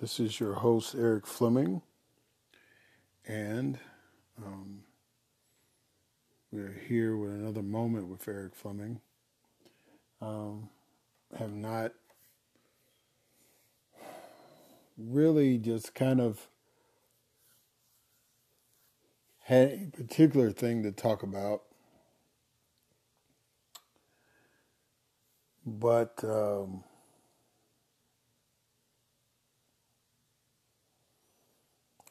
This 0.00 0.18
is 0.18 0.40
your 0.40 0.54
host, 0.54 0.94
Erik 0.94 1.26
Fleming, 1.26 1.82
and 3.28 3.78
um, 4.42 4.84
we're 6.50 6.74
here 6.88 7.18
with 7.18 7.32
another 7.32 7.60
moment 7.60 8.08
with 8.08 8.26
Erik 8.26 8.54
Fleming. 8.54 9.02
Um, 10.22 10.70
have 11.38 11.52
not 11.52 11.92
really 14.96 15.58
just 15.58 15.94
kind 15.94 16.18
of 16.18 16.48
had 19.40 19.68
a 19.70 19.90
particular 19.98 20.50
thing 20.50 20.82
to 20.84 20.92
talk 20.92 21.22
about, 21.22 21.64
but. 25.66 26.24
Um, 26.24 26.84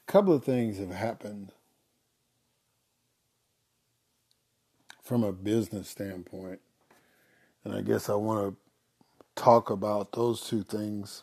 couple 0.10 0.34
of 0.34 0.44
things 0.44 0.80
have 0.80 0.90
happened 0.90 1.52
from 5.04 5.24
a 5.24 5.32
business 5.32 5.88
standpoint. 5.88 6.60
And 7.64 7.76
I 7.76 7.82
guess 7.82 8.10
I 8.10 8.16
want 8.16 8.58
to 9.36 9.42
talk 9.42 9.70
about 9.70 10.14
those 10.14 10.42
two 10.42 10.64
things 10.64 11.22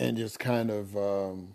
and 0.00 0.16
just 0.16 0.40
kind 0.40 0.68
of 0.68 0.96
um, 0.96 1.54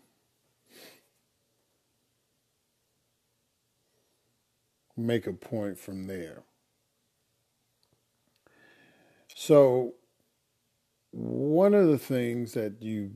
make 4.95 5.27
a 5.27 5.33
point 5.33 5.77
from 5.77 6.07
there. 6.07 6.43
So, 9.35 9.95
one 11.11 11.73
of 11.73 11.87
the 11.87 11.97
things 11.97 12.53
that 12.53 12.81
you 12.81 13.11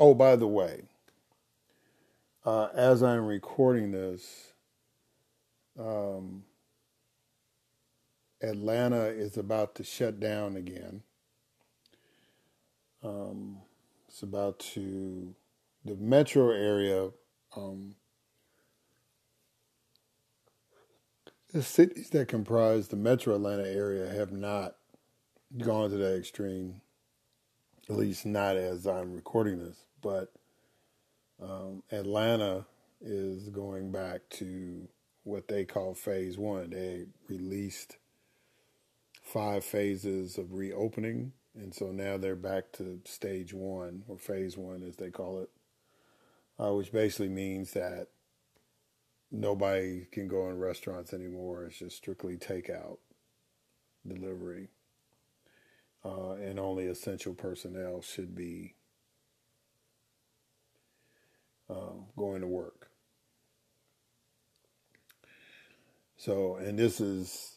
Oh, 0.00 0.12
by 0.12 0.34
the 0.34 0.48
way, 0.48 0.82
uh, 2.44 2.68
as 2.74 3.00
I'm 3.00 3.26
recording 3.26 3.92
this, 3.92 4.52
um, 5.78 6.42
Atlanta 8.42 9.04
is 9.04 9.36
about 9.36 9.76
to 9.76 9.84
shut 9.84 10.18
down 10.18 10.56
again. 10.56 11.02
Um, 13.04 13.58
it's 14.08 14.22
about 14.22 14.58
to, 14.74 15.32
the 15.84 15.94
metro 15.94 16.50
area, 16.50 17.10
um, 17.56 17.94
the 21.52 21.62
cities 21.62 22.10
that 22.10 22.26
comprise 22.26 22.88
the 22.88 22.96
metro 22.96 23.36
Atlanta 23.36 23.68
area 23.68 24.12
have 24.12 24.32
not 24.32 24.74
gone 25.56 25.90
to 25.90 25.96
that 25.96 26.18
extreme 26.18 26.80
at 27.88 27.96
least 27.96 28.24
not 28.24 28.56
as 28.56 28.86
I'm 28.86 29.12
recording 29.12 29.58
this, 29.58 29.76
but 30.02 30.32
um, 31.42 31.82
Atlanta 31.90 32.64
is 33.00 33.48
going 33.50 33.92
back 33.92 34.22
to 34.30 34.88
what 35.24 35.48
they 35.48 35.64
call 35.64 35.94
phase 35.94 36.38
one. 36.38 36.70
They 36.70 37.06
released 37.28 37.98
five 39.22 39.64
phases 39.64 40.38
of 40.38 40.54
reopening, 40.54 41.32
and 41.54 41.74
so 41.74 41.92
now 41.92 42.16
they're 42.16 42.36
back 42.36 42.72
to 42.72 43.00
stage 43.04 43.52
one, 43.52 44.04
or 44.08 44.18
phase 44.18 44.56
one 44.56 44.82
as 44.82 44.96
they 44.96 45.10
call 45.10 45.40
it, 45.40 45.50
uh, 46.58 46.72
which 46.72 46.92
basically 46.92 47.28
means 47.28 47.72
that 47.72 48.08
nobody 49.30 50.06
can 50.10 50.26
go 50.26 50.48
in 50.48 50.58
restaurants 50.58 51.12
anymore. 51.12 51.64
It's 51.64 51.78
just 51.78 51.96
strictly 51.96 52.36
takeout, 52.36 52.98
delivery 54.06 54.68
uh, 56.04 56.32
and 56.32 56.58
only 56.58 56.86
essential 56.86 57.34
personnel 57.34 58.02
should 58.02 58.34
be 58.34 58.74
uh, 61.70 61.94
going 62.16 62.40
to 62.40 62.46
work. 62.46 62.90
So, 66.16 66.56
and 66.56 66.78
this 66.78 67.00
is, 67.00 67.56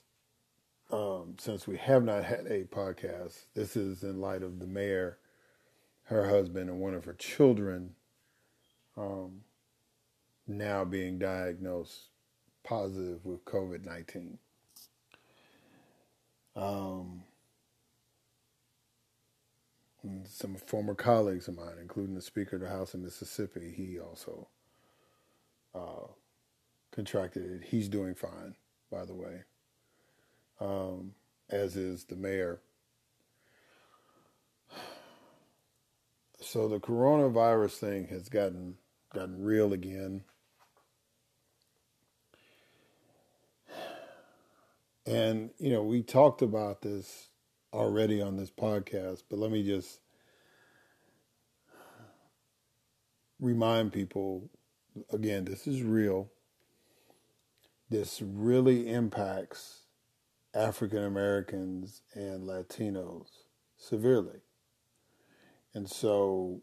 um, 0.92 1.36
since 1.40 1.68
we 1.68 1.78
have 1.78 2.04
not 2.04 2.24
had 2.24 2.48
a 2.48 2.64
podcast, 2.66 3.46
this 3.54 3.76
is 3.76 4.04
in 4.04 4.20
light 4.20 4.44
of 4.44 4.60
the 4.60 4.68
mayor, 4.68 5.20
her 6.04 6.30
husband, 6.30 6.70
and 6.70 6.80
one 6.80 6.94
of 6.94 7.06
her 7.06 7.14
children 7.14 7.96
um, 8.98 9.42
now 10.48 10.84
being 10.84 11.20
diagnosed 11.20 12.10
positive 12.64 13.26
with 13.26 13.46
COVID 13.46 13.86
19. 13.86 14.38
Um, 16.56 17.24
some 20.28 20.56
former 20.56 20.96
colleagues 20.96 21.48
of 21.48 21.56
mine, 21.56 21.76
including 21.82 22.16
the 22.16 22.22
Speaker 22.22 22.56
of 22.58 22.62
the 22.62 22.70
House 22.70 22.94
in 22.94 23.04
Mississippi, 23.04 23.74
he 23.76 24.00
also 24.00 24.48
uh, 25.76 26.08
contracted 26.92 27.46
it. 27.46 27.68
He's 27.68 27.90
doing 27.90 28.16
fine, 28.16 28.56
by 28.92 29.06
the 29.06 29.14
way, 29.14 29.44
um, 30.60 31.14
as 31.50 31.76
is 31.76 32.06
the 32.06 32.16
mayor. 32.16 32.62
So 36.40 36.68
the 36.68 36.80
coronavirus 36.80 37.78
thing 37.78 38.08
has 38.08 38.30
gotten 38.30 38.78
gotten 39.14 39.42
real 39.42 39.74
again. 39.74 40.24
And, 45.06 45.52
you 45.58 45.72
know, 45.72 45.84
we 45.84 46.04
talked 46.04 46.42
about 46.42 46.82
this 46.82 47.30
already 47.74 48.22
on 48.22 48.38
this 48.38 48.52
podcast, 48.52 49.24
but 49.30 49.40
let 49.40 49.52
me 49.52 49.64
just 49.64 50.00
remind 53.40 53.94
people 53.94 54.50
again, 55.12 55.46
this 55.46 55.68
is 55.68 55.84
real. 55.84 56.30
This 57.90 58.22
really 58.22 58.90
impacts 58.90 59.84
African 60.54 61.04
Americans 61.04 62.02
and 62.14 62.44
Latinos 62.48 63.28
severely. 63.78 64.42
And 65.74 65.90
so, 65.90 66.62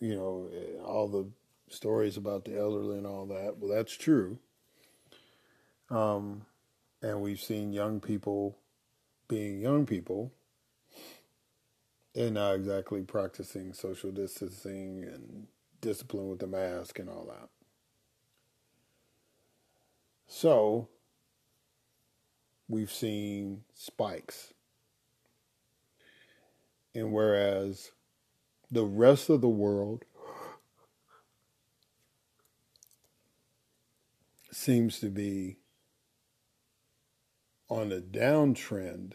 you 0.00 0.14
know, 0.14 0.50
all 0.84 1.08
the 1.08 1.30
stories 1.72 2.16
about 2.16 2.44
the 2.44 2.58
elderly 2.58 2.98
and 2.98 3.06
all 3.06 3.26
that, 3.26 3.56
well, 3.58 3.74
that's 3.74 3.96
true. 3.96 4.38
Um, 5.90 6.44
and 7.00 7.22
we've 7.22 7.40
seen 7.40 7.72
young 7.72 8.00
people 8.00 8.58
being 9.28 9.60
young 9.60 9.86
people 9.86 10.32
and 12.18 12.34
not 12.34 12.56
exactly 12.56 13.02
practicing 13.02 13.72
social 13.72 14.10
distancing 14.10 15.04
and 15.04 15.46
discipline 15.80 16.28
with 16.28 16.40
the 16.40 16.48
mask 16.48 16.98
and 16.98 17.08
all 17.08 17.24
that. 17.26 17.48
So, 20.26 20.88
we've 22.68 22.90
seen 22.90 23.62
spikes. 23.72 24.52
And 26.92 27.12
whereas 27.12 27.92
the 28.68 28.84
rest 28.84 29.30
of 29.30 29.40
the 29.40 29.48
world 29.48 30.04
seems 34.50 34.98
to 34.98 35.08
be 35.08 35.58
on 37.68 37.92
a 37.92 38.00
downtrend, 38.00 39.12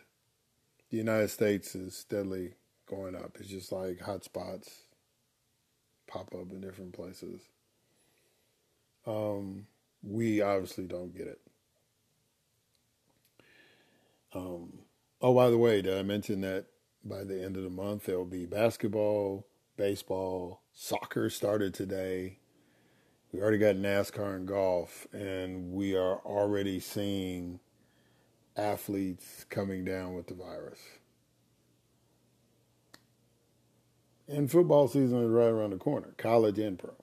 the 0.89 0.97
United 0.97 1.31
States 1.31 1.75
is 1.75 1.97
steadily 1.97 2.53
going 2.93 3.15
up. 3.15 3.37
It's 3.39 3.49
just 3.49 3.71
like 3.71 3.99
hot 3.99 4.23
spots 4.23 4.83
pop 6.07 6.33
up 6.33 6.51
in 6.51 6.61
different 6.61 6.93
places. 6.93 7.41
Um, 9.05 9.67
we 10.01 10.41
obviously 10.41 10.85
don't 10.85 11.15
get 11.15 11.27
it. 11.27 11.41
Um, 14.33 14.79
oh, 15.21 15.33
by 15.33 15.49
the 15.49 15.57
way, 15.57 15.81
did 15.81 15.97
I 15.97 16.03
mention 16.03 16.41
that 16.41 16.65
by 17.03 17.23
the 17.23 17.43
end 17.43 17.57
of 17.57 17.63
the 17.63 17.69
month 17.69 18.05
there'll 18.05 18.25
be 18.25 18.45
basketball, 18.45 19.45
baseball, 19.77 20.61
soccer 20.73 21.29
started 21.29 21.73
today. 21.73 22.39
We 23.31 23.41
already 23.41 23.57
got 23.57 23.75
NASCAR 23.75 24.35
and 24.35 24.47
golf, 24.47 25.07
and 25.11 25.73
we 25.73 25.95
are 25.95 26.19
already 26.19 26.79
seeing 26.79 27.59
athletes 28.55 29.45
coming 29.49 29.83
down 29.83 30.13
with 30.13 30.27
the 30.27 30.35
virus. 30.35 30.79
And 34.27 34.49
football 34.49 34.87
season 34.87 35.23
is 35.23 35.29
right 35.29 35.47
around 35.47 35.71
the 35.71 35.77
corner, 35.77 36.13
college 36.17 36.57
and 36.59 36.79
pro. 36.79 36.93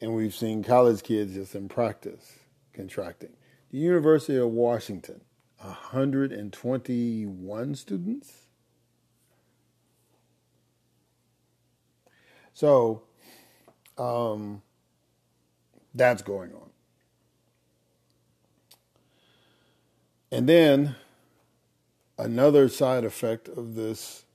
And 0.00 0.14
we've 0.14 0.34
seen 0.34 0.62
college 0.62 1.02
kids 1.02 1.34
just 1.34 1.54
in 1.54 1.68
practice 1.68 2.38
contracting. 2.72 3.34
The 3.70 3.76
University 3.78 4.36
of 4.36 4.50
Washington, 4.50 5.20
121 5.58 7.74
students. 7.74 8.32
So, 12.52 13.02
um, 13.98 14.62
that's 15.94 16.22
going 16.22 16.52
on. 16.52 16.70
And 20.30 20.48
then 20.48 20.94
another 22.18 22.68
side 22.68 23.04
effect 23.04 23.48
of 23.48 23.74
this 23.74 24.25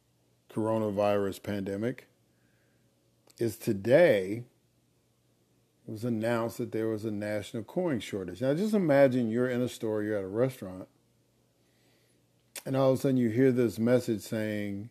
coronavirus 0.51 1.41
pandemic 1.43 2.07
is 3.37 3.57
today 3.57 4.43
it 5.87 5.91
was 5.91 6.03
announced 6.03 6.57
that 6.57 6.71
there 6.71 6.87
was 6.87 7.05
a 7.05 7.11
national 7.11 7.63
coin 7.63 7.99
shortage. 7.99 8.41
Now, 8.41 8.53
just 8.53 8.73
imagine 8.73 9.29
you're 9.29 9.49
in 9.49 9.61
a 9.61 9.67
store, 9.67 10.03
you're 10.03 10.17
at 10.17 10.23
a 10.23 10.27
restaurant, 10.27 10.87
and 12.65 12.75
all 12.75 12.91
of 12.91 12.99
a 12.99 13.01
sudden 13.01 13.17
you 13.17 13.29
hear 13.29 13.51
this 13.51 13.79
message 13.79 14.21
saying, 14.21 14.89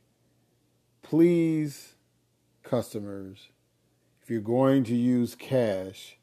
please, 1.03 1.95
customers, 2.63 3.49
if 4.21 4.29
you're 4.29 4.41
going 4.41 4.83
to 4.85 4.97
use 4.97 5.35
cash, 5.35 6.19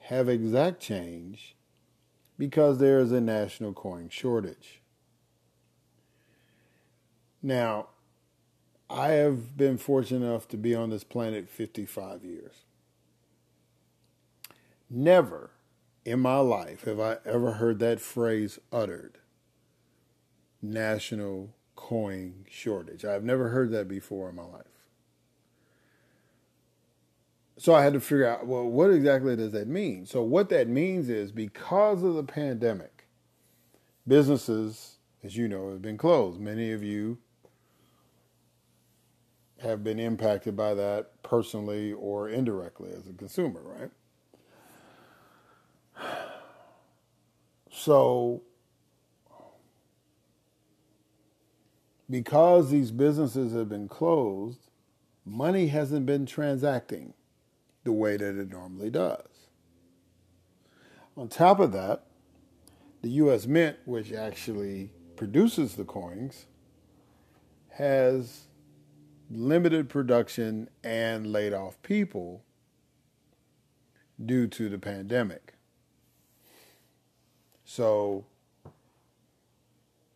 have 0.00 0.28
exact 0.28 0.80
change 0.80 1.54
because 2.36 2.78
there 2.78 2.98
is 2.98 3.12
a 3.12 3.20
national 3.20 3.72
coin 3.72 4.08
shortage. 4.08 4.80
Now, 7.42 7.89
I 8.90 9.10
have 9.10 9.56
been 9.56 9.78
fortunate 9.78 10.26
enough 10.26 10.48
to 10.48 10.56
be 10.56 10.74
on 10.74 10.90
this 10.90 11.04
planet 11.04 11.48
55 11.48 12.24
years. 12.24 12.64
Never 14.90 15.50
in 16.04 16.18
my 16.18 16.38
life 16.38 16.84
have 16.84 16.98
I 16.98 17.18
ever 17.24 17.52
heard 17.52 17.78
that 17.78 18.00
phrase 18.00 18.58
uttered 18.72 19.18
national 20.60 21.54
coin 21.76 22.44
shortage. 22.50 23.04
I've 23.04 23.22
never 23.22 23.50
heard 23.50 23.70
that 23.70 23.86
before 23.86 24.28
in 24.28 24.34
my 24.34 24.44
life. 24.44 24.64
So 27.58 27.74
I 27.74 27.84
had 27.84 27.92
to 27.92 28.00
figure 28.00 28.26
out, 28.26 28.46
well, 28.46 28.64
what 28.64 28.90
exactly 28.90 29.36
does 29.36 29.52
that 29.52 29.68
mean? 29.68 30.06
So, 30.06 30.22
what 30.22 30.48
that 30.48 30.66
means 30.66 31.10
is 31.10 31.30
because 31.30 32.02
of 32.02 32.14
the 32.14 32.24
pandemic, 32.24 33.06
businesses, 34.08 34.96
as 35.22 35.36
you 35.36 35.46
know, 35.46 35.70
have 35.70 35.82
been 35.82 35.98
closed. 35.98 36.40
Many 36.40 36.72
of 36.72 36.82
you 36.82 37.18
have 39.62 39.84
been 39.84 39.98
impacted 39.98 40.56
by 40.56 40.74
that 40.74 41.22
personally 41.22 41.92
or 41.92 42.28
indirectly 42.28 42.90
as 42.96 43.06
a 43.06 43.12
consumer, 43.12 43.60
right? 43.62 43.90
So, 47.70 48.42
because 52.08 52.70
these 52.70 52.90
businesses 52.90 53.52
have 53.54 53.68
been 53.68 53.88
closed, 53.88 54.70
money 55.24 55.68
hasn't 55.68 56.06
been 56.06 56.26
transacting 56.26 57.14
the 57.84 57.92
way 57.92 58.16
that 58.16 58.36
it 58.36 58.50
normally 58.50 58.90
does. 58.90 59.48
On 61.16 61.28
top 61.28 61.60
of 61.60 61.72
that, 61.72 62.04
the 63.02 63.10
U.S. 63.10 63.46
Mint, 63.46 63.76
which 63.84 64.12
actually 64.12 64.90
produces 65.16 65.74
the 65.74 65.84
coins, 65.84 66.46
has 67.70 68.46
limited 69.30 69.88
production 69.88 70.68
and 70.82 71.26
laid 71.32 71.52
off 71.52 71.80
people 71.82 72.42
due 74.24 74.46
to 74.48 74.68
the 74.68 74.78
pandemic. 74.78 75.54
So 77.64 78.24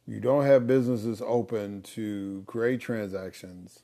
you 0.07 0.21
don't 0.21 0.45
have 0.45 0.67
businesses 0.67 1.23
open 1.25 1.83
to 1.83 2.43
create 2.47 2.81
transactions. 2.81 3.81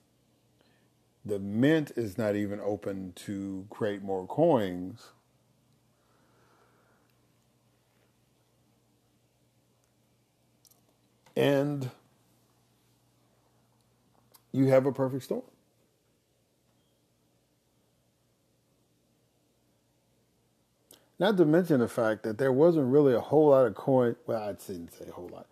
The 1.24 1.38
mint 1.38 1.92
is 1.96 2.18
not 2.18 2.34
even 2.34 2.60
open 2.60 3.12
to 3.26 3.66
create 3.70 4.02
more 4.02 4.26
coins. 4.26 5.08
And 11.36 11.90
you 14.52 14.66
have 14.66 14.86
a 14.86 14.92
perfect 14.92 15.24
storm. 15.24 15.42
Not 21.18 21.36
to 21.36 21.44
mention 21.44 21.80
the 21.80 21.88
fact 21.88 22.22
that 22.22 22.38
there 22.38 22.52
wasn't 22.52 22.86
really 22.86 23.14
a 23.14 23.20
whole 23.20 23.50
lot 23.50 23.66
of 23.66 23.74
coin. 23.74 24.16
Well, 24.26 24.42
I 24.42 24.52
didn't 24.52 24.92
say 24.92 25.06
a 25.08 25.12
whole 25.12 25.28
lot. 25.28 25.46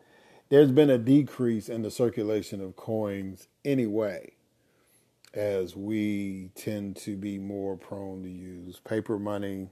There's 0.49 0.73
been 0.73 0.89
a 0.89 0.97
decrease 0.97 1.69
in 1.69 1.83
the 1.83 1.91
circulation 1.91 2.63
of 2.63 2.75
coins 2.75 3.49
anyway, 3.67 4.33
as 5.35 5.77
we 5.77 6.51
tend 6.55 6.97
to 6.97 7.17
be 7.17 7.39
more 7.39 7.77
prone 7.77 8.23
to 8.23 8.31
use 8.31 8.81
paper 8.81 9.19
money 9.19 9.69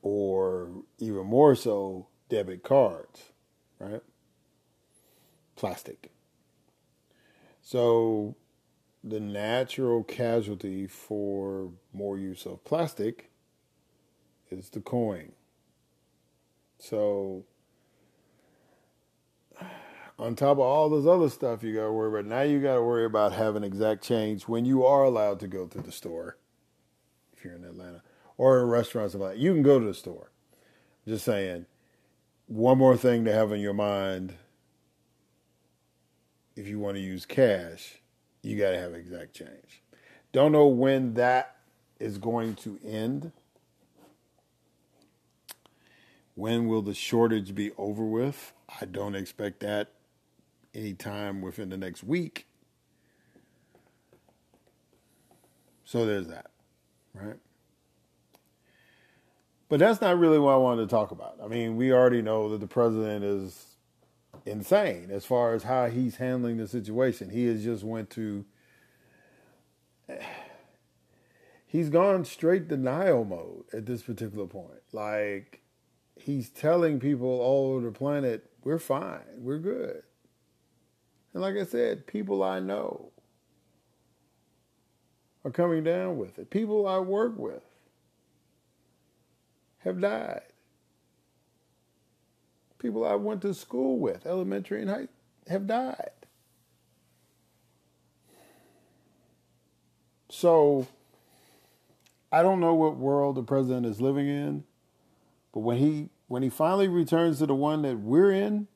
or 0.00 0.70
even 0.98 1.26
more 1.26 1.54
so 1.54 2.06
debit 2.30 2.62
cards, 2.62 3.32
right? 3.78 4.00
Plastic. 5.56 6.10
So 7.70 8.34
the 9.04 9.20
natural 9.20 10.02
casualty 10.02 10.88
for 10.88 11.70
more 11.92 12.18
use 12.18 12.44
of 12.44 12.64
plastic 12.64 13.30
is 14.50 14.70
the 14.70 14.80
coin. 14.80 15.30
So, 16.78 17.44
on 20.18 20.34
top 20.34 20.56
of 20.56 20.58
all 20.58 20.90
this 20.90 21.06
other 21.06 21.28
stuff 21.28 21.62
you 21.62 21.72
got 21.72 21.84
to 21.84 21.92
worry 21.92 22.08
about, 22.08 22.28
now 22.28 22.40
you 22.40 22.60
got 22.60 22.74
to 22.74 22.82
worry 22.82 23.04
about 23.04 23.34
having 23.34 23.62
exact 23.62 24.02
change 24.02 24.48
when 24.48 24.64
you 24.64 24.84
are 24.84 25.04
allowed 25.04 25.38
to 25.38 25.46
go 25.46 25.68
to 25.68 25.80
the 25.80 25.92
store. 25.92 26.38
If 27.36 27.44
you're 27.44 27.54
in 27.54 27.62
Atlanta 27.62 28.02
or 28.36 28.58
in 28.58 28.66
restaurants, 28.66 29.14
like 29.14 29.38
you 29.38 29.52
can 29.52 29.62
go 29.62 29.78
to 29.78 29.86
the 29.86 29.94
store. 29.94 30.32
Just 31.06 31.24
saying, 31.24 31.66
one 32.48 32.78
more 32.78 32.96
thing 32.96 33.24
to 33.26 33.32
have 33.32 33.52
in 33.52 33.60
your 33.60 33.74
mind 33.74 34.34
if 36.56 36.66
you 36.66 36.78
want 36.78 36.96
to 36.96 37.00
use 37.00 37.26
cash, 37.26 38.00
you 38.42 38.58
got 38.58 38.70
to 38.70 38.78
have 38.78 38.94
exact 38.94 39.34
change. 39.34 39.82
Don't 40.32 40.52
know 40.52 40.66
when 40.66 41.14
that 41.14 41.56
is 41.98 42.18
going 42.18 42.54
to 42.56 42.78
end. 42.84 43.32
When 46.34 46.68
will 46.68 46.82
the 46.82 46.94
shortage 46.94 47.54
be 47.54 47.72
over 47.76 48.04
with? 48.04 48.52
I 48.80 48.84
don't 48.86 49.14
expect 49.14 49.60
that 49.60 49.92
anytime 50.74 51.42
within 51.42 51.68
the 51.68 51.76
next 51.76 52.04
week. 52.04 52.46
So 55.84 56.06
there's 56.06 56.28
that, 56.28 56.50
right? 57.14 57.36
But 59.68 59.80
that's 59.80 60.00
not 60.00 60.18
really 60.18 60.38
what 60.38 60.52
I 60.52 60.56
wanted 60.56 60.82
to 60.82 60.88
talk 60.88 61.10
about. 61.10 61.38
I 61.42 61.48
mean, 61.48 61.76
we 61.76 61.92
already 61.92 62.22
know 62.22 62.48
that 62.50 62.60
the 62.60 62.66
president 62.66 63.24
is 63.24 63.69
insane 64.46 65.10
as 65.10 65.24
far 65.24 65.54
as 65.54 65.64
how 65.64 65.86
he's 65.86 66.16
handling 66.16 66.56
the 66.56 66.68
situation. 66.68 67.30
He 67.30 67.46
has 67.46 67.64
just 67.64 67.84
went 67.84 68.10
to 68.10 68.44
he's 71.66 71.88
gone 71.88 72.24
straight 72.24 72.68
denial 72.68 73.24
mode 73.24 73.64
at 73.72 73.86
this 73.86 74.02
particular 74.02 74.46
point. 74.46 74.82
Like 74.92 75.62
he's 76.16 76.50
telling 76.50 76.98
people 77.00 77.28
all 77.28 77.72
over 77.74 77.86
the 77.86 77.92
planet, 77.92 78.50
we're 78.64 78.78
fine, 78.78 79.20
we're 79.38 79.58
good. 79.58 80.02
And 81.32 81.42
like 81.42 81.56
I 81.56 81.64
said, 81.64 82.06
people 82.06 82.42
I 82.42 82.58
know 82.58 83.12
are 85.44 85.50
coming 85.50 85.84
down 85.84 86.18
with 86.18 86.38
it. 86.38 86.50
People 86.50 86.86
I 86.86 86.98
work 86.98 87.38
with 87.38 87.62
have 89.78 90.00
died. 90.00 90.42
People 92.80 93.04
I 93.04 93.14
went 93.14 93.42
to 93.42 93.54
school 93.54 93.98
with, 93.98 94.26
elementary 94.26 94.80
and 94.80 94.90
high, 94.90 95.08
have 95.48 95.66
died. 95.66 96.10
So 100.30 100.88
I 102.32 102.42
don't 102.42 102.58
know 102.58 102.74
what 102.74 102.96
world 102.96 103.36
the 103.36 103.42
president 103.42 103.86
is 103.86 104.00
living 104.00 104.28
in. 104.28 104.64
But 105.52 105.60
when 105.60 105.76
he 105.76 106.08
when 106.28 106.42
he 106.42 106.48
finally 106.48 106.88
returns 106.88 107.38
to 107.38 107.46
the 107.46 107.54
one 107.54 107.82
that 107.82 107.98
we're 107.98 108.32
in, 108.32 108.68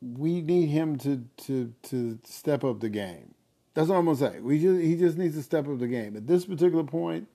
we 0.00 0.42
need 0.42 0.66
him 0.66 0.96
to 0.98 1.24
to 1.38 1.74
to 1.84 2.18
step 2.24 2.62
up 2.62 2.80
the 2.80 2.88
game. 2.88 3.34
That's 3.74 3.88
all 3.88 3.98
I'm 3.98 4.04
gonna 4.04 4.16
say. 4.16 4.38
We 4.40 4.60
just 4.60 4.80
he 4.80 4.96
just 4.96 5.18
needs 5.18 5.34
to 5.34 5.42
step 5.42 5.66
up 5.66 5.78
the 5.78 5.88
game. 5.88 6.16
At 6.16 6.26
this 6.26 6.44
particular 6.44 6.84
point, 6.84 7.26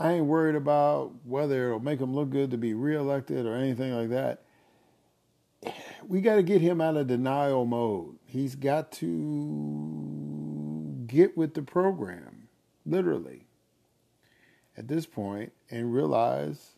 I 0.00 0.12
ain't 0.14 0.26
worried 0.26 0.56
about 0.56 1.12
whether 1.24 1.68
it'll 1.68 1.78
make 1.78 2.00
him 2.00 2.14
look 2.14 2.30
good 2.30 2.50
to 2.52 2.56
be 2.56 2.74
reelected 2.74 3.44
or 3.46 3.54
anything 3.54 3.92
like 3.94 4.08
that. 4.08 4.42
We 6.08 6.22
got 6.22 6.36
to 6.36 6.42
get 6.42 6.62
him 6.62 6.80
out 6.80 6.96
of 6.96 7.06
denial 7.06 7.66
mode. 7.66 8.16
He's 8.24 8.54
got 8.54 8.90
to 8.92 9.06
get 11.06 11.36
with 11.36 11.52
the 11.52 11.62
program, 11.62 12.48
literally 12.86 13.44
at 14.80 14.88
this 14.88 15.04
point 15.04 15.52
and 15.70 15.92
realize 15.92 16.70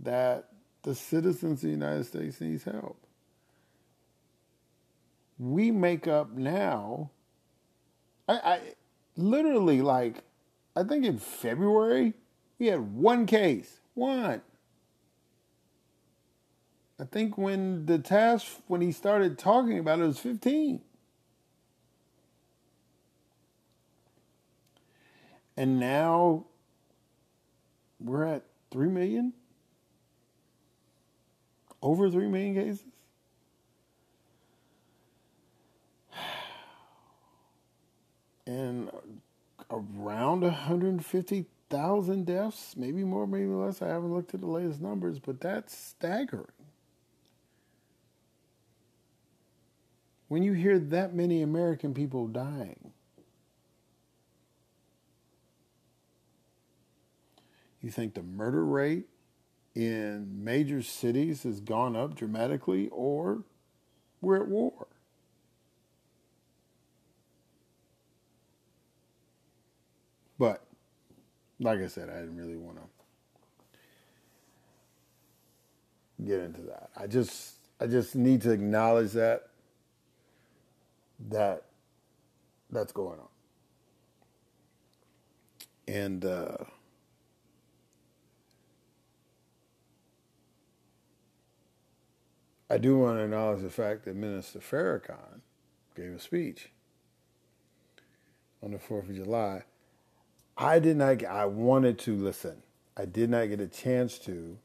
that 0.00 0.48
the 0.82 0.94
citizens 0.94 1.62
of 1.62 1.68
the 1.68 1.68
United 1.68 2.04
States 2.04 2.40
needs 2.40 2.64
help. 2.64 2.96
We 5.38 5.70
make 5.70 6.08
up 6.08 6.32
now. 6.32 7.10
I, 8.26 8.32
I 8.34 8.60
literally 9.16 9.82
like 9.82 10.22
I 10.74 10.84
think 10.84 11.04
in 11.04 11.18
February 11.18 12.14
we 12.60 12.66
had 12.66 12.94
one 12.94 13.26
case. 13.26 13.80
One. 13.94 14.42
I 17.00 17.04
think 17.04 17.38
when 17.38 17.86
the 17.86 17.98
task 17.98 18.46
when 18.66 18.82
he 18.82 18.92
started 18.92 19.38
talking 19.38 19.78
about 19.78 19.98
it, 19.98 20.02
it 20.02 20.06
was 20.08 20.18
15. 20.18 20.82
And 25.56 25.80
now 25.80 26.44
we're 27.98 28.26
at 28.26 28.44
3 28.70 28.88
million? 28.88 29.32
Over 31.82 32.10
3 32.10 32.28
million 32.28 32.54
cases? 32.54 32.84
And 38.46 38.90
around 39.70 40.40
150 40.40 41.46
150,000 41.70 42.26
deaths, 42.26 42.74
maybe 42.76 43.04
more, 43.04 43.26
maybe 43.26 43.46
less. 43.46 43.80
I 43.82 43.88
haven't 43.88 44.12
looked 44.12 44.34
at 44.34 44.40
the 44.40 44.46
latest 44.46 44.80
numbers, 44.80 45.18
but 45.18 45.40
that's 45.40 45.76
staggering. 45.76 46.46
When 50.28 50.42
you 50.42 50.52
hear 50.52 50.78
that 50.78 51.14
many 51.14 51.42
American 51.42 51.94
people 51.94 52.26
dying, 52.28 52.92
you 57.80 57.90
think 57.90 58.14
the 58.14 58.22
murder 58.22 58.64
rate 58.64 59.06
in 59.74 60.44
major 60.44 60.82
cities 60.82 61.44
has 61.44 61.60
gone 61.60 61.96
up 61.96 62.14
dramatically, 62.14 62.88
or 62.90 63.44
we're 64.20 64.42
at 64.42 64.48
war? 64.48 64.86
But 70.38 70.64
like 71.60 71.80
I 71.80 71.86
said, 71.86 72.08
I 72.08 72.20
didn't 72.20 72.36
really 72.36 72.56
want 72.56 72.78
to 72.78 72.82
get 76.24 76.40
into 76.40 76.62
that. 76.62 76.90
I 76.96 77.06
just 77.06 77.56
I 77.80 77.86
just 77.86 78.16
need 78.16 78.42
to 78.42 78.50
acknowledge 78.50 79.12
that 79.12 79.48
that 81.28 81.64
that's 82.70 82.92
going 82.92 83.18
on. 83.20 83.28
And 85.86 86.24
uh, 86.24 86.56
I 92.70 92.78
do 92.78 92.98
want 92.98 93.18
to 93.18 93.24
acknowledge 93.24 93.62
the 93.62 93.70
fact 93.70 94.04
that 94.04 94.14
Minister 94.14 94.60
Farrakhan 94.60 95.40
gave 95.96 96.12
a 96.12 96.20
speech 96.20 96.70
on 98.62 98.70
the 98.70 98.78
4th 98.78 99.10
of 99.10 99.16
July 99.16 99.64
I 100.60 100.78
did 100.78 100.98
not. 100.98 101.24
I 101.24 101.46
wanted 101.46 101.98
to 102.00 102.14
listen. 102.14 102.62
I 102.94 103.06
did 103.06 103.30
not 103.30 103.48
get 103.48 103.60
a 103.60 103.66
chance 103.66 104.18
to, 104.20 104.58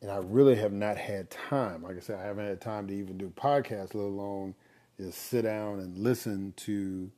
and 0.00 0.10
I 0.10 0.16
really 0.16 0.56
have 0.56 0.72
not 0.72 0.96
had 0.96 1.28
time. 1.28 1.82
Like 1.82 1.98
I 1.98 2.00
said, 2.00 2.18
I 2.18 2.22
haven't 2.22 2.46
had 2.46 2.60
time 2.62 2.86
to 2.88 2.94
even 2.94 3.18
do 3.18 3.30
podcasts, 3.36 3.94
let 3.94 4.04
alone 4.04 4.54
just 4.98 5.18
sit 5.18 5.42
down 5.42 5.78
and 5.78 5.98
listen 5.98 6.54
to 6.56 7.10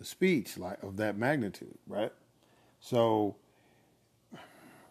a 0.00 0.04
speech 0.04 0.58
like 0.58 0.82
of 0.82 0.96
that 0.96 1.16
magnitude, 1.16 1.78
right? 1.86 2.12
So, 2.80 3.36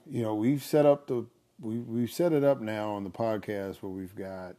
you 0.10 0.22
know, 0.22 0.34
we've 0.34 0.64
set 0.64 0.86
up 0.86 1.08
the 1.08 1.26
we 1.60 1.80
we've 1.80 2.12
set 2.12 2.32
it 2.32 2.46
up 2.46 2.62
now 2.62 2.92
on 2.92 3.04
the 3.04 3.10
podcast 3.10 3.82
where 3.82 3.92
we've 3.92 4.16
got 4.16 4.56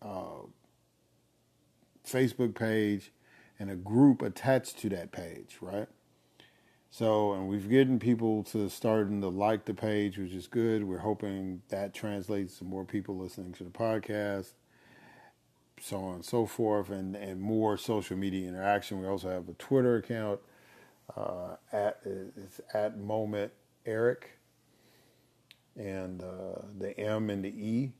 uh, 0.00 0.46
Facebook 2.06 2.54
page 2.54 3.10
and 3.58 3.72
a 3.72 3.76
group 3.76 4.22
attached 4.22 4.78
to 4.78 4.88
that 4.90 5.10
page, 5.10 5.56
right? 5.60 5.88
So, 6.94 7.32
and 7.32 7.48
we've 7.48 7.70
getting 7.70 7.98
people 7.98 8.42
to 8.44 8.68
starting 8.68 9.22
to 9.22 9.28
like 9.28 9.64
the 9.64 9.72
page, 9.72 10.18
which 10.18 10.32
is 10.34 10.46
good. 10.46 10.84
We're 10.84 10.98
hoping 10.98 11.62
that 11.70 11.94
translates 11.94 12.58
to 12.58 12.64
more 12.64 12.84
people 12.84 13.16
listening 13.16 13.52
to 13.54 13.64
the 13.64 13.70
podcast, 13.70 14.52
so 15.80 15.96
on 16.04 16.16
and 16.16 16.24
so 16.24 16.44
forth, 16.44 16.90
and, 16.90 17.16
and 17.16 17.40
more 17.40 17.78
social 17.78 18.18
media 18.18 18.46
interaction. 18.46 19.00
We 19.00 19.06
also 19.06 19.30
have 19.30 19.48
a 19.48 19.54
Twitter 19.54 19.96
account 19.96 20.40
uh, 21.16 21.56
at 21.72 22.00
it's 22.04 22.60
at 22.74 22.98
Moment 22.98 23.52
Erik, 23.86 24.32
and 25.74 26.22
uh, 26.22 26.60
the 26.78 26.94
M 27.00 27.30
and 27.30 27.42
the 27.42 27.48
E 27.48 27.92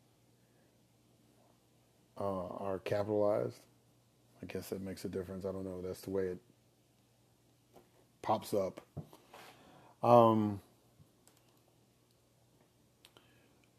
uh, 2.21 2.47
are 2.59 2.79
capitalized. 2.79 3.61
I 4.43 4.47
guess 4.53 4.69
that 4.69 4.83
makes 4.83 5.07
a 5.07 5.09
difference. 5.09 5.47
I 5.47 5.53
don't 5.53 5.65
know. 5.65 5.81
That's 5.81 6.03
the 6.03 6.11
way 6.11 6.25
it 6.25 6.39
pops 8.23 8.55
up. 8.55 8.81
Um, 10.02 10.61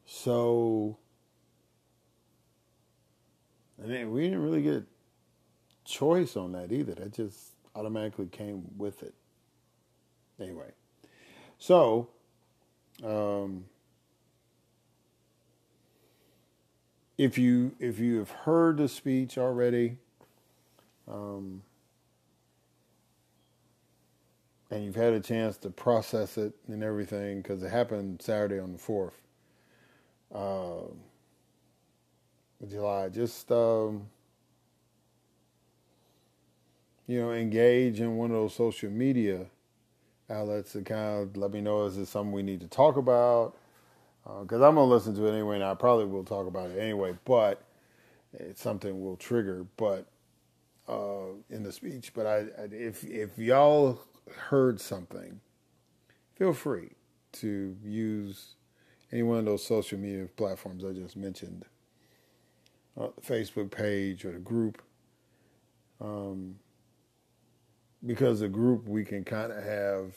so, 0.05 0.97
and 3.81 4.11
we 4.11 4.23
didn't 4.23 4.43
really 4.43 4.61
get 4.61 4.73
a 4.75 4.83
choice 5.85 6.37
on 6.37 6.51
that 6.53 6.71
either. 6.71 6.93
That 6.93 7.13
just 7.13 7.53
automatically 7.75 8.27
came 8.27 8.63
with 8.77 9.03
it. 9.03 9.13
Anyway, 10.39 10.71
so, 11.57 12.09
um, 13.03 13.65
if 17.17 17.37
you 17.37 17.75
if 17.79 17.99
you 17.99 18.19
have 18.19 18.31
heard 18.31 18.77
the 18.77 18.87
speech 18.87 19.37
already, 19.37 19.97
um, 21.07 21.61
and 24.73 24.83
you've 24.83 24.95
had 24.95 25.13
a 25.13 25.19
chance 25.19 25.55
to 25.57 25.69
process 25.69 26.35
it 26.37 26.51
and 26.67 26.83
everything 26.83 27.41
because 27.41 27.61
it 27.61 27.69
happened 27.69 28.19
Saturday 28.21 28.59
on 28.59 28.73
the 28.73 28.79
fourth 28.79 29.21
uh, 30.33 30.87
of 32.59 32.69
July. 32.69 33.09
Just 33.09 33.51
um, 33.51 34.07
you 37.05 37.21
know, 37.21 37.31
engage 37.33 37.99
in 37.99 38.17
one 38.17 38.31
of 38.31 38.35
those 38.37 38.55
social 38.55 38.89
media 38.89 39.45
outlets 40.27 40.71
to 40.71 40.81
kind 40.81 41.21
of 41.21 41.37
let 41.37 41.51
me 41.51 41.61
know 41.61 41.85
is 41.85 41.95
this 41.95 42.09
something 42.09 42.31
we 42.31 42.41
need 42.41 42.61
to 42.61 42.67
talk 42.67 42.97
about 42.97 43.55
because 44.23 44.61
uh, 44.61 44.67
I'm 44.67 44.75
gonna 44.75 44.85
listen 44.85 45.13
to 45.15 45.27
it 45.27 45.33
anyway, 45.33 45.55
and 45.55 45.63
I 45.63 45.75
probably 45.75 46.05
will 46.05 46.23
talk 46.23 46.47
about 46.47 46.71
it 46.71 46.79
anyway. 46.79 47.15
But 47.25 47.61
it's 48.33 48.61
something 48.61 49.03
we'll 49.03 49.17
trigger, 49.17 49.67
but 49.77 50.07
uh, 50.89 51.33
in 51.51 51.61
the 51.61 51.71
speech. 51.71 52.11
But 52.15 52.25
I, 52.25 52.45
if 52.71 53.03
if 53.03 53.37
y'all 53.37 53.99
heard 54.31 54.79
something, 54.79 55.39
feel 56.35 56.53
free 56.53 56.91
to 57.33 57.75
use 57.83 58.55
any 59.11 59.23
one 59.23 59.39
of 59.39 59.45
those 59.45 59.65
social 59.65 59.97
media 59.97 60.27
platforms 60.35 60.83
I 60.83 60.91
just 60.91 61.15
mentioned, 61.15 61.65
uh, 62.99 63.07
the 63.15 63.21
Facebook 63.21 63.71
page 63.71 64.25
or 64.25 64.31
the 64.31 64.39
group. 64.39 64.81
Um, 66.01 66.55
because 68.05 68.41
the 68.41 68.49
group 68.49 68.87
we 68.87 69.05
can 69.05 69.23
kind 69.23 69.51
of 69.51 69.63
have, 69.63 70.13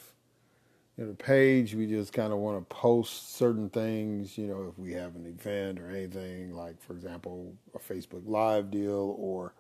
you 0.96 1.04
know, 1.04 1.06
the 1.06 1.14
page 1.14 1.74
we 1.74 1.86
just 1.86 2.12
kind 2.12 2.32
of 2.32 2.38
want 2.40 2.58
to 2.58 2.74
post 2.74 3.36
certain 3.36 3.70
things. 3.70 4.36
You 4.36 4.48
know, 4.48 4.66
if 4.68 4.78
we 4.78 4.92
have 4.94 5.14
an 5.14 5.26
event 5.26 5.78
or 5.78 5.90
anything, 5.90 6.56
like 6.56 6.82
for 6.82 6.94
example, 6.94 7.54
a 7.74 7.78
Facebook 7.78 8.22
Live 8.26 8.70
deal 8.70 9.14
or. 9.18 9.54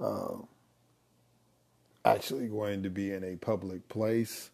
Uh, 0.00 0.38
actually 2.04 2.48
going 2.48 2.82
to 2.82 2.90
be 2.90 3.12
in 3.12 3.24
a 3.24 3.36
public 3.36 3.88
place. 3.88 4.50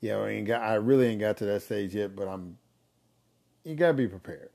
Yeah, 0.00 0.18
I 0.18 0.40
got, 0.42 0.62
I 0.62 0.74
really 0.74 1.08
ain't 1.08 1.20
got 1.20 1.36
to 1.38 1.46
that 1.46 1.62
stage 1.62 1.94
yet, 1.94 2.14
but 2.14 2.28
I'm. 2.28 2.58
You 3.64 3.74
gotta 3.74 3.94
be 3.94 4.08
prepared, 4.08 4.50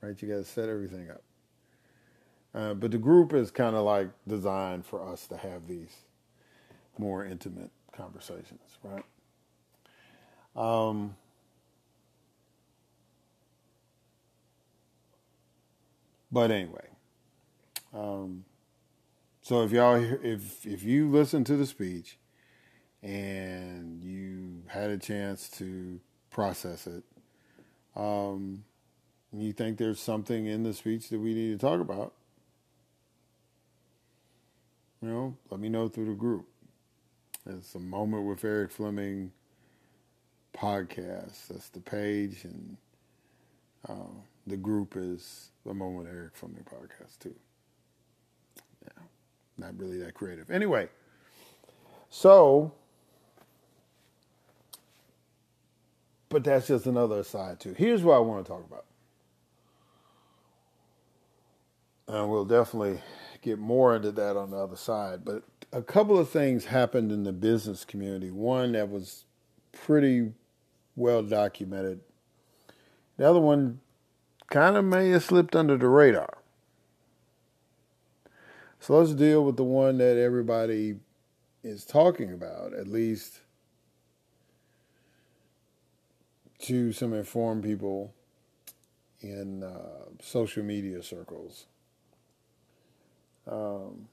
right? 0.00 0.20
You 0.20 0.28
gotta 0.28 0.44
set 0.44 0.68
everything 0.68 1.10
up. 1.10 1.22
Uh, 2.54 2.72
but 2.72 2.92
the 2.92 2.98
group 2.98 3.32
is 3.34 3.50
kind 3.50 3.74
of 3.74 3.84
like 3.84 4.08
designed 4.28 4.86
for 4.86 5.06
us 5.06 5.26
to 5.26 5.36
have 5.36 5.66
these 5.66 5.94
more 6.98 7.24
intimate 7.24 7.70
conversations, 7.92 8.78
right? 8.84 9.04
Um, 10.54 11.16
but 16.30 16.52
anyway, 16.52 16.86
um, 17.92 18.44
so 19.44 19.62
if 19.62 19.72
y'all, 19.72 20.02
if 20.02 20.64
if 20.64 20.82
you 20.82 21.10
listen 21.10 21.44
to 21.44 21.54
the 21.54 21.66
speech 21.66 22.16
and 23.02 24.02
you 24.02 24.62
had 24.68 24.88
a 24.88 24.96
chance 24.96 25.50
to 25.58 26.00
process 26.30 26.86
it, 26.86 27.02
um, 27.94 28.64
you 29.34 29.52
think 29.52 29.76
there's 29.76 30.00
something 30.00 30.46
in 30.46 30.62
the 30.62 30.72
speech 30.72 31.10
that 31.10 31.20
we 31.20 31.34
need 31.34 31.50
to 31.50 31.58
talk 31.58 31.78
about, 31.78 32.14
you 35.02 35.08
know, 35.08 35.36
let 35.50 35.60
me 35.60 35.68
know 35.68 35.88
through 35.88 36.06
the 36.06 36.14
group. 36.14 36.48
It's 37.44 37.74
a 37.74 37.78
moment 37.78 38.26
with 38.26 38.42
Erik 38.46 38.70
Fleming 38.70 39.30
podcast. 40.56 41.48
That's 41.48 41.68
the 41.68 41.80
page, 41.80 42.44
and 42.44 42.78
uh, 43.86 44.22
the 44.46 44.56
group 44.56 44.94
is 44.96 45.50
the 45.66 45.74
moment 45.74 46.08
Erik 46.08 46.34
Fleming 46.34 46.64
podcast 46.64 47.18
too 47.18 47.34
not 49.58 49.78
really 49.78 49.98
that 49.98 50.14
creative. 50.14 50.50
Anyway, 50.50 50.88
so, 52.10 52.72
but 56.28 56.44
that's 56.44 56.66
just 56.66 56.86
another 56.86 57.22
side 57.22 57.60
too. 57.60 57.74
Here's 57.76 58.02
what 58.02 58.14
I 58.14 58.18
want 58.18 58.44
to 58.44 58.52
talk 58.52 58.64
about. 58.66 58.84
And 62.06 62.30
we'll 62.30 62.44
definitely 62.44 63.00
get 63.40 63.58
more 63.58 63.96
into 63.96 64.12
that 64.12 64.36
on 64.36 64.50
the 64.50 64.56
other 64.58 64.76
side. 64.76 65.24
But 65.24 65.42
a 65.72 65.82
couple 65.82 66.18
of 66.18 66.28
things 66.28 66.66
happened 66.66 67.10
in 67.10 67.24
the 67.24 67.32
business 67.32 67.84
community. 67.84 68.30
One 68.30 68.72
that 68.72 68.90
was 68.90 69.24
pretty 69.72 70.32
well 70.96 71.22
documented. 71.22 72.00
The 73.16 73.28
other 73.28 73.40
one 73.40 73.80
kind 74.50 74.76
of 74.76 74.84
may 74.84 75.10
have 75.10 75.24
slipped 75.24 75.56
under 75.56 75.76
the 75.76 75.88
radar. 75.88 76.38
So 78.84 78.98
let's 78.98 79.14
deal 79.14 79.42
with 79.46 79.56
the 79.56 79.64
one 79.64 79.96
that 79.96 80.18
everybody 80.18 80.96
is 81.62 81.86
talking 81.86 82.34
about, 82.34 82.74
at 82.74 82.86
least 82.86 83.40
to 86.58 86.92
some 86.92 87.14
informed 87.14 87.64
people 87.64 88.12
in 89.22 89.62
uh, 89.62 90.10
social 90.20 90.62
media 90.62 91.02
circles. 91.02 91.64
Um, 93.50 94.06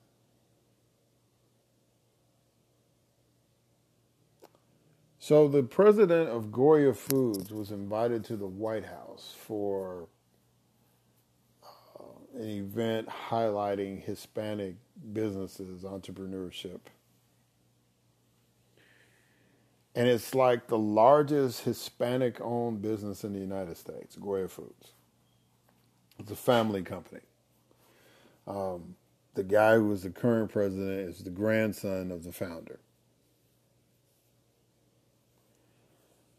so 5.20 5.50
the 5.50 5.64
president 5.64 6.30
of 6.30 6.50
Goya 6.50 6.94
Foods 6.94 7.52
was 7.52 7.72
invited 7.72 8.24
to 8.24 8.38
the 8.38 8.48
White 8.48 8.86
House 8.86 9.36
for 9.38 10.08
an 12.34 12.48
event 12.48 13.10
highlighting 13.30 14.04
Hispanic 14.04 14.76
businesses, 15.14 15.84
entrepreneurship. 15.84 16.80
And 19.94 20.08
it's 20.08 20.34
like 20.34 20.68
the 20.68 20.78
largest 20.78 21.64
Hispanic 21.64 22.40
owned 22.40 22.82
business 22.82 23.24
in 23.24 23.34
the 23.34 23.40
United 23.40 23.76
States, 23.76 24.16
Goya 24.16 24.48
Foods. 24.48 24.94
It's 26.18 26.32
a 26.32 26.36
family 26.36 26.82
company. 26.82 27.22
Um, 28.48 28.96
the 29.34 29.44
guy 29.44 29.76
who 29.76 29.92
is 29.92 30.04
the 30.04 30.10
current 30.10 30.52
president 30.52 31.10
is 31.10 31.24
the 31.24 31.30
grandson 31.30 32.12
of 32.12 32.24
the 32.24 32.32
founder. 32.32 32.80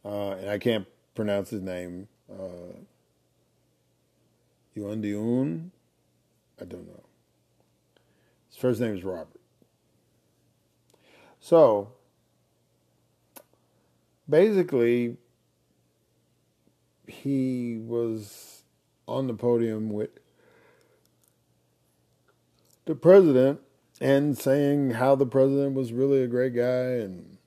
Uh, 0.04 0.30
and 0.32 0.50
I 0.50 0.58
can't 0.58 0.86
pronounce 1.14 1.50
his 1.50 1.60
name. 1.60 2.08
Uh, 2.30 2.78
Yuandiun? 4.76 5.70
I 6.60 6.64
don't 6.64 6.86
know. 6.86 7.02
His 8.48 8.58
first 8.58 8.80
name 8.80 8.94
is 8.94 9.04
Robert. 9.04 9.40
So, 11.40 11.92
basically, 14.28 15.16
he 17.06 17.78
was 17.78 18.62
on 19.08 19.26
the 19.26 19.34
podium 19.34 19.90
with 19.90 20.10
the 22.84 22.94
president 22.94 23.60
and 24.00 24.36
saying 24.36 24.90
how 24.90 25.14
the 25.14 25.26
president 25.26 25.74
was 25.74 25.92
really 25.92 26.22
a 26.22 26.26
great 26.26 26.54
guy 26.54 27.02
and 27.02 27.38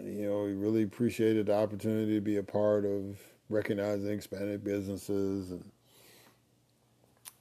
you 0.00 0.26
know 0.26 0.46
he 0.46 0.54
really 0.54 0.82
appreciated 0.82 1.46
the 1.46 1.54
opportunity 1.54 2.14
to 2.14 2.20
be 2.20 2.36
a 2.36 2.42
part 2.42 2.84
of 2.84 3.18
recognizing 3.50 4.16
Hispanic 4.16 4.62
businesses 4.62 5.50
and 5.50 5.70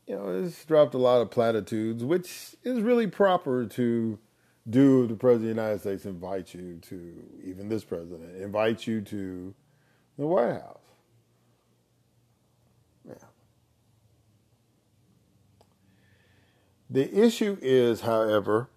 you 0.08 0.16
know 0.16 0.30
it's 0.30 0.66
dropped 0.66 0.94
a 0.94 0.98
lot 0.98 1.22
of 1.22 1.30
platitudes 1.30 2.04
which 2.04 2.56
is 2.64 2.82
really 2.82 3.08
proper 3.08 3.66
to 3.66 4.18
do 4.70 5.04
if 5.04 5.10
the 5.10 5.16
president 5.16 5.52
of 5.52 5.56
the 5.56 5.62
United 5.62 5.80
States 5.80 6.06
invite 6.06 6.54
you 6.54 6.80
to 6.82 7.24
even 7.44 7.70
this 7.70 7.84
president 7.84 8.42
invite 8.42 8.88
you 8.88 9.02
to 9.02 9.54
the 10.18 10.26
White 10.26 10.54
House 10.54 10.78
Yeah. 13.08 13.14
The 16.90 17.26
issue 17.26 17.58
is, 17.62 18.02
however, 18.02 18.70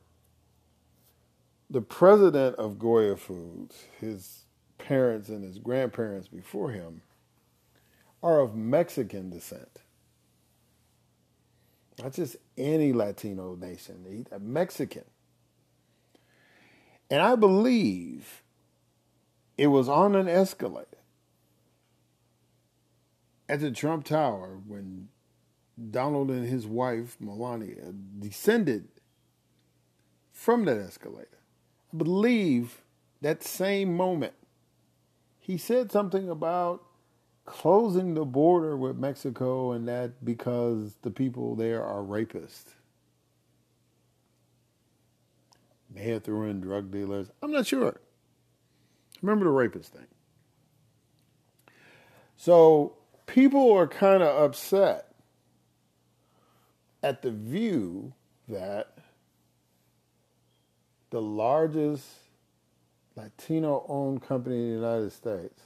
the 1.69 1.81
president 1.81 2.57
of 2.57 2.79
Goya 2.79 3.17
Foods, 3.17 3.87
his 4.01 4.45
parents 4.79 5.29
and 5.29 5.45
his 5.45 5.59
grandparents 5.59 6.27
before 6.27 6.71
him, 6.71 7.03
are 8.23 8.41
of 8.41 8.57
Mexican 8.57 9.31
descent. 9.31 9.83
Not 12.03 12.13
just 12.15 12.37
any 12.57 12.93
Latino 12.93 13.55
nation, 13.57 14.27
a 14.33 14.39
Mexican. 14.39 15.05
And 17.11 17.21
I 17.21 17.37
believe 17.37 18.43
it 19.59 19.67
was 19.67 19.89
on 19.89 20.15
an 20.15 20.29
escalator 20.29 20.87
at 23.49 23.61
the 23.61 23.71
Trump 23.71 24.05
Tower 24.05 24.59
when 24.67 25.09
Donald 25.91 26.31
and 26.31 26.49
his 26.49 26.67
wife, 26.67 27.17
Melania, 27.21 27.93
descended 28.19 28.89
from 30.33 30.65
that 30.67 30.79
escalator. 30.79 31.39
I 31.93 31.97
believe 31.97 32.83
that 33.21 33.43
same 33.43 33.97
moment, 33.97 34.35
he 35.41 35.59
said 35.59 35.91
something 35.91 36.31
about 36.31 36.85
closing 37.45 38.15
the 38.15 38.25
border 38.25 38.77
with 38.77 38.97
Mexico 38.97 39.73
and 39.73 39.89
that 39.89 40.25
because 40.25 40.97
the 41.03 41.11
people 41.11 41.57
there 41.57 41.85
are 41.85 42.03
rapists. 42.03 42.75
May 45.93 46.11
have 46.11 46.25
threw 46.25 46.49
in 46.49 46.61
drug 46.61 46.93
dealers. 46.93 47.31
I'm 47.43 47.51
not 47.51 47.67
sure. 47.67 48.01
Remember 49.23 49.45
the 49.45 49.51
rapist 49.51 49.93
thing. 49.93 50.07
So 52.37 52.95
people 53.27 53.73
are 53.73 53.87
kind 53.87 54.23
of 54.23 54.43
upset 54.43 55.13
at 57.03 57.23
the 57.23 57.31
view 57.31 58.13
that 58.49 58.95
the 61.11 61.21
largest 61.21 62.07
Latino 63.17 63.85
owned 63.89 64.23
company 64.23 64.57
in 64.57 64.69
the 64.69 64.87
United 64.87 65.13
States, 65.13 65.61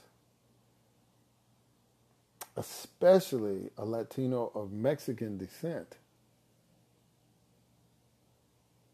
especially 2.55 3.69
a 3.77 3.85
Latino 3.85 4.51
of 4.55 4.71
Mexican 4.71 5.37
descent, 5.37 5.97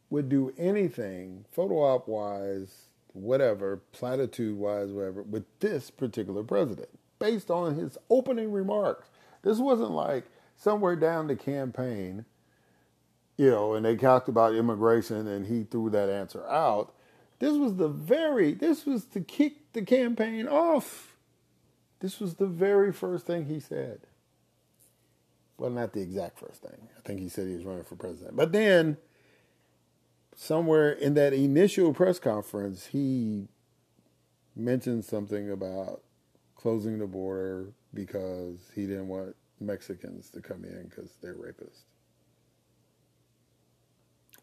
would 0.10 0.30
do 0.30 0.54
anything 0.58 1.46
photo 1.52 1.76
op 1.76 2.08
wise, 2.08 2.88
whatever, 3.14 3.78
platitude 3.94 4.58
wise, 4.58 4.92
whatever, 4.92 5.22
with 5.24 5.46
this 5.60 5.90
particular 5.90 6.44
president, 6.44 6.90
based 7.20 7.50
on 7.50 7.76
his 7.76 7.98
opening 8.10 8.52
remarks. 8.52 9.08
This 9.42 9.60
wasn't 9.60 9.92
like 9.92 10.26
somewhere 10.58 10.96
down 10.96 11.28
the 11.28 11.36
campaign 11.36 12.26
you 13.42 13.50
know, 13.50 13.74
and 13.74 13.84
they 13.84 13.96
talked 13.96 14.30
about 14.30 14.54
immigration 14.54 15.28
and 15.28 15.48
he 15.48 15.64
threw 15.64 15.90
that 15.90 16.10
answer 16.10 16.48
out. 16.48 16.94
This 17.40 17.58
was 17.58 17.76
the 17.76 17.88
very, 17.88 18.54
this 18.54 18.86
was 18.86 19.06
to 19.06 19.22
kick 19.22 19.74
the 19.74 19.82
campaign 19.82 20.48
off. 20.48 21.11
This 22.02 22.20
was 22.20 22.36
the 22.36 22.48
very 22.48 22.92
first 22.92 23.28
thing 23.28 23.46
he 23.46 23.60
said. 23.60 24.02
Well, 25.58 25.70
not 25.70 25.94
the 25.94 26.02
exact 26.02 26.40
first 26.40 26.64
thing. 26.64 26.90
I 26.98 27.02
think 27.02 27.20
he 27.20 27.30
said 27.30 27.48
he 27.48 27.54
was 27.54 27.64
running 27.64 27.84
for 27.84 27.96
president. 27.96 28.36
But 28.36 28.52
then, 28.52 28.98
somewhere 30.36 30.92
in 30.92 31.14
that 31.14 31.34
initial 31.34 31.94
press 31.94 32.20
conference, 32.20 32.88
he 32.88 33.48
mentioned 34.56 35.06
something 35.06 35.52
about 35.52 36.02
closing 36.56 36.98
the 36.98 37.06
border 37.06 37.74
because 37.94 38.58
he 38.74 38.88
didn't 38.88 39.08
want 39.08 39.36
Mexicans 39.60 40.32
to 40.32 40.42
come 40.42 40.64
in 40.64 40.88
because 40.90 41.12
they're 41.22 41.36
rapists 41.36 41.84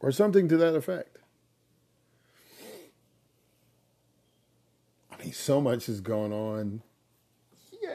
or 0.00 0.12
something 0.12 0.48
to 0.48 0.56
that 0.56 0.76
effect. 0.76 1.18
I 5.10 5.24
mean, 5.24 5.32
so 5.32 5.60
much 5.60 5.88
is 5.88 6.00
going 6.00 6.32
on. 6.32 6.82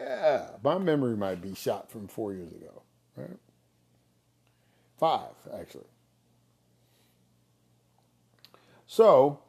Yeah, 0.03 0.49
my 0.61 0.77
memory 0.77 1.15
might 1.15 1.41
be 1.41 1.55
shot 1.55 1.89
from 1.89 2.07
four 2.07 2.33
years 2.33 2.51
ago, 2.51 2.81
right? 3.15 3.37
Five, 4.99 5.35
actually. 5.57 5.85
So, 8.85 9.39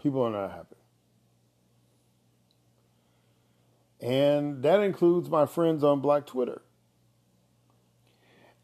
people 0.00 0.22
are 0.22 0.30
not 0.30 0.50
happy. 0.52 0.76
And 4.00 4.62
that 4.62 4.80
includes 4.80 5.28
my 5.28 5.46
friends 5.46 5.82
on 5.82 6.00
Black 6.00 6.26
Twitter. 6.26 6.62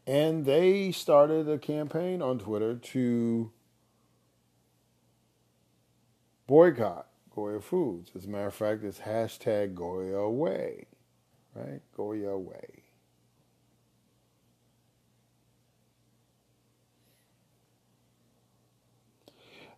And 0.07 0.45
they 0.45 0.91
started 0.91 1.49
a 1.49 1.57
campaign 1.57 2.21
on 2.21 2.39
Twitter 2.39 2.75
to 2.75 3.51
boycott 6.47 7.10
Goya 7.33 7.61
Foods. 7.61 8.11
As 8.15 8.25
a 8.25 8.29
matter 8.29 8.47
of 8.47 8.53
fact, 8.53 8.83
it's 8.83 8.99
hashtag 8.99 9.73
Goya 9.73 10.17
Away, 10.17 10.87
right? 11.55 11.81
Goya 11.95 12.29
Away. 12.29 12.83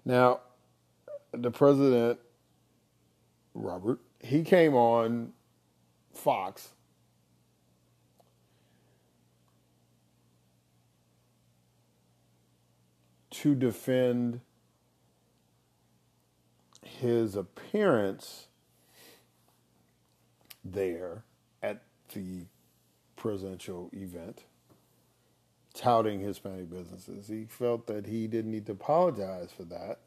Now, 0.05 0.41
the 1.31 1.51
president, 1.51 2.19
Robert, 3.53 3.99
he 4.19 4.43
came 4.43 4.75
on 4.75 5.31
Fox 6.13 6.69
to 13.31 13.55
defend 13.55 14.41
his 16.99 17.36
appearance 17.36 18.47
there 20.63 21.23
at 21.62 21.84
the 22.13 22.45
presidential 23.15 23.89
event, 23.93 24.43
touting 25.73 26.19
Hispanic 26.19 26.69
businesses. 26.69 27.27
He 27.27 27.45
felt 27.45 27.88
that 27.88 28.08
he 28.08 28.27
didn't 28.27 28.51
need 28.51 28.65
to 28.67 28.73
apologize 28.73 29.49
for 29.56 29.63
that. 29.65 29.99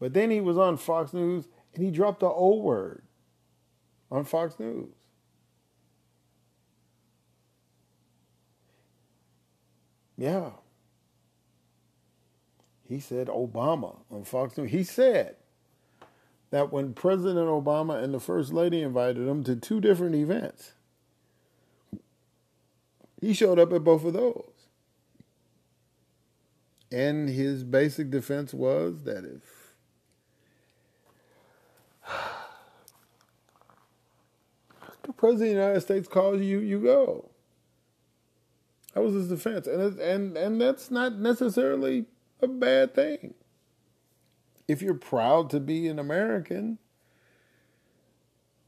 But 0.00 0.14
then 0.14 0.30
he 0.30 0.40
was 0.40 0.56
on 0.56 0.76
Fox 0.76 1.12
News 1.12 1.48
and 1.74 1.84
he 1.84 1.90
dropped 1.90 2.20
the 2.20 2.28
O 2.28 2.56
word 2.56 3.02
on 4.10 4.24
Fox 4.24 4.58
News. 4.58 4.94
Yeah. 10.16 10.50
He 12.88 13.00
said 13.00 13.26
Obama 13.28 13.98
on 14.10 14.24
Fox 14.24 14.56
News. 14.56 14.70
He 14.70 14.82
said 14.82 15.36
that 16.50 16.72
when 16.72 16.94
President 16.94 17.46
Obama 17.48 18.02
and 18.02 18.14
the 18.14 18.20
First 18.20 18.52
Lady 18.52 18.80
invited 18.80 19.28
him 19.28 19.44
to 19.44 19.56
two 19.56 19.78
different 19.80 20.14
events, 20.14 20.72
he 23.20 23.34
showed 23.34 23.58
up 23.58 23.74
at 23.74 23.84
both 23.84 24.04
of 24.04 24.14
those. 24.14 24.52
And 26.90 27.28
his 27.28 27.62
basic 27.62 28.10
defense 28.10 28.54
was 28.54 29.02
that 29.02 29.26
if 29.26 29.74
the 35.02 35.12
President 35.12 35.50
of 35.50 35.56
the 35.56 35.62
United 35.62 35.80
States 35.82 36.08
calls 36.08 36.40
you, 36.40 36.60
you 36.60 36.80
go. 36.80 37.28
That 38.94 39.02
was 39.02 39.12
his 39.12 39.28
defense. 39.28 39.66
And, 39.66 40.00
and, 40.00 40.38
and 40.38 40.58
that's 40.58 40.90
not 40.90 41.18
necessarily 41.18 42.06
a 42.42 42.48
bad 42.48 42.94
thing. 42.94 43.34
If 44.66 44.82
you're 44.82 44.94
proud 44.94 45.50
to 45.50 45.60
be 45.60 45.88
an 45.88 45.98
American, 45.98 46.78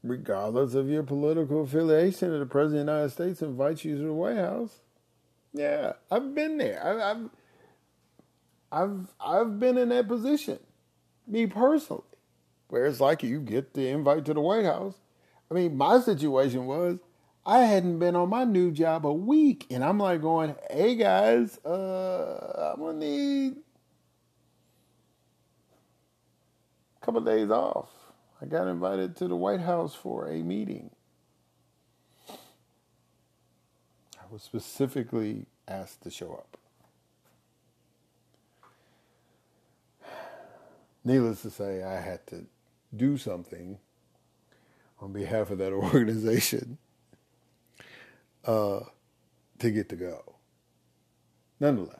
regardless 0.03 0.73
of 0.73 0.89
your 0.89 1.03
political 1.03 1.63
affiliation, 1.63 2.33
and 2.33 2.41
the 2.41 2.45
President 2.45 2.81
of 2.81 2.85
the 2.87 2.91
United 2.93 3.13
States 3.13 3.41
invites 3.41 3.85
you 3.85 3.97
to 3.97 4.03
the 4.03 4.13
White 4.13 4.37
House, 4.37 4.79
yeah, 5.53 5.93
I've 6.09 6.33
been 6.33 6.57
there. 6.57 6.83
I, 6.83 7.11
I've, 7.11 7.29
I've, 8.71 9.07
I've 9.19 9.59
been 9.59 9.77
in 9.77 9.89
that 9.89 10.07
position, 10.07 10.59
me 11.27 11.45
personally, 11.45 12.03
where 12.69 12.85
it's 12.85 12.99
like 12.99 13.21
you 13.21 13.39
get 13.41 13.73
the 13.73 13.89
invite 13.89 14.25
to 14.25 14.33
the 14.33 14.41
White 14.41 14.65
House. 14.65 14.95
I 15.49 15.53
mean, 15.53 15.75
my 15.75 15.99
situation 15.99 16.65
was 16.65 16.99
I 17.45 17.59
hadn't 17.59 17.99
been 17.99 18.15
on 18.15 18.29
my 18.29 18.43
new 18.43 18.71
job 18.71 19.05
a 19.05 19.13
week, 19.13 19.65
and 19.71 19.83
I'm 19.83 19.97
like 19.97 20.21
going, 20.21 20.55
"Hey 20.69 20.95
guys, 20.95 21.57
uh, 21.65 22.73
I'm 22.73 22.79
gonna 22.79 22.99
need 22.99 23.57
a 27.01 27.05
couple 27.05 27.19
of 27.19 27.25
days 27.25 27.49
off. 27.49 27.89
I 28.41 28.45
got 28.45 28.67
invited 28.67 29.15
to 29.17 29.27
the 29.27 29.35
White 29.35 29.61
House 29.61 29.95
for 29.95 30.27
a 30.27 30.43
meeting. 30.43 30.91
I 32.29 34.25
was 34.29 34.43
specifically 34.43 35.47
asked 35.67 36.01
to 36.03 36.11
show 36.11 36.33
up. 36.33 36.57
Needless 41.03 41.41
to 41.41 41.49
say, 41.49 41.83
I 41.83 41.99
had 41.99 42.27
to 42.27 42.45
do 42.95 43.17
something 43.17 43.79
on 44.99 45.11
behalf 45.11 45.49
of 45.49 45.57
that 45.57 45.73
organization 45.73 46.77
uh, 48.45 48.81
to 49.59 49.71
get 49.71 49.89
to 49.89 49.95
go. 49.95 50.35
Nonetheless, 51.59 51.99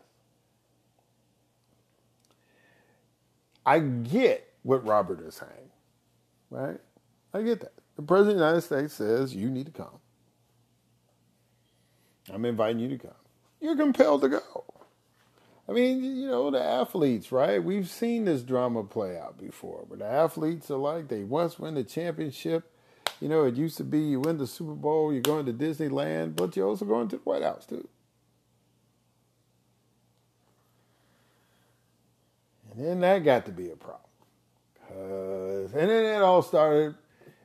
I 3.65 3.79
get 3.79 4.51
what 4.63 4.85
Robert 4.85 5.21
is 5.21 5.35
saying, 5.35 5.71
right? 6.49 6.79
I 7.33 7.41
get 7.41 7.61
that. 7.61 7.73
The 7.95 8.01
President 8.01 8.35
of 8.35 8.39
the 8.39 8.45
United 8.45 8.61
States 8.61 8.93
says 8.95 9.35
you 9.35 9.49
need 9.49 9.67
to 9.67 9.71
come. 9.71 9.99
I'm 12.33 12.45
inviting 12.45 12.79
you 12.79 12.89
to 12.89 12.97
come. 12.97 13.15
You're 13.59 13.75
compelled 13.75 14.21
to 14.21 14.29
go. 14.29 14.65
I 15.69 15.73
mean, 15.73 16.03
you 16.03 16.27
know, 16.27 16.51
the 16.51 16.61
athletes, 16.63 17.31
right? 17.31 17.63
We've 17.63 17.89
seen 17.89 18.25
this 18.25 18.41
drama 18.41 18.83
play 18.83 19.17
out 19.17 19.37
before, 19.37 19.85
but 19.89 19.99
the 19.99 20.05
athletes 20.05 20.71
are 20.71 20.77
like, 20.77 21.07
they 21.07 21.23
once 21.23 21.59
win 21.59 21.75
the 21.75 21.83
championship 21.83 22.70
you 23.21 23.29
know, 23.29 23.43
it 23.45 23.55
used 23.55 23.77
to 23.77 23.83
be 23.83 23.99
you 23.99 24.19
win 24.19 24.39
the 24.39 24.47
Super 24.47 24.73
Bowl, 24.73 25.13
you're 25.13 25.21
going 25.21 25.45
to 25.45 25.53
Disneyland, 25.53 26.35
but 26.35 26.55
you're 26.55 26.67
also 26.67 26.85
going 26.85 27.07
to 27.09 27.17
the 27.17 27.21
White 27.21 27.43
House 27.43 27.67
too. 27.67 27.87
And 32.73 32.83
then 32.83 32.99
that 33.01 33.23
got 33.23 33.45
to 33.45 33.51
be 33.51 33.69
a 33.69 33.75
problem. 33.75 34.09
and 34.89 35.89
then 35.89 36.05
it 36.15 36.21
all 36.21 36.41
started, 36.41 36.95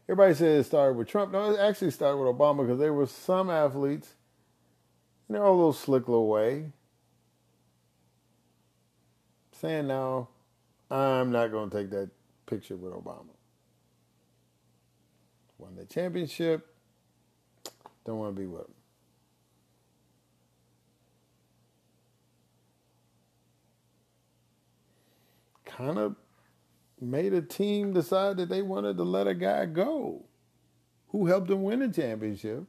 everybody 0.09 0.35
said 0.35 0.61
it 0.61 0.65
started 0.65 0.97
with 0.97 1.09
Trump. 1.09 1.33
No, 1.33 1.53
it 1.53 1.61
actually 1.61 1.91
started 1.91 2.17
with 2.17 2.35
Obama 2.35 2.63
because 2.63 2.79
there 2.79 2.95
were 2.95 3.07
some 3.07 3.51
athletes, 3.51 4.15
you 5.29 5.35
know, 5.35 5.47
a 5.47 5.51
little 5.51 5.75
slick 5.75 6.09
little 6.09 6.29
way, 6.29 6.73
saying, 9.61 9.89
no, 9.89 10.29
I'm 10.91 11.33
not 11.33 11.51
going 11.51 11.69
to 11.69 11.77
take 11.77 11.91
that 11.91 12.09
picture 12.47 12.77
with 12.77 12.95
Obama 12.95 13.36
won 15.59 15.77
the 15.77 15.85
championship. 15.85 16.67
Don't 18.05 18.19
want 18.19 18.37
to 18.37 18.41
be 18.41 18.47
with. 18.47 18.67
Kind 25.65 25.99
of 25.99 26.17
made 27.01 27.35
a 27.35 27.43
team 27.43 27.93
decide 27.93 28.37
that 28.39 28.49
they 28.49 28.63
wanted 28.63 28.97
to 28.97 29.03
let 29.03 29.27
a 29.27 29.35
guy 29.35 29.67
go 29.67 30.25
who 31.09 31.27
helped 31.27 31.49
them 31.49 31.63
win 31.63 31.81
the 31.81 31.89
championship. 31.89 32.65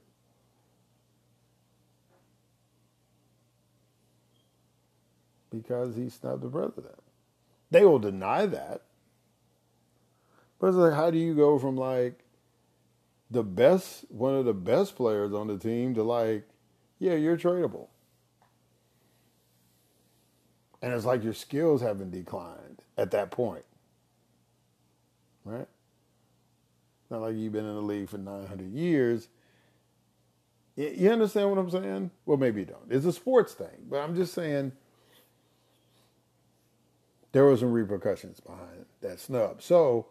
Because 5.50 5.95
he 5.95 6.10
snubbed 6.10 6.43
the 6.43 6.50
president. 6.50 7.00
They 7.71 7.86
will 7.86 8.00
deny 8.00 8.45
that. 8.45 8.82
But 10.60 10.67
it's 10.67 10.78
like, 10.78 10.93
how 10.93 11.10
do 11.12 11.17
you 11.17 11.36
go 11.36 11.58
from 11.58 11.78
like 11.78 12.23
the 13.29 13.43
best, 13.43 14.05
one 14.09 14.35
of 14.35 14.45
the 14.45 14.53
best 14.53 14.95
players 14.95 15.33
on 15.33 15.47
the 15.47 15.57
team 15.57 15.93
to 15.95 16.03
like, 16.03 16.47
yeah, 16.99 17.13
you're 17.13 17.37
tradable. 17.37 17.87
And 20.81 20.93
it's 20.93 21.05
like 21.05 21.23
your 21.23 21.33
skills 21.33 21.81
haven't 21.81 22.11
declined 22.11 22.81
at 22.97 23.11
that 23.11 23.31
point. 23.31 23.65
Right? 25.43 25.67
Not 27.09 27.21
like 27.21 27.35
you've 27.35 27.53
been 27.53 27.65
in 27.65 27.75
the 27.75 27.81
league 27.81 28.09
for 28.09 28.17
900 28.17 28.71
years. 28.71 29.29
You 30.75 31.11
understand 31.11 31.49
what 31.49 31.57
I'm 31.57 31.71
saying? 31.71 32.11
Well, 32.25 32.37
maybe 32.37 32.59
you 32.61 32.65
don't. 32.67 32.91
It's 32.91 33.05
a 33.05 33.11
sports 33.11 33.53
thing, 33.53 33.87
but 33.89 33.97
I'm 33.97 34.15
just 34.15 34.33
saying 34.33 34.73
there 37.31 37.45
were 37.45 37.57
some 37.57 37.71
repercussions 37.71 38.39
behind 38.39 38.85
that 39.01 39.19
snub. 39.19 39.61
So 39.61 40.07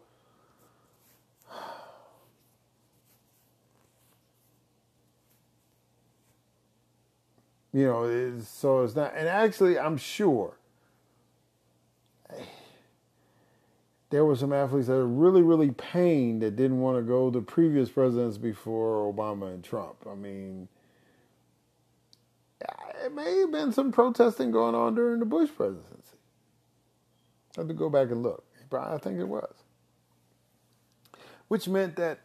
You 7.77 7.85
know, 7.85 8.05
it's, 8.05 8.49
so 8.49 8.85
it's 8.85 8.97
not. 8.97 9.13
And 9.15 9.29
actually, 9.29 9.79
I'm 9.79 9.99
sure 9.99 10.57
there 14.09 14.25
were 14.25 14.35
some 14.35 14.51
athletes 14.51 14.87
that 14.87 14.95
were 14.95 15.07
really, 15.07 15.43
really 15.43 15.73
pained 15.73 16.41
that 16.41 16.57
didn't 16.57 16.81
want 16.81 16.97
to 16.97 17.03
go 17.03 17.29
the 17.29 17.43
previous 17.43 17.91
presidents 17.91 18.39
before 18.39 19.13
Obama 19.13 19.53
and 19.53 19.63
Trump. 19.63 19.97
I 20.11 20.15
mean, 20.15 20.69
it 23.05 23.13
may 23.15 23.41
have 23.41 23.53
been 23.53 23.75
some 23.75 23.93
protesting 23.93 24.51
going 24.51 24.75
on 24.75 24.95
during 24.95 25.21
the 25.21 25.27
Bush 25.27 25.51
presidency. 25.55 26.17
I 27.59 27.61
have 27.61 27.69
to 27.69 27.75
go 27.75 27.91
back 27.91 28.11
and 28.11 28.23
look. 28.23 28.43
I 28.73 28.97
think 28.97 29.21
it 29.21 29.29
was. 29.29 29.55
Which 31.49 31.69
meant 31.69 31.97
that 31.97 32.21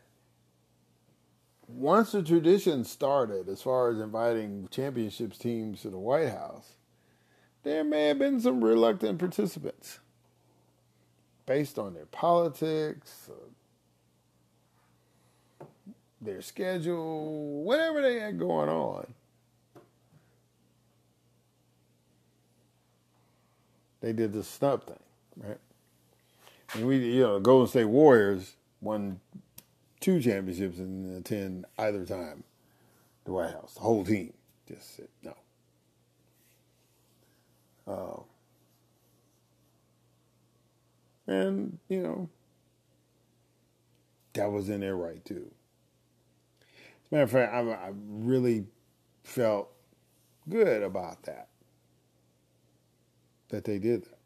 once 1.74 2.12
the 2.12 2.24
tradition 2.24 2.84
started, 2.84 3.50
as 3.50 3.62
far 3.62 3.90
as 3.90 4.00
inviting 4.00 4.68
championships 4.72 5.38
teams 5.38 5.82
to 5.82 5.90
the 5.90 5.98
White 5.98 6.30
House, 6.30 6.74
there 7.64 7.84
may 7.84 8.08
have 8.08 8.20
been 8.20 8.40
some 8.40 8.64
reluctant 8.64 9.20
participants 9.20 10.00
based 11.46 11.78
on 11.78 11.94
their 11.94 12.06
politics, 12.06 13.30
uh, 13.30 15.66
their 16.22 16.42
schedule, 16.42 17.64
whatever 17.64 18.02
they 18.02 18.20
had 18.20 18.40
going 18.40 18.70
on. 18.70 19.14
They 24.02 24.14
did 24.14 24.34
the 24.34 24.44
snub 24.44 24.86
thing, 24.86 24.96
right? 25.38 25.60
And 26.74 26.88
we, 26.88 26.98
you 26.98 27.22
know, 27.22 27.36
the 27.36 27.42
Golden 27.42 27.68
State 27.68 27.86
Warriors 27.86 28.56
won 28.82 29.20
two 30.02 30.20
championships 30.20 30.80
and 30.80 31.16
attend 31.18 31.66
either 31.78 32.06
time 32.06 32.44
the 33.24 33.32
White 33.32 33.52
House. 33.52 33.76
The 33.76 33.82
whole 33.82 34.04
team 34.04 34.34
just 34.68 34.98
said 34.98 35.08
no. 35.24 35.36
Um, 37.88 38.24
and, 41.28 41.78
you 41.88 42.02
know, 42.02 42.30
that 44.34 44.52
was 44.52 44.70
in 44.70 44.82
their 44.82 44.96
right 44.96 45.24
too. 45.24 45.50
As 46.62 47.12
a 47.12 47.16
matter 47.16 47.24
of 47.24 47.32
fact, 47.32 47.54
I, 47.54 47.60
I 47.60 47.92
really 48.10 48.66
felt 49.24 49.70
good 50.50 50.84
about 50.84 51.24
that, 51.24 51.48
that 53.50 53.66
they 53.66 53.78
did 53.78 54.04
that. 54.04 54.18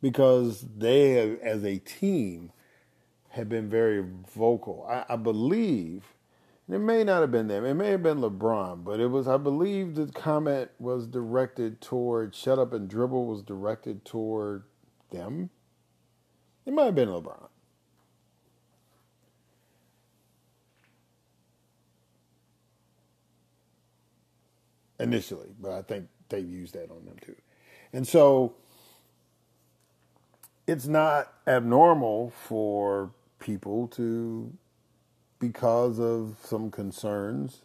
Because 0.00 0.64
they, 0.76 1.38
as 1.40 1.64
a 1.64 1.78
team, 1.78 2.52
have 3.32 3.48
been 3.48 3.68
very 3.68 4.04
vocal. 4.34 4.86
I, 4.88 5.14
I 5.14 5.16
believe 5.16 6.04
it 6.68 6.78
may 6.78 7.02
not 7.02 7.22
have 7.22 7.30
been 7.30 7.48
them. 7.48 7.64
It 7.64 7.74
may 7.74 7.90
have 7.90 8.02
been 8.02 8.18
LeBron, 8.18 8.84
but 8.84 9.00
it 9.00 9.08
was, 9.08 9.26
I 9.26 9.38
believe 9.38 9.94
the 9.94 10.06
comment 10.06 10.70
was 10.78 11.06
directed 11.06 11.80
toward 11.80 12.34
Shut 12.34 12.58
Up 12.58 12.72
and 12.72 12.88
Dribble 12.88 13.26
was 13.26 13.42
directed 13.42 14.04
toward 14.04 14.64
them. 15.10 15.50
It 16.66 16.72
might 16.72 16.84
have 16.84 16.94
been 16.94 17.08
LeBron. 17.08 17.48
Initially, 25.00 25.48
but 25.60 25.72
I 25.72 25.82
think 25.82 26.06
they've 26.28 26.48
used 26.48 26.74
that 26.74 26.90
on 26.90 27.04
them 27.06 27.16
too. 27.20 27.34
And 27.92 28.06
so 28.06 28.54
it's 30.66 30.86
not 30.86 31.32
abnormal 31.46 32.30
for 32.30 33.10
people 33.42 33.88
to 33.88 34.52
because 35.38 35.98
of 35.98 36.36
some 36.44 36.70
concerns 36.70 37.62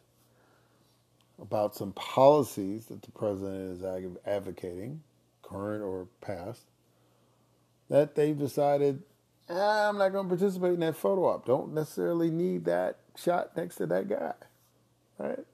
about 1.39 1.75
some 1.75 1.91
policies 1.93 2.87
that 2.87 3.01
the 3.03 3.11
president 3.11 3.79
is 3.79 4.13
advocating, 4.25 5.01
current 5.43 5.83
or 5.83 6.07
past, 6.19 6.63
that 7.89 8.15
they've 8.15 8.37
decided, 8.37 9.03
ah, 9.49 9.87
I'm 9.87 9.97
not 9.99 10.09
going 10.09 10.27
to 10.27 10.35
participate 10.35 10.73
in 10.73 10.79
that 10.79 10.95
photo 10.95 11.27
op. 11.27 11.45
Don't 11.45 11.73
necessarily 11.73 12.31
need 12.31 12.65
that 12.65 12.97
shot 13.15 13.55
next 13.55 13.75
to 13.75 13.85
that 13.85 14.09
guy, 14.09 14.33
right? 15.19 15.45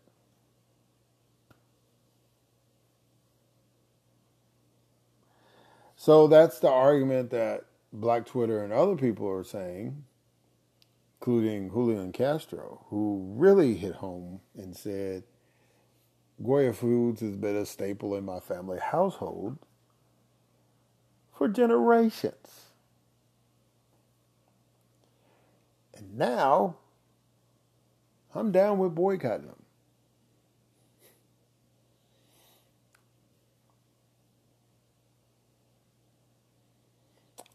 So 5.97 6.27
that's 6.27 6.59
the 6.59 6.69
argument 6.69 7.29
that 7.31 7.65
Black 7.91 8.25
Twitter 8.25 8.63
and 8.63 8.73
other 8.73 8.95
people 8.95 9.29
are 9.29 9.43
saying 9.43 10.03
including 11.23 11.69
Julian 11.69 12.11
Castro, 12.11 12.85
who 12.89 13.33
really 13.37 13.75
hit 13.75 13.95
home 13.95 14.41
and 14.55 14.75
said, 14.75 15.23
Goya 16.43 16.73
Foods 16.73 17.21
has 17.21 17.37
been 17.37 17.55
a 17.55 17.65
staple 17.65 18.15
in 18.15 18.25
my 18.25 18.41
family 18.41 18.77
household 18.77 19.57
for 21.33 21.47
generations. 21.47 22.65
And 25.95 26.17
now 26.17 26.75
I'm 28.35 28.51
down 28.51 28.77
with 28.79 28.93
boycotting 28.93 29.47
them. 29.47 29.63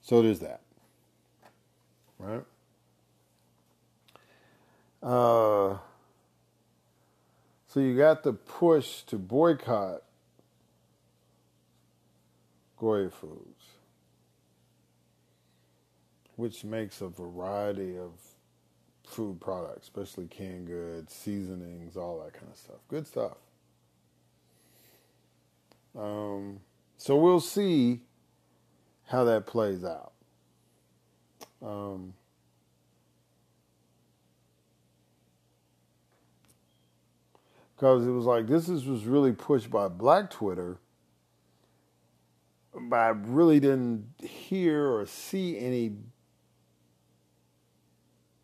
So 0.00 0.22
there's 0.22 0.38
that. 0.38 0.62
Right? 2.18 2.44
Uh, 5.02 5.78
so 7.68 7.80
you 7.80 7.96
got 7.96 8.22
the 8.22 8.32
push 8.32 9.02
to 9.02 9.16
boycott 9.16 10.02
Goya 12.78 13.11
Foods, 13.11 13.64
which 16.37 16.64
makes 16.64 17.00
a 17.00 17.08
variety 17.08 17.96
of 17.96 18.12
food 19.04 19.40
products, 19.40 19.84
especially 19.84 20.26
canned 20.26 20.66
goods, 20.66 21.12
seasonings, 21.12 21.96
all 21.96 22.22
that 22.24 22.34
kind 22.34 22.50
of 22.50 22.58
stuff. 22.58 22.76
Good 22.88 23.06
stuff. 23.06 23.37
Um, 25.98 26.61
so 26.96 27.16
we'll 27.16 27.40
see 27.40 28.00
how 29.06 29.24
that 29.24 29.46
plays 29.46 29.84
out. 29.84 30.12
Um, 31.62 32.14
because 37.78 38.04
it 38.04 38.10
was 38.10 38.24
like 38.24 38.48
this 38.48 38.68
is, 38.68 38.86
was 38.86 39.04
really 39.04 39.32
pushed 39.32 39.70
by 39.70 39.86
Black 39.86 40.30
Twitter, 40.30 40.78
but 42.74 42.96
I 42.96 43.08
really 43.10 43.60
didn't 43.60 44.06
hear 44.20 44.84
or 44.84 45.06
see 45.06 45.56
any 45.56 45.92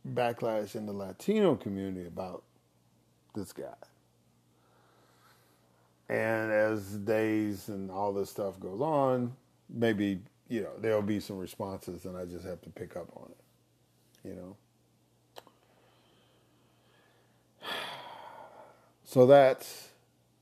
backlash 0.09 0.77
in 0.77 0.87
the 0.87 0.93
Latino 0.93 1.57
community 1.57 2.07
about 2.07 2.45
this 3.35 3.53
guy. 3.53 3.75
And 6.09 6.53
as 6.53 6.97
days 6.99 7.69
and 7.69 7.91
all 7.91 8.13
this 8.13 8.31
stuff 8.31 8.61
goes 8.61 8.81
on, 8.81 9.33
maybe, 9.69 10.21
you 10.49 10.63
know, 10.63 10.73
there'll 10.79 11.03
be 11.03 11.19
some 11.19 11.39
responses 11.39 12.05
and 12.05 12.17
I 12.17 12.25
just 12.25 12.45
have 12.45 12.61
to 12.63 12.71
pick 12.71 12.95
up 12.95 13.09
on 13.17 13.31
it, 13.31 14.29
you 14.29 14.37
know. 14.37 14.57
So 19.15 19.27
that's 19.27 19.91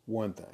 one 0.06 0.32
thing. 0.32 0.46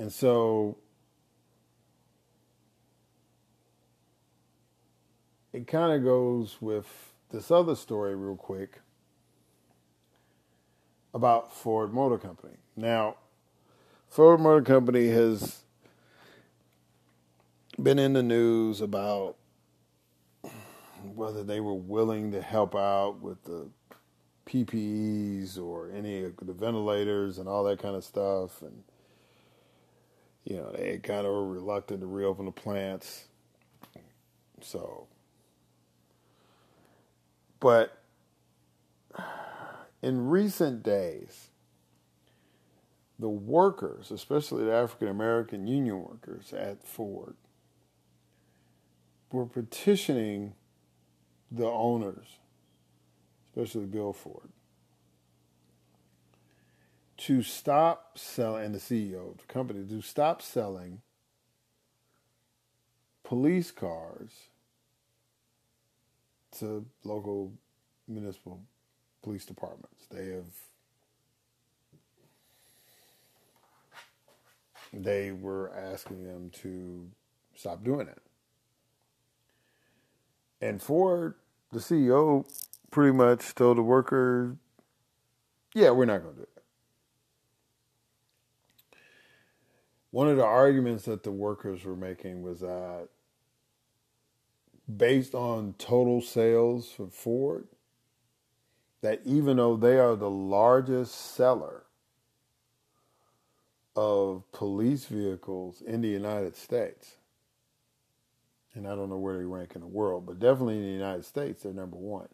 And 0.00 0.12
so 0.12 0.78
it 5.52 5.68
kind 5.68 5.92
of 5.92 6.02
goes 6.02 6.56
with 6.60 7.12
this 7.30 7.52
other 7.52 7.76
story, 7.76 8.16
real 8.16 8.34
quick, 8.34 8.80
about 11.14 11.54
Ford 11.54 11.94
Motor 11.94 12.18
Company. 12.18 12.56
Now, 12.74 13.14
Ford 14.08 14.40
Motor 14.40 14.62
Company 14.62 15.06
has 15.10 15.62
been 17.80 17.98
in 17.98 18.12
the 18.12 18.22
news 18.22 18.80
about 18.80 19.36
whether 21.14 21.44
they 21.44 21.60
were 21.60 21.74
willing 21.74 22.32
to 22.32 22.42
help 22.42 22.74
out 22.74 23.20
with 23.20 23.42
the 23.44 23.68
PPEs 24.46 25.60
or 25.60 25.90
any 25.90 26.24
of 26.24 26.32
the 26.42 26.52
ventilators 26.52 27.38
and 27.38 27.48
all 27.48 27.64
that 27.64 27.78
kind 27.78 27.94
of 27.94 28.04
stuff. 28.04 28.62
And, 28.62 28.82
you 30.44 30.56
know, 30.56 30.72
they 30.72 30.98
kind 30.98 31.26
of 31.26 31.32
were 31.32 31.46
reluctant 31.46 32.00
to 32.00 32.06
reopen 32.06 32.46
the 32.46 32.52
plants. 32.52 33.26
So, 34.60 35.06
but 37.60 38.02
in 40.02 40.28
recent 40.28 40.82
days, 40.82 41.48
the 43.18 43.28
workers, 43.28 44.10
especially 44.10 44.64
the 44.64 44.72
African 44.72 45.08
American 45.08 45.66
union 45.66 46.02
workers 46.02 46.52
at 46.52 46.84
Ford, 46.84 47.36
were 49.30 49.46
petitioning 49.46 50.54
the 51.50 51.66
owners, 51.66 52.26
especially 53.46 53.86
Bill 53.86 54.12
Ford, 54.12 54.50
to 57.18 57.42
stop 57.42 58.16
selling, 58.16 58.66
and 58.66 58.74
the 58.74 58.78
CEO 58.78 59.32
of 59.32 59.38
the 59.38 59.52
company, 59.52 59.84
to 59.88 60.00
stop 60.00 60.40
selling 60.40 61.00
police 63.24 63.70
cars 63.70 64.30
to 66.58 66.86
local 67.04 67.52
municipal 68.06 68.60
police 69.22 69.44
departments. 69.44 70.06
They 70.10 70.28
have 70.30 70.44
they 74.92 75.32
were 75.32 75.70
asking 75.74 76.24
them 76.24 76.50
to 76.62 77.06
stop 77.54 77.84
doing 77.84 78.08
it. 78.08 78.22
And 80.60 80.82
Ford, 80.82 81.34
the 81.72 81.78
CEO, 81.78 82.44
pretty 82.90 83.16
much 83.16 83.54
told 83.54 83.78
the 83.78 83.82
workers, 83.82 84.56
yeah, 85.74 85.90
we're 85.90 86.06
not 86.06 86.22
going 86.22 86.34
to 86.34 86.40
do 86.40 86.42
it. 86.42 86.62
One 90.10 90.28
of 90.28 90.36
the 90.36 90.44
arguments 90.44 91.04
that 91.04 91.22
the 91.22 91.30
workers 91.30 91.84
were 91.84 91.96
making 91.96 92.42
was 92.42 92.60
that 92.60 93.08
based 94.96 95.34
on 95.34 95.74
total 95.78 96.22
sales 96.22 96.90
for 96.90 97.08
Ford, 97.08 97.68
that 99.02 99.20
even 99.24 99.58
though 99.58 99.76
they 99.76 99.98
are 99.98 100.16
the 100.16 100.30
largest 100.30 101.14
seller 101.36 101.84
of 103.94 104.50
police 104.52 105.04
vehicles 105.04 105.82
in 105.82 106.00
the 106.00 106.08
United 106.08 106.56
States, 106.56 107.17
and 108.78 108.88
I 108.88 108.96
don't 108.96 109.10
know 109.10 109.18
where 109.18 109.38
they 109.38 109.44
rank 109.44 109.72
in 109.76 109.82
the 109.82 109.88
world, 109.88 110.26
but 110.26 110.40
definitely 110.40 110.76
in 110.78 110.84
the 110.84 110.88
United 110.92 111.26
States, 111.26 111.64
they're 111.64 111.74
number 111.74 111.98
one. 111.98 112.28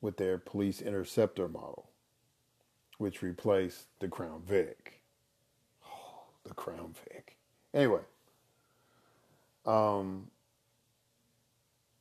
with 0.00 0.16
their 0.18 0.38
police 0.38 0.82
interceptor 0.82 1.48
model, 1.48 1.90
which 2.98 3.22
replaced 3.22 3.86
the 4.00 4.08
Crown 4.08 4.42
Vic. 4.46 5.02
Oh, 5.86 6.24
the 6.44 6.54
Crown 6.54 6.94
Vic. 7.08 7.36
Anyway, 7.74 8.02
um, 9.66 10.28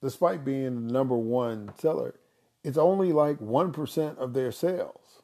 despite 0.02 0.46
being 0.46 0.88
the 0.88 0.94
number 0.94 1.18
one 1.18 1.72
seller, 1.80 2.16
it's 2.64 2.78
only 2.78 3.14
like 3.14 3.40
1% 3.40 4.18
of 4.18 4.34
their 4.34 4.52
sales. 4.52 5.24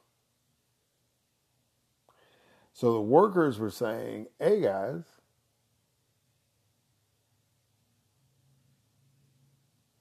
So 2.74 2.92
the 2.94 3.00
workers 3.02 3.58
were 3.58 3.70
saying, 3.70 4.28
hey 4.40 4.62
guys, 4.62 5.04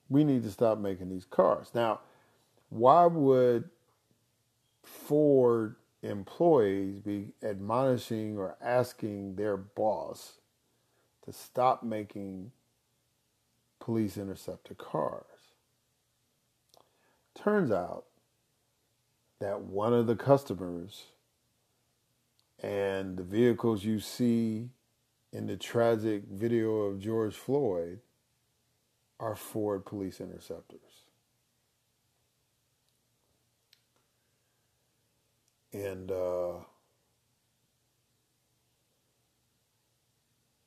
we 0.09 0.23
need 0.23 0.43
to 0.43 0.51
stop 0.51 0.79
making 0.79 1.09
these 1.09 1.25
cars. 1.25 1.71
Now, 1.73 2.01
why 2.69 3.05
would 3.05 3.69
Ford 4.83 5.75
employees 6.01 6.99
be 6.99 7.33
admonishing 7.43 8.37
or 8.37 8.55
asking 8.61 9.35
their 9.35 9.57
boss 9.57 10.39
to 11.25 11.33
stop 11.33 11.83
making 11.83 12.51
police 13.79 14.17
interceptor 14.17 14.75
cars? 14.75 15.25
Turns 17.35 17.71
out 17.71 18.05
that 19.39 19.61
one 19.61 19.93
of 19.93 20.07
the 20.07 20.15
customers 20.15 21.05
and 22.61 23.15
the 23.15 23.23
vehicles 23.23 23.85
you 23.85 23.99
see 23.99 24.69
in 25.31 25.47
the 25.47 25.55
tragic 25.55 26.23
video 26.29 26.81
of 26.81 26.99
George 26.99 27.35
Floyd 27.35 27.99
are 29.19 29.35
Ford 29.35 29.85
police 29.85 30.21
interceptors. 30.21 30.79
And 35.73 36.11
uh, 36.11 36.53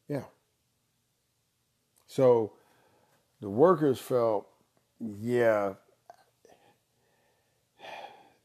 yeah. 0.08 0.24
So 2.06 2.52
the 3.40 3.48
workers 3.48 3.98
felt, 3.98 4.46
yeah, 5.00 5.74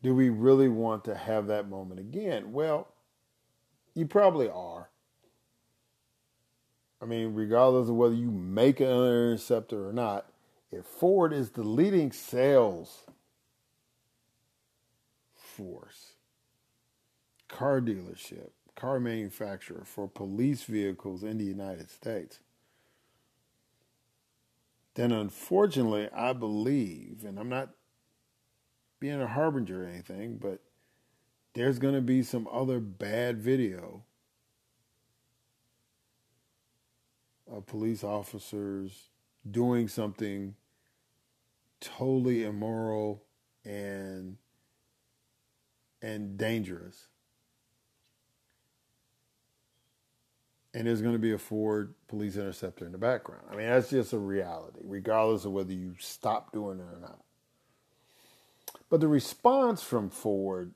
do 0.01 0.15
we 0.15 0.29
really 0.29 0.69
want 0.69 1.03
to 1.05 1.15
have 1.15 1.47
that 1.47 1.69
moment 1.69 1.99
again? 1.99 2.53
Well, 2.53 2.87
you 3.93 4.05
probably 4.05 4.49
are. 4.49 4.89
I 7.01 7.05
mean, 7.05 7.33
regardless 7.33 7.89
of 7.89 7.95
whether 7.95 8.15
you 8.15 8.31
make 8.31 8.79
an 8.79 8.87
interceptor 8.87 9.87
or 9.87 9.93
not, 9.93 10.31
if 10.71 10.85
Ford 10.85 11.31
is 11.31 11.51
the 11.51 11.63
leading 11.63 12.11
sales 12.11 13.03
force, 15.35 16.13
car 17.47 17.79
dealership, 17.81 18.49
car 18.75 18.99
manufacturer 18.99 19.83
for 19.85 20.07
police 20.07 20.63
vehicles 20.63 21.23
in 21.23 21.37
the 21.37 21.45
United 21.45 21.89
States, 21.89 22.39
then 24.95 25.11
unfortunately, 25.11 26.09
I 26.11 26.33
believe, 26.33 27.23
and 27.23 27.39
I'm 27.39 27.49
not 27.49 27.69
being 28.99 29.21
a 29.21 29.27
harbinger 29.27 29.83
or 29.83 29.87
anything, 29.87 30.37
but 30.37 30.59
there's 31.53 31.77
going 31.77 31.93
to 31.93 32.01
be 32.01 32.23
some 32.23 32.47
other 32.51 32.79
bad 32.79 33.37
video 33.37 34.03
of 37.51 37.65
police 37.65 38.03
officers 38.03 39.09
doing 39.49 39.87
something 39.87 40.55
totally 41.79 42.43
immoral 42.43 43.23
and 43.63 44.37
and 46.01 46.37
dangerous. 46.37 47.07
And 50.73 50.85
there's 50.85 51.01
going 51.01 51.15
to 51.15 51.19
be 51.19 51.33
a 51.33 51.39
Ford 51.39 51.95
police 52.07 52.35
interceptor 52.35 52.85
in 52.85 52.91
the 52.91 52.99
background. 52.99 53.43
I 53.51 53.55
mean, 53.55 53.67
that's 53.67 53.89
just 53.89 54.13
a 54.13 54.19
reality, 54.19 54.81
regardless 54.83 55.45
of 55.45 55.51
whether 55.53 55.73
you 55.73 55.95
stop 55.99 56.51
doing 56.51 56.79
it 56.79 56.83
or 56.83 56.99
not. 56.99 57.19
But 58.89 58.99
the 58.99 59.07
response 59.07 59.81
from 59.81 60.09
Ford 60.09 60.73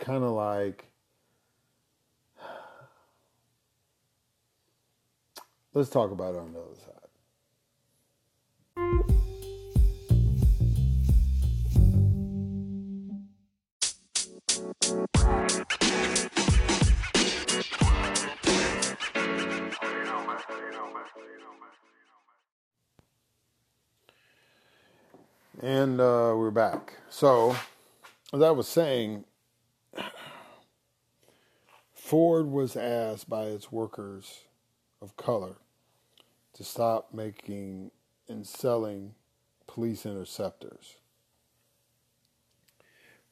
kind 0.00 0.24
of 0.24 0.30
like 0.30 0.90
let's 5.74 5.90
talk 5.90 6.10
about 6.10 6.34
it 6.34 6.40
on 6.40 6.52
the 6.52 6.60
other 6.60 6.74
side. 6.74 6.94
And 25.60 26.00
uh, 26.00 26.34
we're 26.36 26.52
back. 26.52 26.94
So, 27.10 27.56
as 28.32 28.42
I 28.42 28.50
was 28.52 28.68
saying, 28.68 29.24
Ford 31.92 32.46
was 32.46 32.76
asked 32.76 33.28
by 33.28 33.46
its 33.46 33.72
workers 33.72 34.44
of 35.00 35.16
color 35.16 35.56
to 36.54 36.64
stop 36.64 37.12
making 37.12 37.90
and 38.28 38.46
selling 38.46 39.14
police 39.66 40.04
interceptors 40.04 40.96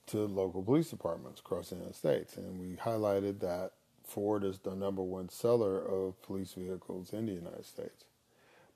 to 0.07 0.18
local 0.18 0.62
police 0.62 0.90
departments 0.90 1.40
across 1.40 1.70
the 1.70 1.76
United 1.76 1.96
States. 1.96 2.37
And 2.37 2.61
we 2.61 2.76
highlighted 2.76 3.40
that 3.40 3.72
Ford 4.05 4.44
is 4.44 4.59
the 4.59 4.74
number 4.74 5.02
one 5.02 5.29
seller 5.29 5.79
of 5.81 6.20
police 6.22 6.52
vehicles 6.52 7.12
in 7.12 7.26
the 7.26 7.33
United 7.33 7.66
States, 7.66 8.05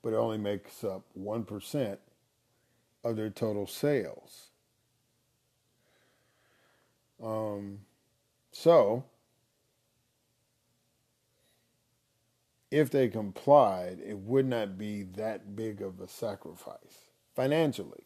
but 0.02 0.12
it 0.12 0.16
only 0.16 0.38
makes 0.38 0.82
up 0.82 1.04
1% 1.18 1.98
of 3.04 3.16
their 3.16 3.30
total 3.30 3.66
sales. 3.66 4.48
Um, 7.22 7.80
so, 8.50 9.04
if 12.70 12.90
they 12.90 13.08
complied, 13.08 13.98
it 14.04 14.18
would 14.18 14.46
not 14.46 14.78
be 14.78 15.02
that 15.02 15.56
big 15.56 15.82
of 15.82 16.00
a 16.00 16.08
sacrifice 16.08 17.10
financially. 17.34 18.04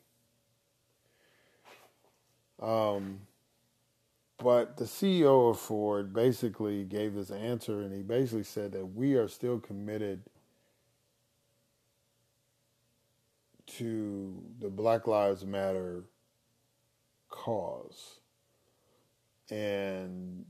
Um, 2.61 3.21
but 4.39 4.77
the 4.77 4.85
CEO 4.85 5.51
of 5.51 5.59
Ford 5.59 6.13
basically 6.13 6.85
gave 6.85 7.15
this 7.15 7.31
answer, 7.31 7.81
and 7.83 7.93
he 7.93 8.03
basically 8.03 8.45
said 8.45 8.73
that 8.73 8.87
we 8.87 9.15
are 9.15 9.29
still 9.29 9.59
committed 9.59 10.23
to 13.67 14.43
the 14.61 14.69
Black 14.69 15.07
Lives 15.07 15.45
Matter 15.45 16.05
cause. 17.29 18.21
And 19.51 20.45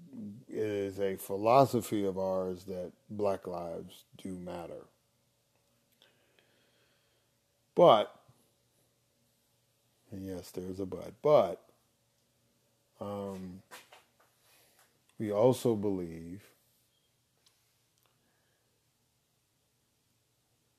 it 0.48 0.56
is 0.56 1.00
a 1.00 1.16
philosophy 1.16 2.04
of 2.04 2.18
ours 2.18 2.64
that 2.64 2.92
black 3.10 3.46
lives 3.46 4.04
do 4.16 4.30
matter. 4.38 4.86
But, 7.74 8.14
and 10.12 10.24
yes, 10.24 10.50
there's 10.52 10.78
a 10.78 10.86
but, 10.86 11.12
but 11.22 11.60
um, 13.00 13.62
we 15.18 15.32
also 15.32 15.74
believe 15.74 16.42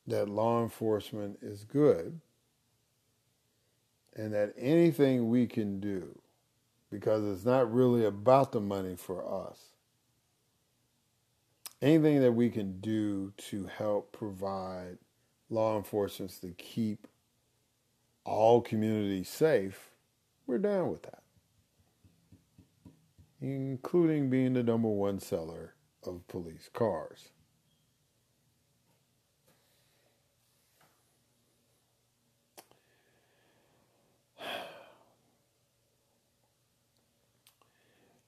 that 0.08 0.30
law 0.30 0.62
enforcement 0.64 1.40
is 1.42 1.66
good 1.66 2.20
and 4.16 4.34
that 4.34 4.54
anything 4.58 5.30
we 5.30 5.48
can 5.48 5.80
do 5.80 6.18
because 6.96 7.26
it's 7.26 7.46
not 7.46 7.74
really 7.74 8.06
about 8.06 8.54
the 8.54 8.62
money 8.62 8.96
for 8.96 9.50
us. 9.50 9.60
Anything 11.82 12.22
that 12.22 12.32
we 12.32 12.50
can 12.50 12.80
do 12.80 13.34
to 13.50 13.66
help 13.66 14.14
provide 14.14 14.98
law 15.50 15.76
enforcement 15.76 16.32
to 16.40 16.52
keep 16.52 17.08
all 18.24 18.62
communities 18.62 19.28
safe, 19.28 19.90
we're 20.48 20.58
down 20.58 20.90
with 20.90 21.04
that. 21.04 21.22
Including 23.42 24.30
being 24.30 24.54
the 24.54 24.64
number 24.64 24.88
one 24.88 25.20
seller 25.20 25.74
of 26.08 26.26
police 26.30 26.70
cars. 26.74 27.30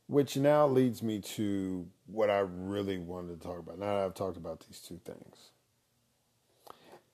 Which 0.07 0.37
now 0.37 0.67
leads 0.67 1.03
me 1.03 1.19
to 1.19 1.85
what 2.05 2.29
I 2.29 2.39
really 2.39 2.97
wanted 2.97 3.41
to 3.41 3.47
talk 3.47 3.59
about. 3.59 3.77
Now 3.77 3.95
that 3.95 4.05
I've 4.05 4.13
talked 4.13 4.37
about 4.37 4.61
these 4.61 4.79
two 4.79 4.99
things. 5.03 5.51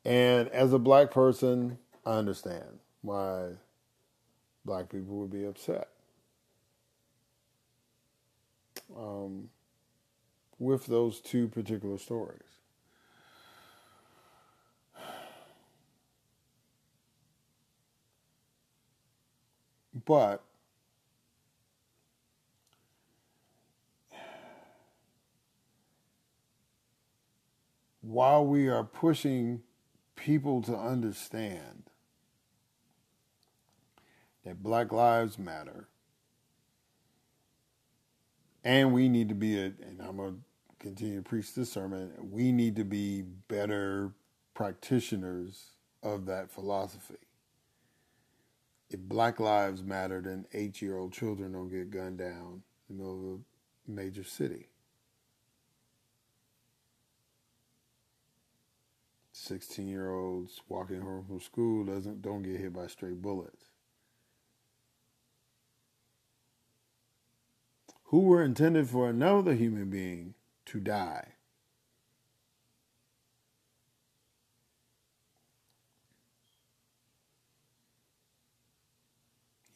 And 0.06 0.48
as 0.50 0.74
a 0.74 0.80
black 0.80 1.12
person, 1.12 1.80
I 2.06 2.12
understand 2.12 2.80
why 3.02 3.54
black 4.66 4.90
people 4.90 5.16
would 5.18 5.32
be 5.32 5.46
upset 5.46 5.90
um, 8.98 9.50
with 10.60 10.86
those 10.86 11.20
two 11.20 11.48
particular 11.48 11.98
stories. 11.98 12.42
But 20.06 20.42
while 28.04 28.46
we 28.46 28.68
are 28.68 28.84
pushing 28.84 29.64
people 30.16 30.62
to 30.62 30.76
understand 30.78 31.84
that 34.46 34.62
Black 34.62 34.92
Lives 34.92 35.40
Matter, 35.40 35.88
and 38.64 38.94
we 38.94 39.08
need 39.08 39.30
to 39.30 39.36
be 39.36 39.58
a, 39.58 39.66
and 39.66 40.02
I'm 40.02 40.18
going 40.18 40.34
to 40.34 40.40
continue 40.80 41.16
to 41.18 41.24
preach 41.24 41.56
this 41.56 41.72
sermon, 41.72 42.12
we 42.30 42.52
need 42.52 42.76
to 42.76 42.84
be 42.84 43.22
better 43.22 44.12
practitioners 44.54 45.72
of 46.04 46.26
that 46.26 46.52
philosophy. 46.52 47.16
If 48.90 49.00
Black 49.00 49.40
Lives 49.40 49.82
Matter, 49.82 50.22
then 50.22 50.46
eight 50.54 50.82
year 50.82 50.98
old 50.98 51.14
children 51.14 51.54
don't 51.54 51.70
get 51.70 51.90
gunned 51.90 52.18
down 52.18 52.64
in 52.90 52.98
the 52.98 53.04
middle 53.04 53.34
of 53.36 53.40
a 53.40 53.92
major 53.92 54.26
city. 54.26 54.68
16 59.44 59.90
year 59.90 60.10
olds 60.10 60.62
walking 60.70 61.02
home 61.02 61.26
from 61.26 61.42
school 61.42 61.84
doesn't 61.84 62.22
don't 62.22 62.44
get 62.44 62.62
hit 62.62 62.72
by 62.72 62.88
stray 62.88 63.12
bullets. 63.12 63.66
Who 68.06 68.22
were 68.22 68.42
intended 68.42 68.88
for 68.88 69.10
another 69.10 69.54
human 69.54 69.90
being 69.90 70.36
to 70.68 70.80
die. 70.80 71.34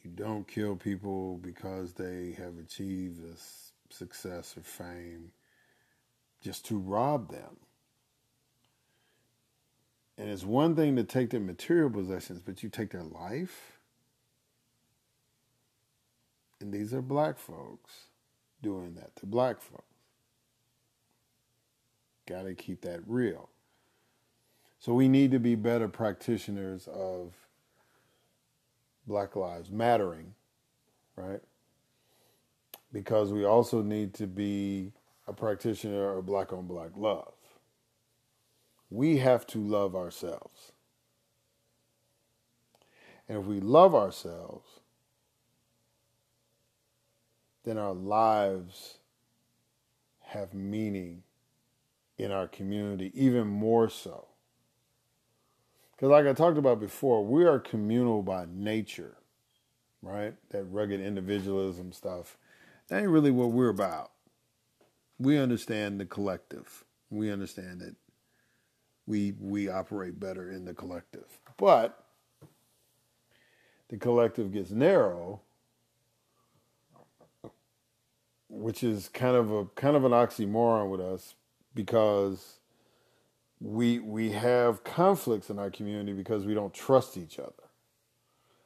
You 0.02 0.12
don't 0.12 0.48
kill 0.48 0.78
people 0.78 1.40
because 1.40 1.92
they 1.94 2.36
have 2.38 2.58
achieved 2.58 3.20
a 3.20 3.94
success 3.94 4.56
or 4.56 4.62
fame 4.62 5.32
just 6.42 6.66
to 6.68 6.78
rob 6.78 7.30
them. 7.30 7.58
And 10.28 10.34
it's 10.34 10.44
one 10.44 10.76
thing 10.76 10.98
to 10.98 11.06
take 11.06 11.30
their 11.30 11.40
material 11.40 11.90
possessions, 11.90 12.42
but 12.42 12.62
you 12.62 12.68
take 12.68 12.92
their 12.92 13.02
life. 13.02 13.80
And 16.60 16.74
these 16.74 16.94
are 16.94 17.02
black 17.02 17.40
folks 17.40 18.08
doing 18.62 18.96
that 18.96 19.16
to 19.16 19.26
black 19.26 19.62
folks. 19.62 19.86
Got 22.28 22.42
to 22.42 22.56
keep 22.56 22.82
that 22.82 23.00
real. 23.08 23.48
So 24.80 24.94
we 24.94 25.08
need 25.08 25.32
to 25.32 25.40
be 25.40 25.56
better 25.56 25.88
practitioners 25.88 26.90
of 26.90 27.32
Black 29.08 29.38
Lives 29.38 29.72
Mattering, 29.72 30.34
right? 31.16 31.40
Because 32.92 33.32
we 33.32 33.46
also 33.46 33.82
need 33.82 34.14
to 34.16 34.28
be 34.28 34.92
a 35.26 35.32
practitioner 35.32 36.18
of 36.18 36.26
black 36.26 36.52
on 36.52 36.68
black 36.68 36.92
love 36.98 37.32
we 38.90 39.18
have 39.18 39.46
to 39.48 39.60
love 39.60 39.96
ourselves. 39.96 40.72
And 43.28 43.40
if 43.40 43.46
we 43.46 43.60
love 43.60 43.94
ourselves, 43.94 44.80
then 47.66 47.78
our 47.78 47.94
lives 47.94 49.00
have 50.20 50.54
meaning 50.54 51.24
in 52.18 52.32
our 52.32 52.48
community, 52.48 53.12
even 53.14 53.48
more 53.48 53.90
so. 53.90 54.28
Because, 55.92 56.10
like 56.10 56.26
I 56.26 56.34
talked 56.34 56.58
about 56.58 56.80
before, 56.80 57.26
we 57.26 57.46
are 57.46 57.60
communal 57.60 58.22
by 58.22 58.46
nature, 58.50 59.18
right? 60.02 60.36
That 60.52 60.64
rugged 60.66 61.02
individualism 61.02 61.92
stuff. 61.92 62.38
That 62.88 63.02
ain't 63.02 63.10
really 63.10 63.32
what 63.32 63.52
we're 63.52 63.70
about. 63.70 64.12
We 65.20 65.38
understand 65.38 66.00
the 66.00 66.06
collective. 66.06 66.86
We 67.10 67.32
understand 67.32 67.82
that 67.82 67.96
we 69.08 69.34
we 69.40 69.70
operate 69.70 70.20
better 70.20 70.52
in 70.52 70.66
the 70.66 70.74
collective. 70.74 71.40
But 71.58 72.04
the 73.90 73.98
collective 73.98 74.52
gets 74.52 74.70
narrow, 74.70 75.42
which 78.50 78.84
is 78.84 79.10
kind 79.10 79.36
of 79.36 79.52
a 79.52 79.66
kind 79.76 79.96
of 79.96 80.04
an 80.04 80.12
oxymoron 80.12 80.92
with 80.92 81.02
us 81.02 81.36
because 81.74 82.60
we 83.60 84.00
we 84.00 84.32
have 84.32 84.84
conflicts 84.84 85.50
in 85.50 85.58
our 85.58 85.72
community 85.72 86.14
because 86.14 86.46
we 86.46 86.54
don't 86.54 86.74
trust 86.74 87.18
each 87.18 87.40
other. 87.40 87.54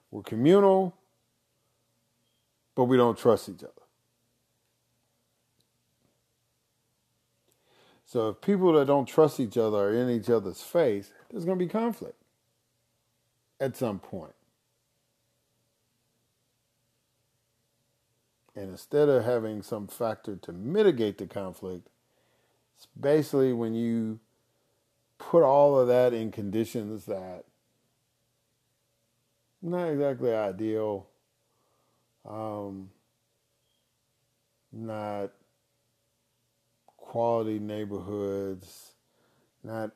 We're 0.09 0.23
communal, 0.23 0.97
but 2.75 2.85
we 2.85 2.97
don't 2.97 3.17
trust 3.17 3.47
each 3.47 3.63
other. 3.63 3.80
So 8.11 8.27
if 8.27 8.41
people 8.41 8.73
that 8.73 8.87
don't 8.87 9.05
trust 9.05 9.39
each 9.39 9.57
other 9.57 9.77
are 9.77 9.93
in 9.93 10.09
each 10.09 10.29
other's 10.29 10.61
face, 10.61 11.13
there's 11.29 11.45
going 11.45 11.57
to 11.57 11.65
be 11.65 11.71
conflict 11.71 12.21
at 13.57 13.77
some 13.77 13.99
point. 13.99 14.33
And 18.53 18.71
instead 18.71 19.07
of 19.07 19.23
having 19.23 19.61
some 19.61 19.87
factor 19.87 20.35
to 20.35 20.51
mitigate 20.51 21.19
the 21.19 21.25
conflict, 21.25 21.87
it's 22.75 22.87
basically 22.99 23.53
when 23.53 23.75
you 23.75 24.19
put 25.17 25.41
all 25.41 25.79
of 25.79 25.87
that 25.87 26.13
in 26.13 26.33
conditions 26.33 27.05
that 27.05 27.45
not 29.61 29.85
exactly 29.85 30.33
ideal, 30.33 31.07
um, 32.27 32.89
not 34.73 35.31
quality 37.11 37.59
neighborhoods, 37.59 38.93
not 39.65 39.91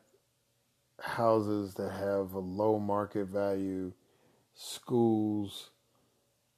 houses 1.00 1.74
that 1.76 1.90
have 1.94 2.34
a 2.34 2.40
low 2.40 2.78
market 2.78 3.24
value, 3.28 3.94
schools, 4.54 5.70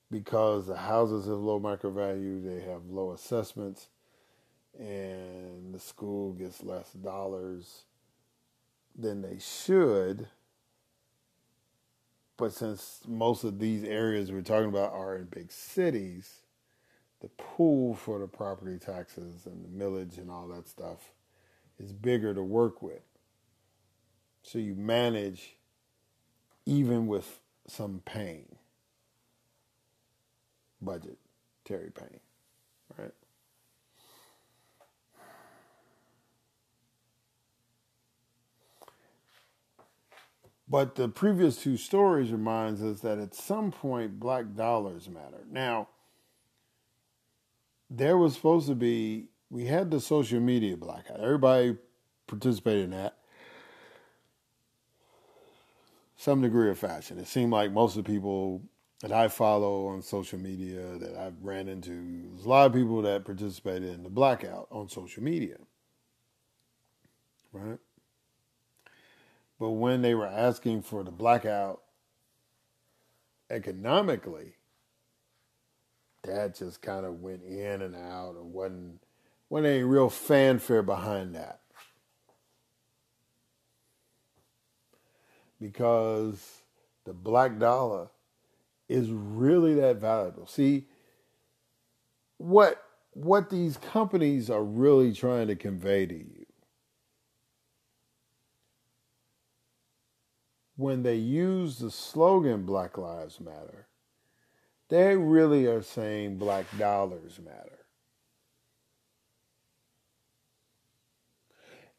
because 0.09 0.65
the 0.65 0.75
houses 0.75 1.27
have 1.27 1.37
low 1.37 1.59
market 1.59 1.91
value, 1.91 2.41
they 2.41 2.59
have 2.61 2.83
low 2.89 3.11
assessments, 3.11 3.89
and 4.79 5.75
the 5.75 5.79
school 5.79 6.33
gets 6.33 6.63
less 6.63 6.91
dollars 6.91 7.83
than 8.97 9.21
they 9.21 9.37
should. 9.37 10.27
But 12.35 12.51
since 12.51 13.01
most 13.07 13.43
of 13.43 13.59
these 13.59 13.83
areas 13.83 14.31
we're 14.31 14.41
talking 14.41 14.69
about 14.69 14.91
are 14.91 15.17
in 15.17 15.25
big 15.25 15.51
cities, 15.51 16.46
the 17.21 17.29
pool 17.29 17.95
for 17.95 18.19
the 18.19 18.27
property 18.27 18.77
taxes 18.77 19.45
and 19.45 19.65
the 19.65 19.85
millage 19.85 20.17
and 20.17 20.29
all 20.29 20.47
that 20.49 20.67
stuff 20.67 21.11
is 21.79 21.93
bigger 21.93 22.33
to 22.33 22.43
work 22.43 22.81
with. 22.81 23.01
So 24.43 24.59
you 24.59 24.75
manage 24.75 25.57
even 26.65 27.07
with 27.07 27.39
some 27.67 28.01
pain, 28.05 28.45
Budget, 30.81 31.17
Terry 31.65 31.91
pain, 31.91 32.19
right? 32.97 33.11
But 40.69 40.95
the 40.95 41.07
previous 41.07 41.57
two 41.57 41.77
stories 41.77 42.31
reminds 42.31 42.81
us 42.83 43.01
that 43.01 43.19
at 43.19 43.33
some 43.33 43.71
point 43.71 44.19
black 44.19 44.55
dollars 44.55 45.09
matter. 45.09 45.45
Now, 45.49 45.87
there 47.89 48.17
was 48.17 48.35
supposed 48.35 48.67
to 48.67 48.75
be 48.75 49.27
we 49.49 49.65
had 49.65 49.91
the 49.91 50.01
social 50.01 50.39
media 50.39 50.75
blackout. 50.75 51.19
Everybody 51.19 51.77
participated 52.27 52.85
in 52.85 52.91
that. 52.91 53.17
Some 56.17 56.41
degree 56.41 56.69
of 56.69 56.77
fashion. 56.77 57.17
It 57.17 57.27
seemed 57.27 57.51
like 57.51 57.71
most 57.71 57.95
of 57.95 58.03
the 58.03 58.11
people 58.11 58.61
that 59.01 59.11
I 59.11 59.27
follow 59.27 59.87
on 59.87 60.01
social 60.01 60.39
media 60.39 60.97
that 60.97 61.15
I've 61.15 61.41
ran 61.43 61.67
into, 61.67 62.23
there's 62.31 62.45
a 62.45 62.49
lot 62.49 62.65
of 62.65 62.73
people 62.73 63.03
that 63.03 63.25
participated 63.25 63.93
in 63.93 64.03
the 64.03 64.09
blackout 64.09 64.67
on 64.71 64.89
social 64.89 65.23
media. 65.23 65.57
Right? 67.53 67.77
But 69.59 69.69
when 69.71 70.01
they 70.01 70.15
were 70.15 70.27
asking 70.27 70.81
for 70.81 71.03
the 71.03 71.11
blackout 71.11 71.81
economically, 73.49 74.56
that 76.27 76.55
just 76.55 76.81
kind 76.81 77.05
of 77.05 77.21
went 77.21 77.43
in 77.43 77.81
and 77.81 77.95
out 77.95 78.35
and 78.35 78.53
wasn't 78.53 79.01
wasn't 79.49 79.67
any 79.67 79.83
real 79.83 80.09
fanfare 80.09 80.83
behind 80.83 81.35
that. 81.35 81.61
Because 85.59 86.61
the 87.05 87.13
black 87.13 87.57
dollar 87.57 88.09
is 88.87 89.09
really 89.09 89.73
that 89.75 89.97
valuable. 89.97 90.47
See, 90.47 90.85
what 92.37 92.83
what 93.13 93.49
these 93.49 93.77
companies 93.77 94.49
are 94.49 94.63
really 94.63 95.11
trying 95.11 95.47
to 95.47 95.55
convey 95.55 96.05
to 96.05 96.15
you 96.15 96.45
when 100.77 101.01
they 101.01 101.15
use 101.15 101.79
the 101.79 101.91
slogan 101.91 102.63
Black 102.63 102.97
Lives 102.97 103.39
Matter, 103.41 103.86
they 104.89 105.15
really 105.15 105.65
are 105.65 105.81
saying 105.81 106.37
black 106.37 106.65
dollars 106.77 107.39
matter. 107.43 107.77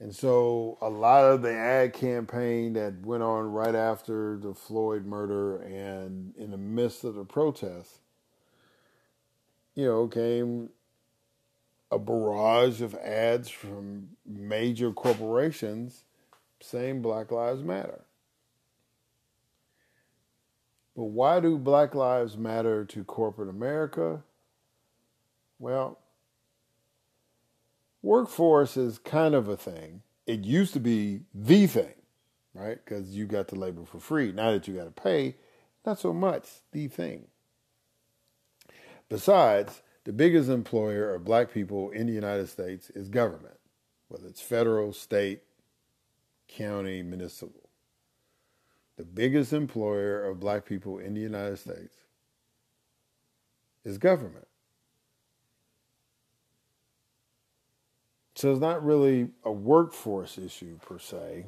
And 0.01 0.15
so 0.15 0.79
a 0.81 0.89
lot 0.89 1.25
of 1.25 1.43
the 1.43 1.53
ad 1.53 1.93
campaign 1.93 2.75
that 2.75 3.05
went 3.05 3.23
on 3.23 3.51
right 3.51 3.75
after 3.75 4.39
the 4.39 4.55
Floyd 4.55 5.05
murder 5.05 5.57
and 5.59 6.35
in 6.37 6.53
the 6.53 6.57
midst 6.57 7.03
of 7.03 7.17
the 7.17 7.25
protests, 7.25 7.99
you 9.75 9.85
know, 9.85 10.07
came 10.07 10.71
a 11.91 11.99
barrage 11.99 12.81
of 12.81 12.95
ads 12.95 13.49
from 13.49 14.11
major 14.25 14.93
corporations 14.93 16.05
saying 16.61 17.03
Black 17.03 17.33
Lives 17.33 17.63
Matter. 17.63 18.05
But 20.99 21.05
why 21.05 21.39
do 21.39 21.57
Black 21.59 21.95
Lives 21.95 22.37
matter 22.37 22.85
to 22.87 23.05
corporate 23.05 23.49
America? 23.49 24.25
Well, 25.61 26.01
workforce 28.03 28.77
is 28.77 28.99
kind 28.99 29.37
of 29.37 29.47
a 29.47 29.57
thing. 29.57 30.03
It 30.27 30.41
used 30.41 30.73
to 30.73 30.81
be 30.81 31.21
the 31.33 31.69
thing, 31.69 31.95
right? 32.53 32.85
Because 32.85 33.11
you 33.11 33.27
got 33.27 33.47
to 33.49 33.55
labor 33.55 33.85
for 33.85 34.01
free. 34.01 34.33
Now 34.33 34.51
that 34.51 34.67
you 34.67 34.75
got 34.75 34.87
to 34.87 34.91
pay, 34.91 35.37
not 35.87 36.01
so 36.01 36.13
much 36.13 36.49
the 36.73 36.89
thing. 36.89 37.29
Besides, 39.09 39.83
the 40.03 40.13
biggest 40.13 40.51
employer 40.51 41.15
of 41.15 41.25
black 41.25 41.53
people 41.53 41.91
in 41.93 42.09
the 42.09 42.13
United 42.13 42.49
States 42.49 42.91
is 42.91 43.09
government, 43.09 43.61
whether 44.09 44.27
it's 44.27 44.41
federal, 44.41 44.93
state, 44.93 45.45
county, 46.49 47.05
municipal. 47.05 47.68
The 48.99 49.05
biggest 49.05 49.53
employer 49.53 50.25
of 50.25 50.41
black 50.41 50.67
people 50.67 50.99
in 50.99 51.15
the 51.15 51.21
United 51.21 51.61
States 51.61 51.95
is 53.85 53.97
government. 53.97 54.49
So 58.35 58.51
it's 58.51 58.61
not 58.61 58.85
really 58.85 59.29
a 59.45 59.53
workforce 59.53 60.37
issue 60.37 60.79
per 60.79 60.99
se. 60.99 61.47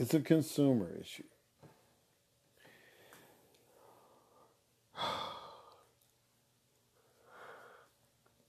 It's 0.00 0.14
a 0.14 0.20
consumer 0.20 0.90
issue. 1.00 1.22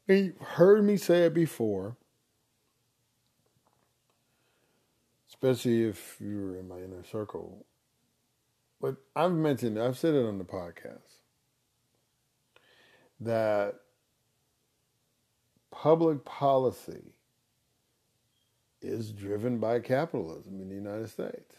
You've 0.07 0.39
heard 0.39 0.83
me 0.83 0.97
say 0.97 1.25
it 1.25 1.35
before, 1.35 1.95
especially 5.43 5.83
if 5.83 6.17
you 6.21 6.39
were 6.39 6.57
in 6.57 6.69
my 6.69 6.77
inner 6.77 7.03
circle. 7.03 7.65
But 8.79 8.95
I've 9.13 9.33
mentioned, 9.33 9.77
I've 9.77 9.97
said 9.97 10.13
it 10.13 10.25
on 10.25 10.37
the 10.37 10.45
podcast 10.45 11.19
that 13.19 13.75
public 15.69 16.23
policy 16.23 17.13
is 18.81 19.11
driven 19.11 19.57
by 19.59 19.79
capitalism 19.79 20.61
in 20.61 20.69
the 20.69 20.75
United 20.75 21.09
States. 21.09 21.55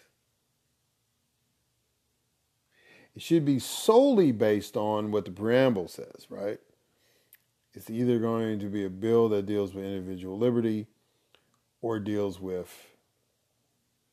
It 3.15 3.21
should 3.21 3.45
be 3.45 3.59
solely 3.59 4.33
based 4.33 4.77
on 4.79 5.11
what 5.11 5.27
the 5.27 5.31
preamble 5.31 5.89
says, 5.89 6.27
right? 6.31 6.59
It's 7.75 7.91
either 7.91 8.19
going 8.19 8.61
to 8.61 8.67
be 8.67 8.85
a 8.85 8.91
bill 8.91 9.29
that 9.29 9.47
deals 9.47 9.75
with 9.75 9.85
individual 9.85 10.39
liberty 10.39 10.87
or 11.83 11.99
deals 11.99 12.41
with 12.41 12.94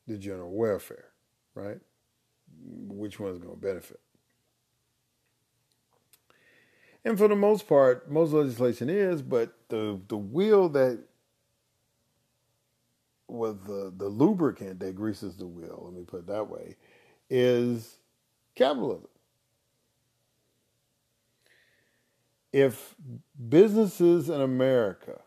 the 0.06 0.16
general 0.18 0.50
welfare, 0.50 1.08
right? 1.54 1.78
Which 2.64 3.18
one 3.18 3.32
is 3.32 3.38
going 3.38 3.54
to 3.54 3.60
benefit? 3.60 4.00
And 7.04 7.18
for 7.18 7.28
the 7.28 7.36
most 7.36 7.68
part, 7.68 8.10
most 8.10 8.32
legislation 8.32 8.88
is, 8.88 9.22
but 9.22 9.54
the 9.68 10.00
the 10.08 10.16
wheel 10.16 10.68
that 10.70 11.00
with 13.32 13.66
the, 13.66 13.92
the 13.96 14.08
lubricant 14.08 14.78
that 14.80 14.94
greases 14.94 15.36
the 15.36 15.46
wheel, 15.46 15.82
let 15.84 15.94
me 15.94 16.04
put 16.04 16.20
it 16.20 16.26
that 16.26 16.48
way, 16.48 16.76
is 17.30 17.96
capitalism. 18.54 19.08
If 22.52 22.94
businesses 23.48 24.28
in 24.28 24.40
America 24.40 25.22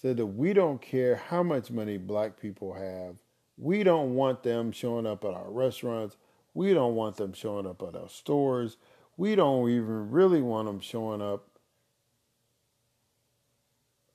said 0.00 0.16
that 0.16 0.26
we 0.26 0.52
don't 0.54 0.80
care 0.80 1.16
how 1.16 1.42
much 1.42 1.70
money 1.70 1.98
black 1.98 2.40
people 2.40 2.72
have, 2.72 3.16
we 3.58 3.82
don't 3.82 4.14
want 4.14 4.42
them 4.42 4.72
showing 4.72 5.06
up 5.06 5.24
at 5.24 5.34
our 5.34 5.50
restaurants, 5.50 6.16
we 6.54 6.72
don't 6.72 6.94
want 6.94 7.16
them 7.16 7.34
showing 7.34 7.66
up 7.66 7.82
at 7.82 7.94
our 7.94 8.08
stores, 8.08 8.78
we 9.18 9.34
don't 9.34 9.68
even 9.68 10.10
really 10.10 10.40
want 10.40 10.66
them 10.66 10.80
showing 10.80 11.20
up 11.20 11.46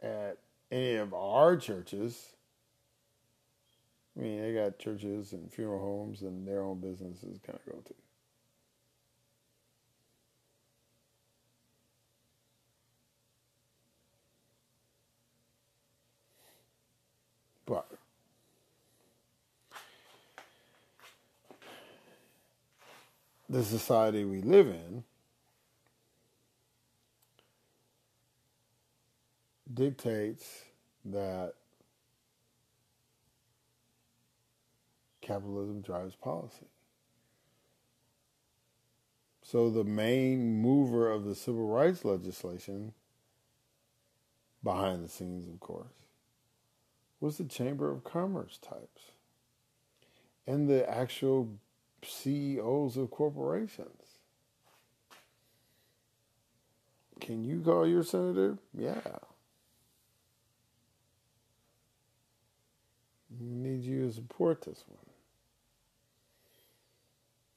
at 0.02 0.38
any 0.72 0.96
of 0.96 1.14
our 1.14 1.56
churches. 1.56 2.34
I 4.18 4.22
mean, 4.22 4.42
they 4.42 4.54
got 4.54 4.80
churches 4.80 5.34
and 5.34 5.52
funeral 5.52 5.80
homes 5.80 6.22
and 6.24 6.48
their 6.48 6.64
own 6.64 6.80
businesses 6.80 7.38
kind 7.46 7.60
of 7.64 7.74
go 7.74 7.80
to. 7.80 7.94
But 17.66 17.88
the 23.50 23.64
society 23.64 24.26
we 24.26 24.42
live 24.42 24.68
in 24.68 25.04
dictates 29.74 30.64
that 31.06 31.54
capitalism 35.22 35.82
drives 35.82 36.16
policy. 36.16 36.68
So 39.42 39.70
the 39.70 39.84
main 39.84 40.62
mover 40.62 41.12
of 41.12 41.26
the 41.26 41.36
civil 41.36 41.68
rights 41.68 42.04
legislation, 42.04 42.94
behind 44.64 45.04
the 45.04 45.10
scenes, 45.10 45.48
of 45.48 45.60
course, 45.60 45.94
was 47.20 47.38
the 47.38 47.44
Chamber 47.44 47.92
of 47.92 48.04
Commerce 48.04 48.58
types 48.58 49.12
and 50.48 50.68
the 50.68 50.90
actual 50.90 51.50
CEOs 52.08 52.98
of 52.98 53.12
corporations. 53.12 54.20
Can 57.20 57.44
you 57.44 57.62
call 57.62 57.88
your 57.88 58.04
senator? 58.04 58.58
Yeah. 58.78 59.00
need 63.40 63.84
you 63.84 64.08
to 64.08 64.14
support 64.14 64.62
this 64.62 64.84
one. 64.88 65.00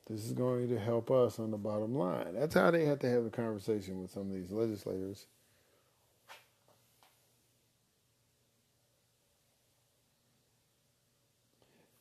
This 0.09 0.25
is 0.25 0.33
going 0.33 0.69
to 0.69 0.79
help 0.79 1.11
us 1.11 1.39
on 1.39 1.51
the 1.51 1.59
bottom 1.59 1.95
line. 1.95 2.35
That's 2.35 2.55
how 2.55 2.71
they 2.71 2.87
have 2.87 2.99
to 3.01 3.11
have 3.11 3.27
a 3.27 3.31
conversation 3.31 4.01
with 4.01 4.11
some 4.11 4.23
of 4.23 4.33
these 4.33 4.51
legislators. 4.51 5.27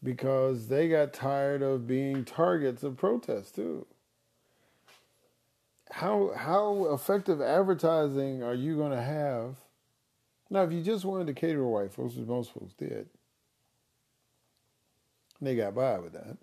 Because 0.07 0.69
they 0.69 0.87
got 0.87 1.11
tired 1.11 1.61
of 1.61 1.85
being 1.85 2.23
targets 2.23 2.81
of 2.81 2.95
protests 2.95 3.51
too. 3.51 3.85
How 5.91 6.31
how 6.33 6.93
effective 6.93 7.41
advertising 7.41 8.41
are 8.41 8.53
you 8.53 8.77
going 8.77 8.93
to 8.93 9.01
have? 9.01 9.57
Now, 10.49 10.63
if 10.63 10.71
you 10.71 10.81
just 10.81 11.03
wanted 11.03 11.27
to 11.27 11.33
cater 11.33 11.57
to 11.57 11.65
white 11.65 11.91
folks, 11.91 12.15
which 12.15 12.25
most 12.25 12.53
folks 12.53 12.73
did, 12.75 13.09
they 15.41 15.57
got 15.57 15.75
by 15.75 15.99
with 15.99 16.13
that. 16.13 16.37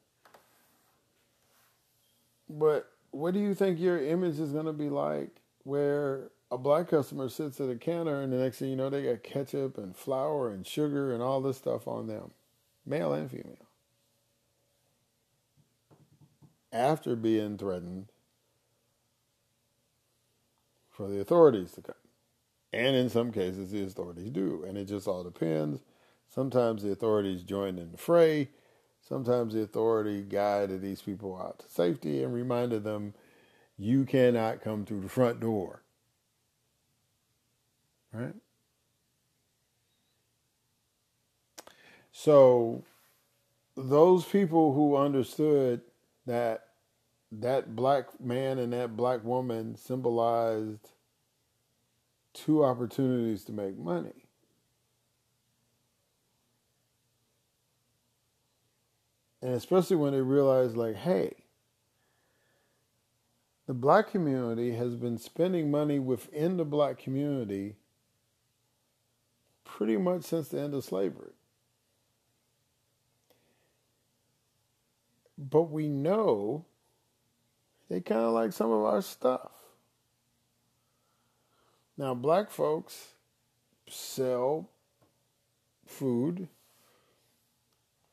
But 2.50 2.92
what 3.12 3.32
do 3.32 3.40
you 3.40 3.54
think 3.54 3.80
your 3.80 3.98
image 3.98 4.40
is 4.40 4.52
going 4.52 4.66
to 4.66 4.74
be 4.74 4.90
like 4.90 5.30
where 5.62 6.28
a 6.50 6.58
black 6.58 6.88
customer 6.88 7.30
sits 7.30 7.62
at 7.62 7.70
a 7.70 7.76
counter 7.76 8.20
and 8.20 8.30
the 8.30 8.36
next 8.36 8.58
thing 8.58 8.68
you 8.68 8.76
know, 8.76 8.90
they 8.90 9.04
got 9.04 9.22
ketchup 9.22 9.78
and 9.78 9.96
flour 9.96 10.50
and 10.50 10.66
sugar 10.66 11.14
and 11.14 11.22
all 11.22 11.40
this 11.40 11.56
stuff 11.56 11.88
on 11.88 12.08
them, 12.08 12.32
male 12.86 13.12
and 13.12 13.30
female? 13.30 13.68
After 16.72 17.14
being 17.14 17.56
threatened 17.56 18.10
for 20.90 21.08
the 21.08 21.20
authorities 21.20 21.72
to 21.72 21.82
come. 21.82 21.94
And 22.72 22.96
in 22.96 23.08
some 23.08 23.30
cases, 23.30 23.70
the 23.70 23.84
authorities 23.84 24.30
do. 24.30 24.64
And 24.66 24.76
it 24.76 24.86
just 24.86 25.06
all 25.06 25.22
depends 25.22 25.82
Sometimes 26.34 26.82
the 26.82 26.90
authorities 26.90 27.44
join 27.44 27.78
in 27.78 27.92
the 27.92 27.98
fray. 27.98 28.48
Sometimes 29.00 29.54
the 29.54 29.62
authority 29.62 30.22
guided 30.22 30.82
these 30.82 31.00
people 31.00 31.40
out 31.40 31.60
to 31.60 31.68
safety 31.68 32.24
and 32.24 32.34
reminded 32.34 32.82
them, 32.82 33.14
you 33.76 34.04
cannot 34.04 34.60
come 34.60 34.84
through 34.84 35.02
the 35.02 35.08
front 35.08 35.38
door. 35.38 35.82
Right? 38.12 38.34
So, 42.16 42.84
those 43.76 44.24
people 44.24 44.72
who 44.72 44.96
understood 44.96 45.80
that 46.26 46.68
that 47.32 47.74
black 47.74 48.20
man 48.20 48.60
and 48.60 48.72
that 48.72 48.96
black 48.96 49.24
woman 49.24 49.74
symbolized 49.74 50.92
two 52.32 52.64
opportunities 52.64 53.42
to 53.46 53.52
make 53.52 53.76
money. 53.76 54.28
And 59.42 59.54
especially 59.54 59.96
when 59.96 60.12
they 60.12 60.20
realize, 60.22 60.76
like, 60.76 60.94
hey, 60.94 61.34
the 63.66 63.74
black 63.74 64.12
community 64.12 64.76
has 64.76 64.94
been 64.94 65.18
spending 65.18 65.68
money 65.68 65.98
within 65.98 66.58
the 66.58 66.64
black 66.64 66.96
community 66.96 67.74
pretty 69.64 69.96
much 69.96 70.22
since 70.22 70.48
the 70.48 70.60
end 70.60 70.74
of 70.74 70.84
slavery. 70.84 71.32
But 75.36 75.70
we 75.70 75.88
know 75.88 76.64
they 77.88 78.00
kind 78.00 78.20
of 78.20 78.32
like 78.32 78.52
some 78.52 78.70
of 78.70 78.82
our 78.84 79.02
stuff. 79.02 79.50
Now, 81.96 82.14
black 82.14 82.50
folks 82.50 83.14
sell 83.88 84.68
food, 85.86 86.48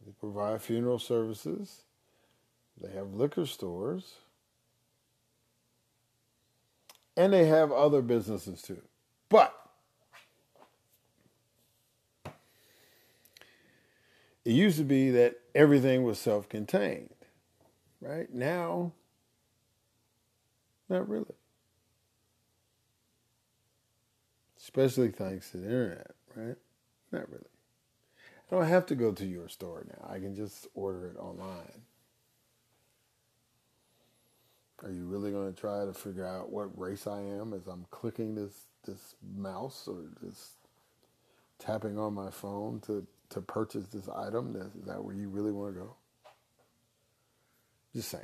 they 0.06 0.12
provide 0.20 0.62
funeral 0.62 1.00
services, 1.00 1.84
they 2.80 2.92
have 2.92 3.14
liquor 3.14 3.46
stores, 3.46 4.16
and 7.18 7.34
they 7.34 7.46
have 7.46 7.72
other 7.72 8.02
businesses 8.02 8.62
too. 8.62 8.82
But 9.30 9.56
it 14.46 14.52
used 14.52 14.78
to 14.78 14.84
be 14.84 15.12
that 15.12 15.36
everything 15.54 16.04
was 16.04 16.20
self 16.20 16.50
contained, 16.50 17.14
right? 18.02 18.34
Now, 18.34 18.94
not 20.90 21.08
really. 21.08 21.36
Especially 24.58 25.10
thanks 25.10 25.52
to 25.52 25.58
the 25.58 25.66
internet, 25.66 26.12
right? 26.36 26.58
Not 27.12 27.30
really. 27.30 27.44
I 28.52 28.56
don't 28.56 28.68
have 28.68 28.86
to 28.88 28.96
go 28.96 29.12
to 29.14 29.26
your 29.26 29.48
store 29.48 29.86
now. 29.88 30.10
I 30.10 30.20
can 30.20 30.36
just 30.36 30.68
order 30.74 31.08
it 31.08 31.18
online. 31.18 31.82
Are 34.84 34.90
you 34.90 35.06
really 35.06 35.32
going 35.32 35.54
to 35.54 35.60
try 35.60 35.86
to 35.86 35.94
figure 35.94 36.26
out 36.26 36.52
what 36.52 36.78
race 36.78 37.06
I 37.06 37.20
am 37.20 37.54
as 37.54 37.68
I'm 37.68 37.86
clicking 37.92 38.36
this 38.36 38.66
this 38.84 39.16
mouse 39.36 39.88
or 39.88 40.06
just 40.24 40.54
tapping 41.60 42.00
on 42.00 42.14
my 42.14 42.32
phone 42.32 42.80
to, 42.82 43.06
to 43.32 43.42
purchase 43.42 43.88
this 43.88 44.08
item? 44.10 44.56
Is 44.56 44.86
that 44.86 45.04
where 45.04 45.16
you 45.16 45.30
really 45.30 45.52
want 45.52 45.74
to 45.74 45.80
go? 45.82 45.96
Just 47.96 48.10
saying. 48.10 48.24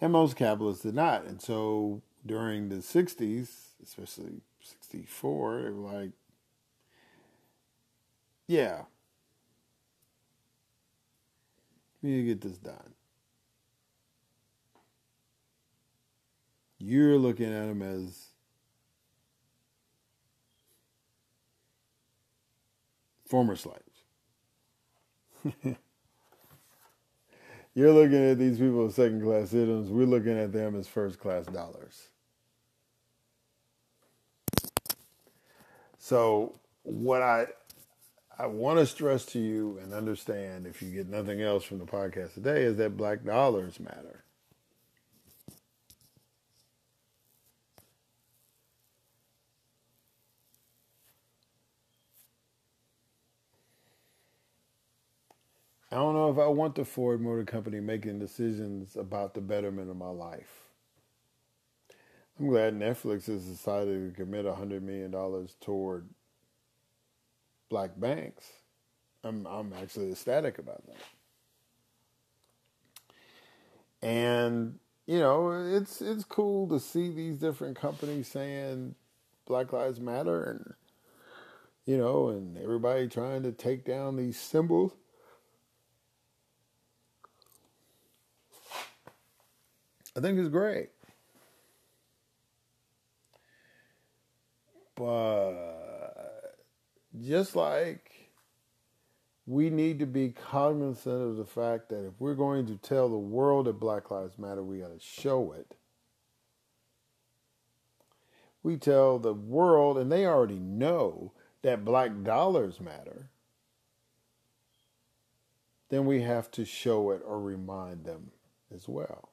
And 0.00 0.12
most 0.12 0.36
capitalists 0.36 0.82
did 0.82 0.94
not. 0.94 1.24
And 1.24 1.40
so 1.40 2.02
during 2.24 2.68
the 2.68 2.76
60s, 2.76 3.48
especially 3.82 4.40
64, 4.60 5.62
they 5.62 5.70
were 5.70 5.92
like, 5.92 6.10
yeah, 8.46 8.82
we 12.02 12.10
need 12.10 12.16
to 12.22 12.26
get 12.26 12.40
this 12.40 12.58
done. 12.58 12.94
You're 16.78 17.18
looking 17.18 17.52
at 17.52 17.66
them 17.66 17.82
as 17.82 18.27
former 23.28 23.56
slaves. 23.56 23.82
You're 27.74 27.92
looking 27.92 28.30
at 28.30 28.38
these 28.38 28.58
people 28.58 28.86
as 28.86 28.94
second 28.96 29.22
class 29.22 29.50
citizens. 29.50 29.90
We're 29.90 30.06
looking 30.06 30.38
at 30.38 30.52
them 30.52 30.74
as 30.74 30.88
first 30.88 31.20
class 31.20 31.46
dollars. 31.46 32.08
So, 35.98 36.58
what 36.82 37.22
I 37.22 37.46
I 38.38 38.46
want 38.46 38.78
to 38.78 38.86
stress 38.86 39.24
to 39.26 39.38
you 39.38 39.78
and 39.82 39.92
understand, 39.92 40.66
if 40.66 40.80
you 40.80 40.90
get 40.90 41.08
nothing 41.08 41.40
else 41.42 41.64
from 41.64 41.78
the 41.78 41.84
podcast 41.84 42.34
today, 42.34 42.62
is 42.62 42.76
that 42.76 42.96
black 42.96 43.24
dollars 43.24 43.78
matter. 43.80 44.24
I 55.90 55.96
don't 55.96 56.14
know 56.14 56.30
if 56.30 56.38
I 56.38 56.46
want 56.48 56.74
the 56.74 56.84
Ford 56.84 57.20
Motor 57.20 57.44
Company 57.44 57.80
making 57.80 58.18
decisions 58.18 58.94
about 58.94 59.34
the 59.34 59.40
betterment 59.40 59.90
of 59.90 59.96
my 59.96 60.10
life. 60.10 60.68
I'm 62.38 62.48
glad 62.48 62.78
Netflix 62.78 63.26
has 63.26 63.44
decided 63.44 64.14
to 64.14 64.22
commit 64.22 64.44
$100 64.44 64.82
million 64.82 65.10
toward 65.60 66.08
black 67.70 67.98
banks. 67.98 68.46
I'm, 69.24 69.46
I'm 69.46 69.72
actually 69.72 70.12
ecstatic 70.12 70.58
about 70.58 70.82
that. 70.86 70.96
And, 74.00 74.78
you 75.06 75.18
know, 75.18 75.50
it's, 75.50 76.00
it's 76.00 76.22
cool 76.22 76.68
to 76.68 76.78
see 76.78 77.08
these 77.10 77.38
different 77.38 77.76
companies 77.76 78.28
saying 78.28 78.94
Black 79.46 79.72
Lives 79.72 79.98
Matter 79.98 80.44
and, 80.44 80.74
you 81.86 81.96
know, 81.96 82.28
and 82.28 82.56
everybody 82.58 83.08
trying 83.08 83.42
to 83.42 83.52
take 83.52 83.84
down 83.84 84.16
these 84.16 84.38
symbols. 84.38 84.92
I 90.18 90.20
think 90.20 90.36
it's 90.36 90.48
great. 90.48 90.88
But 94.96 96.56
just 97.22 97.54
like 97.54 98.32
we 99.46 99.70
need 99.70 100.00
to 100.00 100.06
be 100.06 100.30
cognizant 100.30 101.22
of 101.22 101.36
the 101.36 101.44
fact 101.44 101.90
that 101.90 102.04
if 102.04 102.14
we're 102.18 102.34
going 102.34 102.66
to 102.66 102.74
tell 102.76 103.08
the 103.08 103.16
world 103.16 103.66
that 103.66 103.78
Black 103.78 104.10
Lives 104.10 104.36
Matter, 104.40 104.64
we 104.64 104.78
got 104.78 104.88
to 104.88 104.98
show 104.98 105.52
it. 105.52 105.76
We 108.64 108.76
tell 108.76 109.20
the 109.20 109.34
world, 109.34 109.98
and 109.98 110.10
they 110.10 110.26
already 110.26 110.58
know 110.58 111.30
that 111.62 111.84
black 111.84 112.24
dollars 112.24 112.80
matter, 112.80 113.30
then 115.90 116.06
we 116.06 116.22
have 116.22 116.50
to 116.50 116.64
show 116.64 117.12
it 117.12 117.22
or 117.24 117.40
remind 117.40 118.04
them 118.04 118.32
as 118.74 118.88
well. 118.88 119.30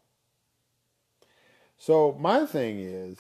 So, 1.78 2.18
my 2.20 2.46
thing 2.46 2.80
is, 2.80 3.18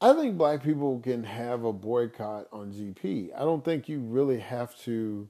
I 0.00 0.12
think 0.12 0.36
black 0.36 0.62
people 0.62 1.00
can 1.00 1.24
have 1.24 1.64
a 1.64 1.72
boycott 1.72 2.48
on 2.52 2.72
GP. 2.72 3.30
I 3.34 3.40
don't 3.40 3.64
think 3.64 3.88
you 3.88 4.00
really 4.00 4.38
have 4.38 4.78
to 4.80 5.28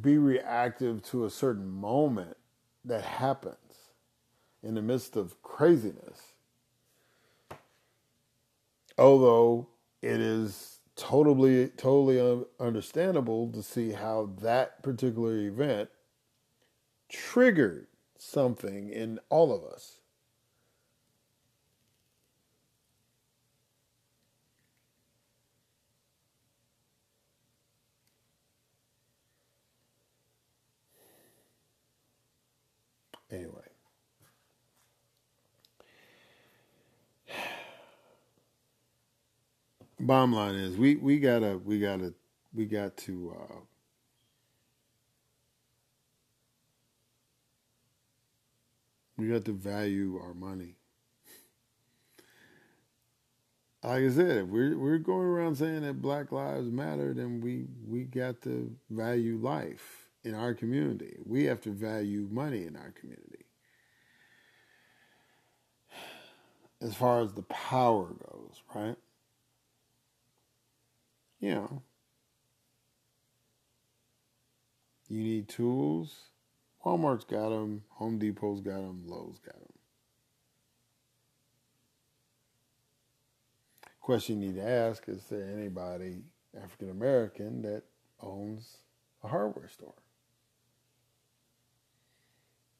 be 0.00 0.18
reactive 0.18 1.02
to 1.02 1.24
a 1.24 1.30
certain 1.30 1.68
moment 1.68 2.36
that 2.84 3.02
happens 3.02 3.56
in 4.62 4.74
the 4.74 4.82
midst 4.82 5.16
of 5.16 5.42
craziness. 5.42 6.32
Although 8.98 9.68
it 10.02 10.20
is 10.20 10.80
totally 10.96 11.68
totally 11.76 12.46
understandable 12.58 13.50
to 13.52 13.62
see 13.62 13.92
how 13.92 14.30
that 14.40 14.82
particular 14.82 15.36
event 15.36 15.90
triggered 17.08 17.86
something 18.18 18.90
in 18.90 19.18
all 19.28 19.52
of 19.52 19.64
us. 19.64 20.00
Anyway. 33.30 33.50
Bottom 40.00 40.32
line 40.32 40.54
is 40.54 40.76
we, 40.76 40.96
we 40.96 41.18
gotta 41.18 41.58
we 41.64 41.80
gotta 41.80 42.14
we 42.54 42.66
got 42.66 42.96
to 42.98 43.36
uh, 43.38 43.54
we 49.16 49.28
got 49.28 49.44
to 49.46 49.52
value 49.52 50.20
our 50.22 50.34
money. 50.34 50.76
like 53.86 54.02
I 54.02 54.10
said, 54.10 54.36
if 54.38 54.46
we're 54.48 54.76
we're 54.76 54.98
going 54.98 55.26
around 55.26 55.56
saying 55.56 55.82
that 55.82 56.02
Black 56.02 56.32
Lives 56.32 56.70
Matter, 56.70 57.14
then 57.14 57.40
we 57.40 57.66
we 57.86 58.02
got 58.04 58.42
to 58.42 58.74
value 58.90 59.38
life 59.40 60.08
in 60.24 60.34
our 60.34 60.54
community. 60.54 61.18
We 61.24 61.44
have 61.44 61.60
to 61.62 61.70
value 61.70 62.28
money 62.30 62.66
in 62.66 62.74
our 62.76 62.92
community. 62.92 63.44
As 66.82 66.94
far 66.94 67.20
as 67.22 67.32
the 67.32 67.42
power 67.42 68.06
goes, 68.06 68.60
right? 68.74 68.96
You 71.40 71.54
know, 71.54 71.82
you 75.08 75.22
need 75.22 75.48
tools. 75.48 76.16
Walmart's 76.86 77.24
got 77.24 77.48
them. 77.48 77.82
Home 77.94 78.20
Depot's 78.20 78.60
got 78.60 78.76
them. 78.76 79.02
Lowe's 79.08 79.40
got 79.40 79.54
them. 79.54 79.66
question 84.06 84.40
you 84.40 84.46
need 84.52 84.54
to 84.54 84.62
ask 84.62 85.08
is 85.08 85.24
there 85.24 85.50
anybody 85.52 86.22
African 86.62 86.90
American 86.90 87.62
that 87.62 87.82
owns 88.22 88.76
a 89.24 89.26
hardware 89.26 89.68
store? 89.68 89.94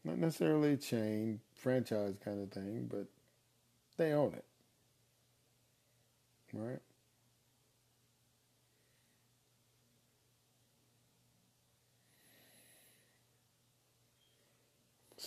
Not 0.05 0.19
necessarily 0.19 0.75
a 0.75 0.77
chain, 0.77 1.41
franchise 1.53 2.15
kind 2.25 2.41
of 2.41 2.53
thing, 2.53 2.89
but 2.89 3.07
they 3.97 4.13
own 4.13 4.35
it. 4.35 4.45
Right? 6.53 6.79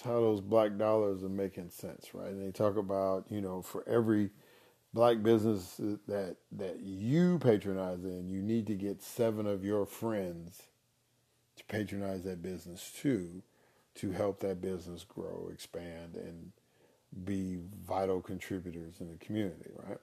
How 0.02 0.20
those 0.22 0.42
black 0.42 0.78
dollars 0.78 1.24
are 1.24 1.30
making 1.30 1.70
sense, 1.70 2.14
right? 2.14 2.32
And 2.32 2.46
they 2.46 2.52
talk 2.52 2.78
about, 2.78 3.26
you 3.30 3.42
know, 3.42 3.62
for 3.62 3.88
every 3.88 4.32
black 4.94 5.24
business 5.24 5.76
that 6.08 6.38
that 6.52 6.80
you 6.82 7.40
patronize 7.40 8.04
in, 8.04 8.30
you 8.30 8.42
need 8.42 8.68
to 8.68 8.76
get 8.76 9.02
seven 9.02 9.48
of 9.48 9.64
your 9.64 9.86
friends 9.86 10.64
to 11.58 11.64
patronize 11.66 12.24
that 12.24 12.42
business 12.42 12.92
too, 12.92 13.44
to 13.96 14.12
help 14.12 14.40
that 14.42 14.62
business 14.62 15.04
grow, 15.04 15.50
expand, 15.52 16.16
and 16.16 16.52
be 17.26 17.60
vital 17.88 18.22
contributors 18.22 18.96
in 19.00 19.10
the 19.10 19.18
community, 19.18 19.72
right? 19.88 20.00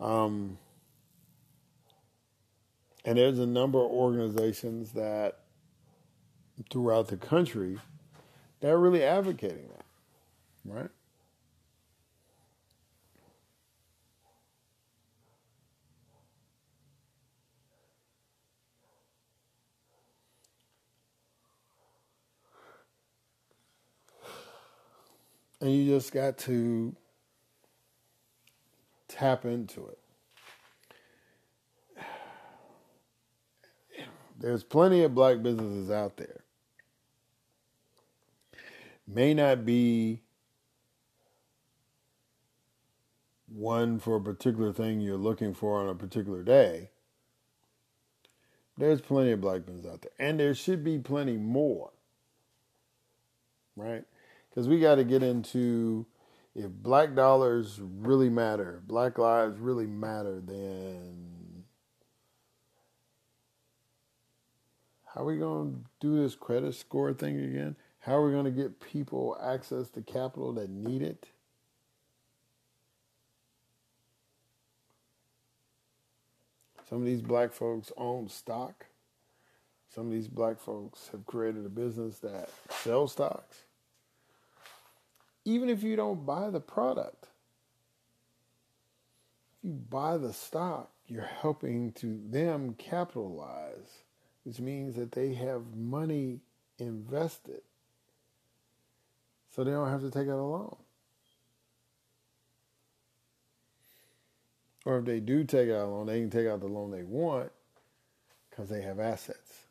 Um, 0.00 0.58
and 3.04 3.18
there's 3.18 3.38
a 3.38 3.46
number 3.46 3.78
of 3.78 3.90
organizations 3.90 4.92
that 4.92 5.40
throughout 6.70 7.08
the 7.08 7.16
country 7.16 7.78
that 8.60 8.70
are 8.70 8.78
really 8.78 9.04
advocating 9.04 9.68
that, 9.68 9.84
right? 10.64 10.90
And 25.60 25.72
you 25.72 25.86
just 25.86 26.12
got 26.12 26.38
to 26.38 26.94
tap 29.08 29.44
into 29.44 29.88
it. 29.88 29.98
There's 34.38 34.62
plenty 34.62 35.02
of 35.02 35.14
black 35.14 35.42
businesses 35.42 35.90
out 35.90 36.16
there. 36.18 36.45
May 39.06 39.34
not 39.34 39.64
be 39.64 40.22
one 43.48 43.98
for 43.98 44.16
a 44.16 44.20
particular 44.20 44.72
thing 44.72 45.00
you're 45.00 45.16
looking 45.16 45.54
for 45.54 45.80
on 45.80 45.88
a 45.88 45.94
particular 45.94 46.42
day. 46.42 46.90
There's 48.76 49.00
plenty 49.00 49.32
of 49.32 49.40
black 49.40 49.64
businesses 49.64 49.90
out 49.90 50.02
there. 50.02 50.10
And 50.18 50.38
there 50.38 50.54
should 50.54 50.84
be 50.84 50.98
plenty 50.98 51.36
more. 51.36 51.92
Right? 53.76 54.04
because 54.56 54.68
we 54.68 54.80
got 54.80 54.94
to 54.94 55.04
get 55.04 55.22
into 55.22 56.06
if 56.54 56.70
black 56.70 57.14
dollars 57.14 57.78
really 57.82 58.30
matter, 58.30 58.82
black 58.86 59.18
lives 59.18 59.58
really 59.58 59.86
matter, 59.86 60.40
then 60.40 61.64
how 65.04 65.20
are 65.20 65.26
we 65.26 65.36
going 65.36 65.72
to 65.72 65.78
do 66.00 66.22
this 66.22 66.34
credit 66.34 66.74
score 66.74 67.12
thing 67.12 67.38
again? 67.38 67.76
How 68.06 68.16
are 68.16 68.24
we 68.24 68.32
going 68.32 68.44
to 68.44 68.50
get 68.50 68.80
people 68.80 69.36
access 69.42 69.88
to 69.90 70.00
capital 70.00 70.52
that 70.54 70.70
need 70.70 71.02
it? 71.02 71.26
Some 76.88 76.98
of 76.98 77.04
these 77.04 77.20
black 77.20 77.52
folks 77.52 77.90
own 77.96 78.28
stock. 78.28 78.86
Some 79.92 80.06
of 80.06 80.12
these 80.12 80.28
black 80.28 80.60
folks 80.60 81.08
have 81.10 81.26
created 81.26 81.66
a 81.66 81.68
business 81.68 82.20
that 82.20 82.48
sells 82.70 83.12
stocks 83.12 83.64
even 85.46 85.70
if 85.70 85.82
you 85.84 85.96
don't 85.96 86.26
buy 86.26 86.50
the 86.50 86.60
product. 86.60 87.28
If 89.56 89.68
you 89.68 89.72
buy 89.88 90.18
the 90.18 90.32
stock, 90.32 90.90
you're 91.06 91.22
helping 91.22 91.92
to 91.92 92.20
them 92.28 92.74
capitalize, 92.76 94.02
which 94.42 94.58
means 94.58 94.96
that 94.96 95.12
they 95.12 95.34
have 95.34 95.76
money 95.76 96.40
invested. 96.78 97.62
So 99.56 99.64
they 99.64 99.70
don't 99.70 99.88
have 99.88 100.02
to 100.02 100.10
take 100.10 100.28
out 100.28 100.38
a 100.38 100.44
loan. 100.44 100.76
Or 104.84 104.98
if 104.98 105.06
they 105.06 105.18
do 105.18 105.44
take 105.44 105.70
out 105.70 105.86
a 105.86 105.86
loan, 105.86 106.06
they 106.06 106.20
can 106.20 106.30
take 106.30 106.46
out 106.46 106.60
the 106.60 106.66
loan 106.66 106.90
they 106.90 107.02
want 107.02 107.50
because 108.50 108.68
they 108.68 108.82
have 108.82 109.00
assets. 109.00 109.62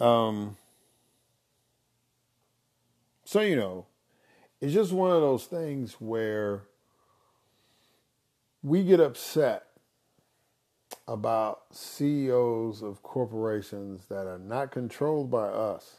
Um, 0.00 0.56
so, 3.24 3.40
you 3.40 3.54
know, 3.54 3.86
it's 4.60 4.74
just 4.74 4.92
one 4.92 5.12
of 5.12 5.20
those 5.20 5.44
things 5.44 5.94
where 6.00 6.64
we 8.64 8.82
get 8.82 8.98
upset 8.98 9.68
about 11.08 11.62
CEOs 11.72 12.82
of 12.82 13.02
corporations 13.02 14.06
that 14.08 14.26
are 14.26 14.38
not 14.38 14.70
controlled 14.70 15.30
by 15.30 15.46
us. 15.46 15.96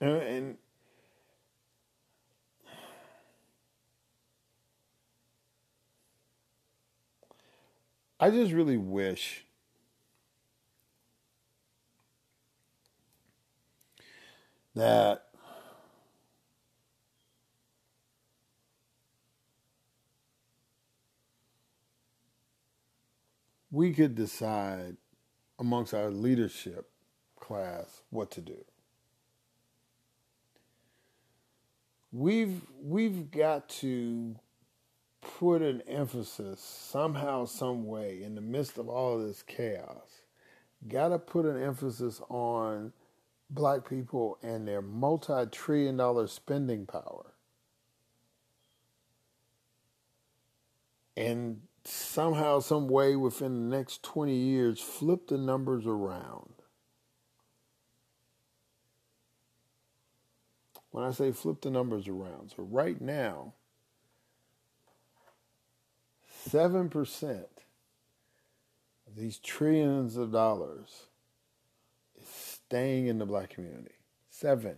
And, 0.00 0.22
and 0.22 0.56
I 8.18 8.30
just 8.30 8.52
really 8.52 8.78
wish 8.78 9.44
that 14.74 15.26
we 23.70 23.92
could 23.92 24.14
decide 24.14 24.96
amongst 25.58 25.92
our 25.92 26.10
leadership 26.10 26.90
class 27.38 28.02
what 28.10 28.30
to 28.32 28.40
do. 28.40 28.64
we've 32.16 32.62
we've 32.82 33.30
got 33.30 33.68
to 33.68 34.36
put 35.20 35.62
an 35.62 35.82
emphasis 35.82 36.60
somehow 36.60 37.44
some 37.44 37.86
way 37.86 38.22
in 38.22 38.34
the 38.34 38.40
midst 38.40 38.78
of 38.78 38.88
all 38.88 39.20
of 39.20 39.26
this 39.26 39.42
chaos 39.42 40.22
got 40.88 41.08
to 41.08 41.18
put 41.18 41.44
an 41.44 41.60
emphasis 41.60 42.20
on 42.28 42.92
black 43.50 43.88
people 43.88 44.38
and 44.42 44.66
their 44.66 44.82
multi-trillion 44.82 45.96
dollar 45.96 46.26
spending 46.26 46.86
power. 46.86 47.34
And 51.16 51.62
somehow 51.84 52.60
some 52.60 52.88
way 52.88 53.16
within 53.16 53.70
the 53.70 53.76
next 53.76 54.02
20 54.02 54.34
years 54.34 54.80
flip 54.80 55.28
the 55.28 55.38
numbers 55.38 55.86
around. 55.86 56.50
When 60.90 61.04
I 61.04 61.10
say 61.10 61.32
flip 61.32 61.60
the 61.62 61.70
numbers 61.70 62.08
around, 62.08 62.52
so 62.56 62.62
right 62.62 63.00
now, 63.00 63.54
7% 66.48 67.44
of 69.06 69.16
these 69.16 69.38
trillions 69.38 70.16
of 70.16 70.32
dollars 70.32 71.06
is 72.20 72.28
staying 72.28 73.06
in 73.06 73.18
the 73.18 73.26
black 73.26 73.50
community. 73.50 73.92
Seven. 74.30 74.76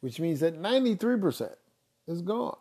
which 0.00 0.20
means 0.20 0.40
that 0.40 0.60
93% 0.60 1.54
is 2.06 2.22
gone. 2.22 2.56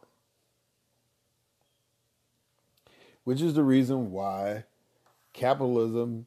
Which 3.23 3.41
is 3.41 3.53
the 3.53 3.63
reason 3.63 4.11
why 4.11 4.65
capitalism 5.33 6.25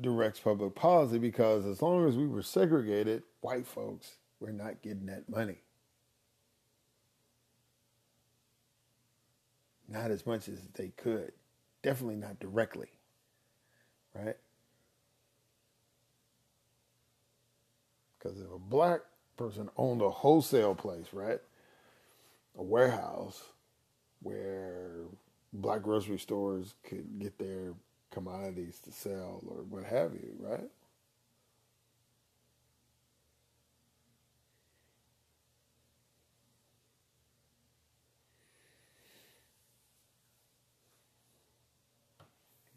directs 0.00 0.40
public 0.40 0.74
policy 0.74 1.18
because 1.18 1.66
as 1.66 1.82
long 1.82 2.06
as 2.06 2.16
we 2.16 2.26
were 2.26 2.42
segregated, 2.42 3.22
white 3.40 3.66
folks 3.66 4.16
were 4.40 4.52
not 4.52 4.82
getting 4.82 5.06
that 5.06 5.28
money. 5.28 5.62
Not 9.88 10.10
as 10.10 10.26
much 10.26 10.48
as 10.48 10.60
they 10.74 10.88
could. 10.88 11.32
Definitely 11.82 12.16
not 12.16 12.38
directly. 12.40 12.88
Right? 14.14 14.36
Because 18.18 18.40
if 18.40 18.50
a 18.52 18.58
black 18.58 19.00
person 19.36 19.70
owned 19.76 20.02
a 20.02 20.10
wholesale 20.10 20.74
place, 20.74 21.06
right? 21.12 21.40
A 22.58 22.62
warehouse 22.62 23.42
where 24.20 25.04
black 25.52 25.82
grocery 25.82 26.18
stores 26.18 26.74
could 26.82 27.18
get 27.20 27.38
their 27.38 27.74
commodities 28.10 28.80
to 28.80 28.92
sell 28.92 29.42
or 29.46 29.62
what 29.68 29.84
have 29.84 30.12
you, 30.14 30.34
right? 30.40 30.68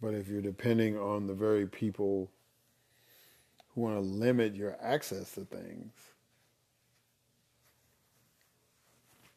But 0.01 0.15
if 0.15 0.27
you're 0.27 0.41
depending 0.41 0.97
on 0.97 1.27
the 1.27 1.33
very 1.33 1.67
people 1.67 2.31
who 3.73 3.81
want 3.81 3.95
to 3.95 4.01
limit 4.01 4.55
your 4.55 4.75
access 4.81 5.31
to 5.33 5.45
things 5.45 5.91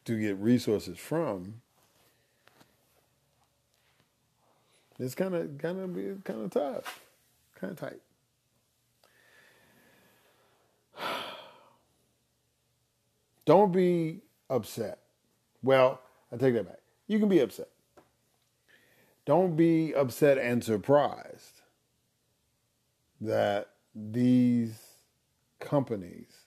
to 0.07 0.19
get 0.19 0.39
resources 0.39 0.99
from, 0.99 1.61
it's 4.99 5.15
kind 5.15 5.35
of 5.35 5.59
kind 5.59 5.79
of 5.81 5.95
be 5.95 6.15
kind 6.25 6.43
of 6.45 6.51
tough, 6.51 7.01
kind 7.61 7.73
of 7.73 7.79
tight. 7.79 8.01
Don't 13.45 13.71
be 13.71 14.21
upset. 14.49 15.01
Well, 15.63 16.01
I 16.33 16.37
take 16.37 16.55
that 16.55 16.67
back. 16.67 16.81
You 17.07 17.19
can 17.19 17.29
be 17.29 17.41
upset. 17.41 17.69
Don't 19.25 19.57
be 19.57 19.95
upset 19.95 20.39
and 20.39 20.63
surprised 20.63 21.63
that 23.21 23.71
these 23.95 24.79
companies 25.61 26.45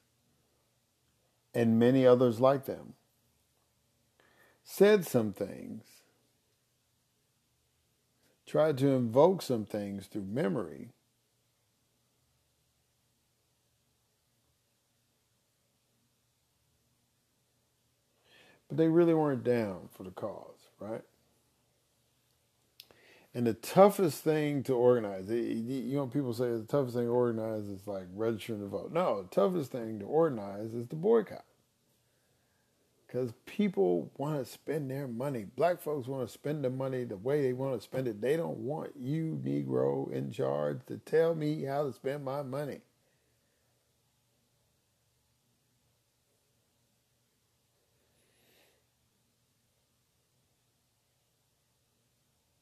and 1.53 1.79
many 1.79 2.05
others 2.05 2.39
like 2.39 2.65
them 2.65 2.93
said 4.63 5.07
some 5.07 5.31
things, 5.31 5.85
tried 8.45 8.77
to 8.77 8.89
invoke 8.89 9.41
some 9.41 9.65
things 9.65 10.07
through 10.07 10.23
memory. 10.23 10.89
But 18.67 18.77
they 18.77 18.89
really 18.89 19.13
weren't 19.13 19.45
down 19.45 19.87
for 19.89 20.03
the 20.03 20.11
cause, 20.11 20.69
right? 20.79 21.03
And 23.37 23.45
the 23.45 23.53
toughest 23.53 24.23
thing 24.23 24.63
to 24.63 24.73
organize, 24.73 25.29
you 25.29 25.95
know, 25.95 26.07
people 26.07 26.33
say 26.33 26.49
the 26.49 26.63
toughest 26.67 26.95
thing 26.95 27.05
to 27.05 27.11
organize 27.11 27.67
is 27.67 27.85
like 27.85 28.07
registering 28.15 28.61
to 28.61 28.65
vote. 28.65 28.91
No, 28.91 29.21
the 29.21 29.27
toughest 29.27 29.71
thing 29.71 29.99
to 29.99 30.05
organize 30.05 30.73
is 30.73 30.87
the 30.87 30.95
boycott. 30.95 31.45
Because 33.05 33.33
people 33.45 34.11
want 34.17 34.43
to 34.43 34.51
spend 34.51 34.89
their 34.89 35.07
money. 35.07 35.45
Black 35.55 35.79
folks 35.79 36.07
want 36.07 36.27
to 36.27 36.33
spend 36.33 36.63
the 36.63 36.71
money 36.71 37.03
the 37.03 37.15
way 37.15 37.43
they 37.43 37.53
want 37.53 37.79
to 37.79 37.83
spend 37.83 38.07
it. 38.07 38.21
They 38.21 38.37
don't 38.37 38.57
want 38.57 38.93
you, 38.99 39.39
Negro, 39.45 40.11
in 40.11 40.31
charge 40.31 40.79
to 40.87 40.97
tell 40.97 41.35
me 41.35 41.61
how 41.61 41.83
to 41.83 41.93
spend 41.93 42.25
my 42.25 42.41
money. 42.41 42.79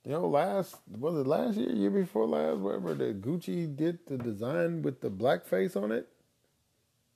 You 0.05 0.11
know, 0.11 0.27
last 0.27 0.77
was 0.99 1.15
it 1.15 1.25
last 1.25 1.57
year, 1.57 1.71
year 1.71 1.89
before 1.89 2.27
last, 2.27 2.59
whatever 2.59 2.93
the 2.93 3.05
Gucci 3.05 3.75
did 3.75 3.99
the 4.05 4.19
design 4.19 4.83
with 4.83 5.01
the 5.01 5.09
black 5.09 5.45
face 5.45 5.75
on 5.75 5.91
it. 5.91 6.07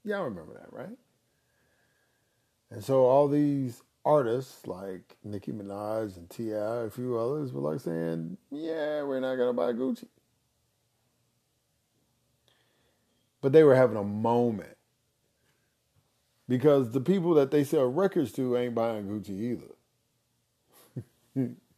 Y'all 0.04 0.24
remember 0.24 0.54
that, 0.54 0.74
right? 0.74 0.98
And 2.72 2.84
so 2.84 3.04
all 3.06 3.28
these 3.28 3.84
artists 4.04 4.66
like 4.66 5.18
Nicki 5.24 5.52
Minaj 5.52 6.18
and 6.18 6.28
T.I., 6.32 6.86
a 6.86 6.90
few 6.90 7.16
others, 7.16 7.54
were 7.54 7.62
like 7.62 7.80
saying, 7.82 8.38
"Yeah, 8.50 9.04
we're 9.04 9.20
not 9.20 9.36
gonna 9.36 9.54
buy 9.54 9.72
Gucci," 9.74 10.08
but 13.40 13.52
they 13.52 13.64
were 13.64 13.76
having 13.76 13.98
a 13.98 14.04
moment 14.04 14.78
because 16.48 16.90
the 16.90 17.02
people 17.02 17.36
that 17.36 17.52
they 17.52 17.64
sell 17.64 17.86
records 17.86 18.32
to 18.32 18.58
ain't 18.58 18.74
buying 18.74 19.06
Gucci 19.06 19.60
either. 21.36 21.56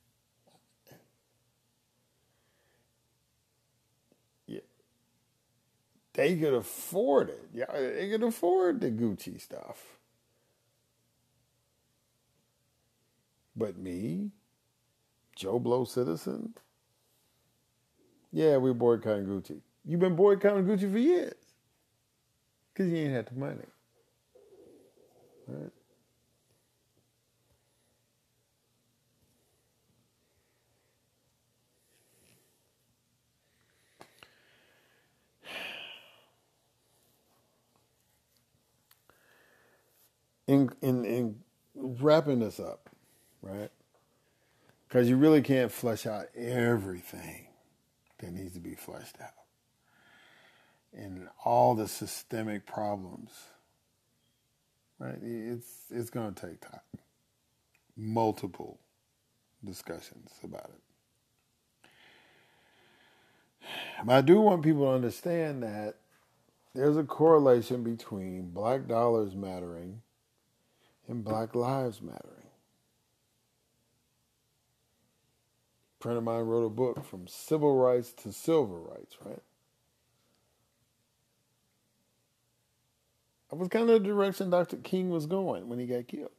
they 6.14 6.38
could 6.38 6.53
afford 6.53 7.30
it. 7.30 7.47
Yeah, 7.53 7.72
they 7.72 8.09
could 8.09 8.24
afford 8.24 8.82
the 8.82 8.91
Gucci 8.91 9.39
stuff. 9.39 9.97
But 13.55 13.78
me, 13.78 14.32
Joe 15.36 15.59
Blow 15.59 15.84
citizen, 15.84 16.53
yeah, 18.32 18.57
we're 18.57 18.74
boycotting 18.74 19.26
Gucci. 19.26 19.59
You've 19.86 19.99
been 19.99 20.16
boycotting 20.16 20.66
Gucci 20.66 20.91
for 20.91 20.97
years. 20.97 21.34
Because 22.74 22.91
you 22.91 22.97
ain't 22.99 23.14
had 23.14 23.28
the 23.28 23.36
money. 23.36 23.66
In 40.52 40.70
in 40.82 41.06
in 41.06 41.36
wrapping 41.76 42.39
this 42.39 42.60
up, 42.60 42.89
right? 43.41 43.72
Because 44.88 45.10
you 45.10 45.16
really 45.16 45.41
can't 45.41 45.72
flesh 45.72 46.06
out 46.06 46.26
everything 46.36 47.47
that 48.20 48.34
needs 48.34 48.54
to 48.54 48.60
be 48.60 48.76
fleshed 48.76 49.16
out, 49.22 49.32
and 50.93 51.30
all 51.45 51.74
the 51.74 51.88
systemic 51.88 52.66
problems, 52.66 53.32
right? 54.99 55.18
It's 55.22 55.86
it's 55.89 56.10
going 56.10 56.34
to 56.34 56.47
take 56.47 56.60
time, 56.60 56.82
multiple 57.95 58.80
discussions 59.64 60.32
about 60.43 60.70
it. 60.70 60.82
But 64.04 64.14
I 64.14 64.22
do 64.22 64.41
want 64.41 64.64
people 64.64 64.86
to 64.86 64.95
understand 64.95 65.64
that 65.64 65.95
there's 66.76 66.97
a 66.97 67.04
correlation 67.04 67.84
between 67.84 68.49
black 68.49 68.88
dollars 68.88 69.34
mattering 69.36 70.02
and 71.12 71.24
Black 71.24 71.53
Lives 71.53 72.01
Mattering. 72.01 72.47
A 75.99 76.03
friend 76.03 76.18
of 76.18 76.24
mine 76.24 76.45
wrote 76.45 76.66
a 76.66 76.70
book 76.70 77.05
from 77.05 77.28
civil 77.28 77.76
rights 77.76 78.12
to 78.14 78.32
silver 78.32 78.80
rights, 78.80 79.18
right? 79.24 79.41
That 83.49 83.57
was 83.57 83.68
kind 83.68 83.89
of 83.89 84.01
the 84.01 84.07
direction 84.07 84.49
Dr. 84.49 84.78
King 84.78 85.09
was 85.09 85.26
going 85.26 85.68
when 85.68 85.78
he 85.78 85.86
got 85.86 86.07
killed. 86.07 86.32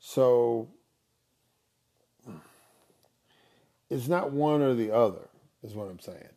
So 0.00 0.68
it's 3.88 4.08
not 4.08 4.32
one 4.32 4.60
or 4.60 4.74
the 4.74 4.90
other, 4.90 5.28
is 5.62 5.74
what 5.74 5.88
I'm 5.88 6.00
saying. 6.00 6.28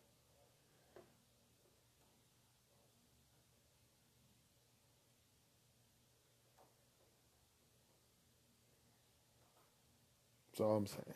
That's 10.56 10.62
all 10.62 10.78
I'm 10.78 10.88
saying. 10.88 11.16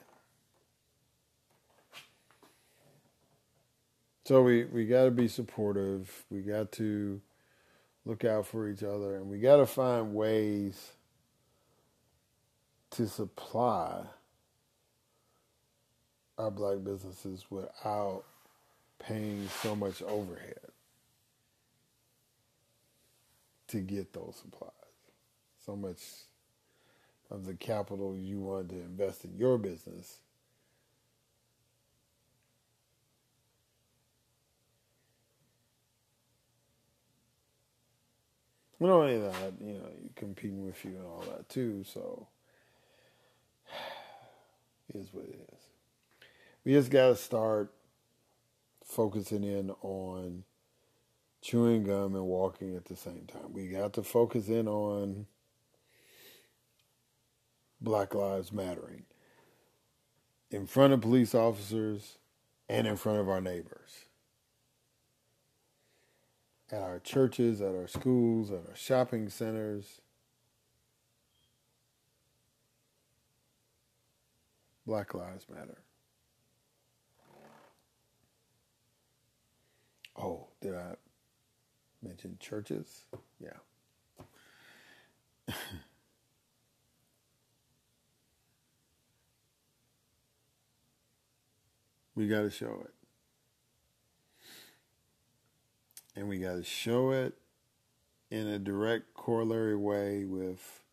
So 4.26 4.44
we, 4.44 4.66
we 4.66 4.86
got 4.86 5.06
to 5.06 5.12
be 5.12 5.28
supportive. 5.30 6.26
We 6.30 6.42
got 6.42 6.74
to 6.74 7.22
look 8.06 8.26
out 8.26 8.48
for 8.48 8.70
each 8.70 8.84
other, 8.84 9.16
and 9.16 9.30
we 9.30 9.40
got 9.40 9.58
to 9.58 9.68
find 9.68 10.14
ways 10.16 10.92
to 12.92 13.08
supply 13.08 14.04
our 16.38 16.52
black 16.52 16.84
businesses 16.84 17.46
without 17.50 18.24
paying 19.00 19.50
so 19.64 19.76
much 19.76 20.02
overhead. 20.04 20.60
to 23.70 23.80
get 23.80 24.14
those 24.14 24.36
supplies. 24.42 24.72
So 25.66 25.76
much 25.76 26.00
of 27.30 27.46
the 27.46 27.54
capital 27.54 28.16
you 28.16 28.40
wanted 28.40 28.70
to 28.70 28.76
invest 28.82 29.24
in 29.24 29.38
your 29.38 29.58
business 29.58 30.20
Not 38.80 38.92
only 38.92 39.20
that, 39.20 39.54
you 39.60 39.74
know, 39.74 39.90
competing 40.16 40.66
with 40.66 40.84
you 40.86 40.92
and 40.92 41.06
all 41.06 41.24
that 41.30 41.50
too, 41.50 41.84
so 41.84 42.28
it 44.90 44.96
is 44.96 45.14
what 45.14 45.26
it 45.26 45.50
is. 45.54 45.60
We 46.64 46.74
just 46.74 46.90
got 46.90 47.10
to 47.10 47.16
start 47.16 47.74
focusing 48.86 49.44
in 49.44 49.72
on 49.82 50.44
chewing 51.42 51.84
gum 51.84 52.16
and 52.16 52.26
walking 52.26 52.76
at 52.76 52.86
the 52.86 52.96
same 52.96 53.26
time. 53.28 53.52
We 53.54 53.68
got 53.68 53.94
to 53.94 54.04
focus 54.04 54.48
in 54.48 54.68
on 54.68 55.26
Black 57.82 58.14
Lives 58.14 58.52
Mattering 58.52 59.04
in 60.52 60.66
front 60.66 60.94
of 60.94 61.02
police 61.02 61.34
officers 61.34 62.18
and 62.68 62.88
in 62.88 62.98
front 62.98 63.20
of 63.20 63.30
our 63.30 63.42
neighbors 63.42 64.06
at 66.72 66.82
our 66.82 67.00
churches, 67.00 67.62
at 67.62 67.76
our 67.76 67.88
schools, 67.88 68.52
at 68.52 68.68
our 68.68 68.76
shopping 68.76 69.30
centers. 69.30 70.02
Black 74.86 75.14
Lives 75.14 75.46
Matter. 75.50 75.82
Oh, 80.18 80.48
did 80.62 80.76
I 80.76 80.96
mention 82.02 82.38
churches? 82.40 83.06
Yeah. 83.40 83.52
We 92.20 92.28
got 92.28 92.42
to 92.42 92.52
show 92.52 92.84
it. 92.84 92.94
and 96.20 96.28
we 96.28 96.38
got 96.38 96.56
to 96.56 96.64
show 96.64 97.12
it 97.12 97.34
in 98.30 98.46
a 98.46 98.60
direct 98.60 99.14
corollary 99.14 99.78
way 99.78 100.26
with 100.26 100.84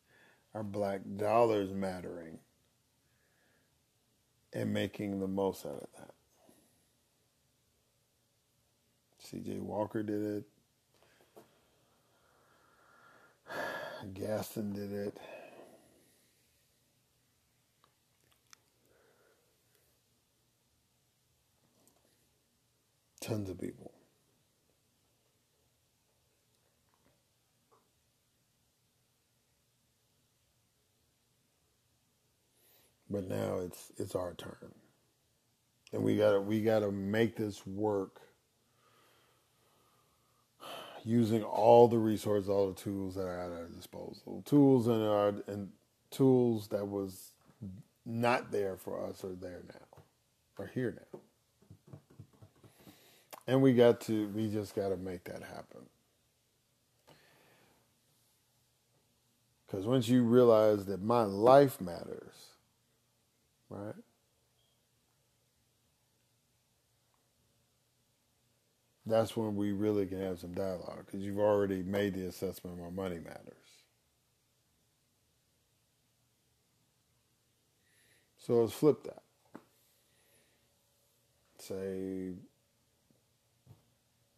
our 0.54 0.62
black 0.62 1.00
dollars 1.16 1.72
mattering 1.72 2.38
and 4.52 4.72
making 4.72 5.18
the 5.18 5.26
most 5.26 5.66
out 5.66 5.72
of 5.72 5.88
that. 5.98 6.14
CJ 9.24 9.60
Walker 9.60 10.04
did 10.04 10.22
it. 10.22 10.44
Gaston 14.14 14.72
did 14.72 14.92
it. 14.92 15.18
Tons 23.26 23.50
of 23.50 23.60
people. 23.60 23.92
But 33.10 33.28
now 33.28 33.58
it's 33.58 33.92
it's 33.98 34.14
our 34.14 34.34
turn. 34.34 34.74
And 35.92 36.04
we 36.04 36.16
gotta 36.16 36.40
we 36.40 36.62
gotta 36.62 36.92
make 36.92 37.36
this 37.36 37.66
work 37.66 38.20
using 41.04 41.42
all 41.44 41.88
the 41.88 41.98
resources, 41.98 42.48
all 42.48 42.68
the 42.68 42.80
tools 42.80 43.16
that 43.16 43.26
are 43.26 43.40
at 43.40 43.52
our 43.52 43.68
disposal. 43.68 44.42
Tools 44.46 44.86
and 44.88 45.02
our 45.02 45.34
and 45.48 45.70
tools 46.10 46.68
that 46.68 46.86
was 46.86 47.32
not 48.04 48.52
there 48.52 48.76
for 48.76 49.04
us 49.06 49.24
are 49.24 49.34
there 49.34 49.64
now. 49.68 50.02
Are 50.58 50.70
here 50.74 50.92
now. 50.96 51.05
And 53.46 53.62
we 53.62 53.74
got 53.74 54.00
to 54.02 54.28
we 54.28 54.50
just 54.50 54.74
gotta 54.76 54.96
make 54.96 55.24
that 55.24 55.42
happen. 55.42 55.82
Because 59.66 59.86
once 59.86 60.08
you 60.08 60.22
realize 60.24 60.86
that 60.86 61.02
my 61.02 61.24
life 61.24 61.80
matters, 61.80 62.34
right? 63.70 63.94
That's 69.06 69.36
when 69.36 69.56
we 69.56 69.72
really 69.72 70.06
can 70.06 70.20
have 70.20 70.40
some 70.40 70.54
dialogue 70.54 71.04
because 71.06 71.22
you've 71.22 71.38
already 71.38 71.82
made 71.82 72.14
the 72.14 72.26
assessment 72.26 72.78
my 72.80 72.90
money 72.90 73.18
matters. 73.18 73.54
So 78.38 78.54
let's 78.62 78.72
flip 78.72 79.04
that. 79.04 79.22
Say, 81.58 82.32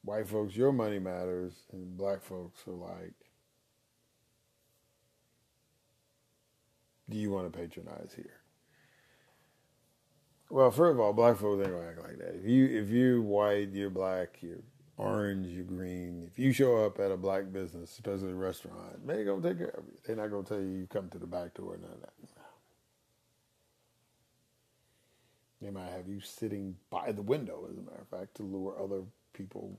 white 0.08 0.26
folks, 0.26 0.56
your 0.56 0.72
money 0.72 0.98
matters, 0.98 1.52
and 1.70 1.94
black 1.98 2.22
folks 2.22 2.60
are 2.66 2.72
like, 2.72 3.12
do 7.10 7.18
you 7.18 7.30
want 7.30 7.52
to 7.52 7.58
patronize 7.58 8.12
here? 8.16 8.40
Well, 10.48 10.70
first 10.70 10.94
of 10.94 11.00
all, 11.00 11.12
black 11.12 11.36
folks 11.36 11.62
ain't 11.62 11.74
gonna 11.74 11.88
act 11.88 12.02
like 12.02 12.18
that. 12.18 12.36
If 12.36 12.46
you 12.46 12.66
if 12.66 12.88
you 12.88 13.20
white, 13.20 13.68
you're 13.74 13.90
black, 13.90 14.38
you're 14.40 14.62
orange, 14.96 15.48
you're 15.48 15.64
green. 15.64 16.26
If 16.26 16.38
you 16.38 16.52
show 16.52 16.86
up 16.86 16.98
at 17.00 17.10
a 17.10 17.16
black 17.18 17.52
business, 17.52 17.92
especially 17.92 18.32
a 18.32 18.34
restaurant, 18.34 19.06
they 19.06 19.24
gonna 19.24 19.42
take 19.42 19.58
care 19.58 19.74
of 19.76 19.84
you. 19.84 19.98
They're 20.06 20.16
not 20.16 20.30
gonna 20.30 20.44
tell 20.44 20.58
you 20.58 20.68
you 20.68 20.86
come 20.86 21.10
to 21.10 21.18
the 21.18 21.26
back 21.26 21.52
door, 21.52 21.76
none 21.78 21.92
of 21.92 22.00
that. 22.00 22.12
They 25.60 25.70
might 25.70 25.90
have 25.90 26.08
you 26.08 26.20
sitting 26.20 26.76
by 26.88 27.12
the 27.12 27.20
window, 27.20 27.66
as 27.70 27.76
a 27.76 27.82
matter 27.82 28.00
of 28.00 28.08
fact, 28.08 28.36
to 28.36 28.42
lure 28.42 28.80
other 28.82 29.02
people 29.34 29.78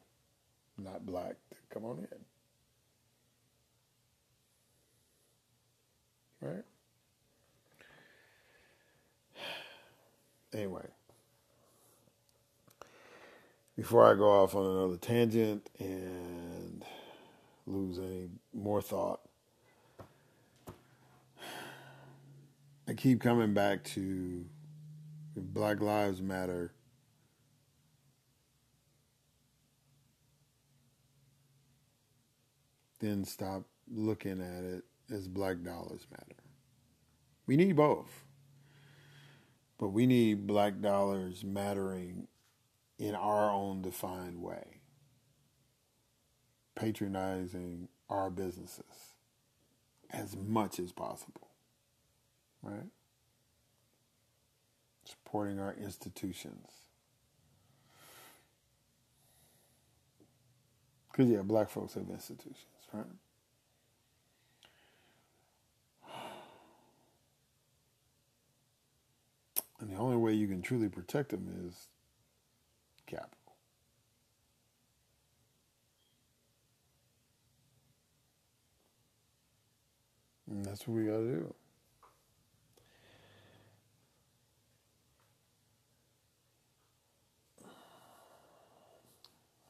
not 0.84 1.06
black 1.06 1.36
to 1.52 1.58
come 1.74 1.86
on 1.86 2.00
in. 2.00 2.08
Right? 6.48 6.64
Anyway, 10.54 10.88
before 13.76 14.12
I 14.12 14.16
go 14.16 14.30
off 14.30 14.56
on 14.56 14.66
another 14.66 14.98
tangent 14.98 15.70
and 15.80 16.84
lose 17.68 18.00
any 18.00 18.30
more 18.54 18.82
thought, 18.82 19.22
I 22.88 22.94
keep 22.94 23.22
coming 23.22 23.54
back 23.54 23.84
to 23.84 24.46
Black 25.36 25.82
Lives 25.82 26.22
Matter. 26.22 26.72
Then 33.00 33.24
stop 33.26 33.64
looking 33.90 34.42
at 34.42 34.64
it 34.64 34.84
as 35.12 35.28
Black 35.28 35.64
Dollars 35.64 36.06
Matter. 36.12 36.42
We 37.48 37.56
need 37.56 37.76
both. 37.76 38.26
But 39.80 39.88
we 39.90 40.06
need 40.06 40.46
black 40.46 40.82
dollars 40.82 41.44
mattering 41.44 42.28
in 43.00 43.16
our 43.16 43.50
own 43.50 43.82
defined 43.82 44.42
way, 44.42 44.82
patronizing 46.76 47.88
our 48.10 48.30
businesses 48.30 49.14
as 50.12 50.36
much 50.36 50.80
as 50.80 50.92
possible, 50.92 51.48
right? 52.62 52.90
Supporting 55.06 55.60
our 55.60 55.74
institutions. 55.74 56.68
Because, 61.10 61.32
yeah, 61.32 61.42
black 61.42 61.70
folks 61.70 61.94
have 61.94 62.10
institutions, 62.10 62.66
And 62.94 63.18
the 69.90 69.96
only 69.96 70.18
way 70.18 70.34
you 70.34 70.48
can 70.48 70.62
truly 70.62 70.90
protect 70.90 71.30
them 71.30 71.48
is 71.68 71.88
capital. 73.08 73.38
And 80.50 80.66
that's 80.66 80.88
what 80.88 80.98
we 80.98 81.06
got 81.06 81.18
to 81.18 81.28
do. 81.28 81.56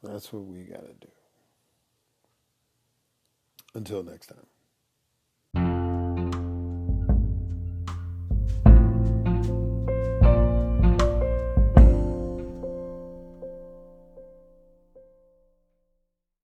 That's 0.02 0.32
what 0.32 0.44
we 0.46 0.62
got 0.62 0.80
to 0.80 0.94
do. 1.06 1.19
Until 3.74 4.02
next 4.02 4.26
time. 4.26 4.46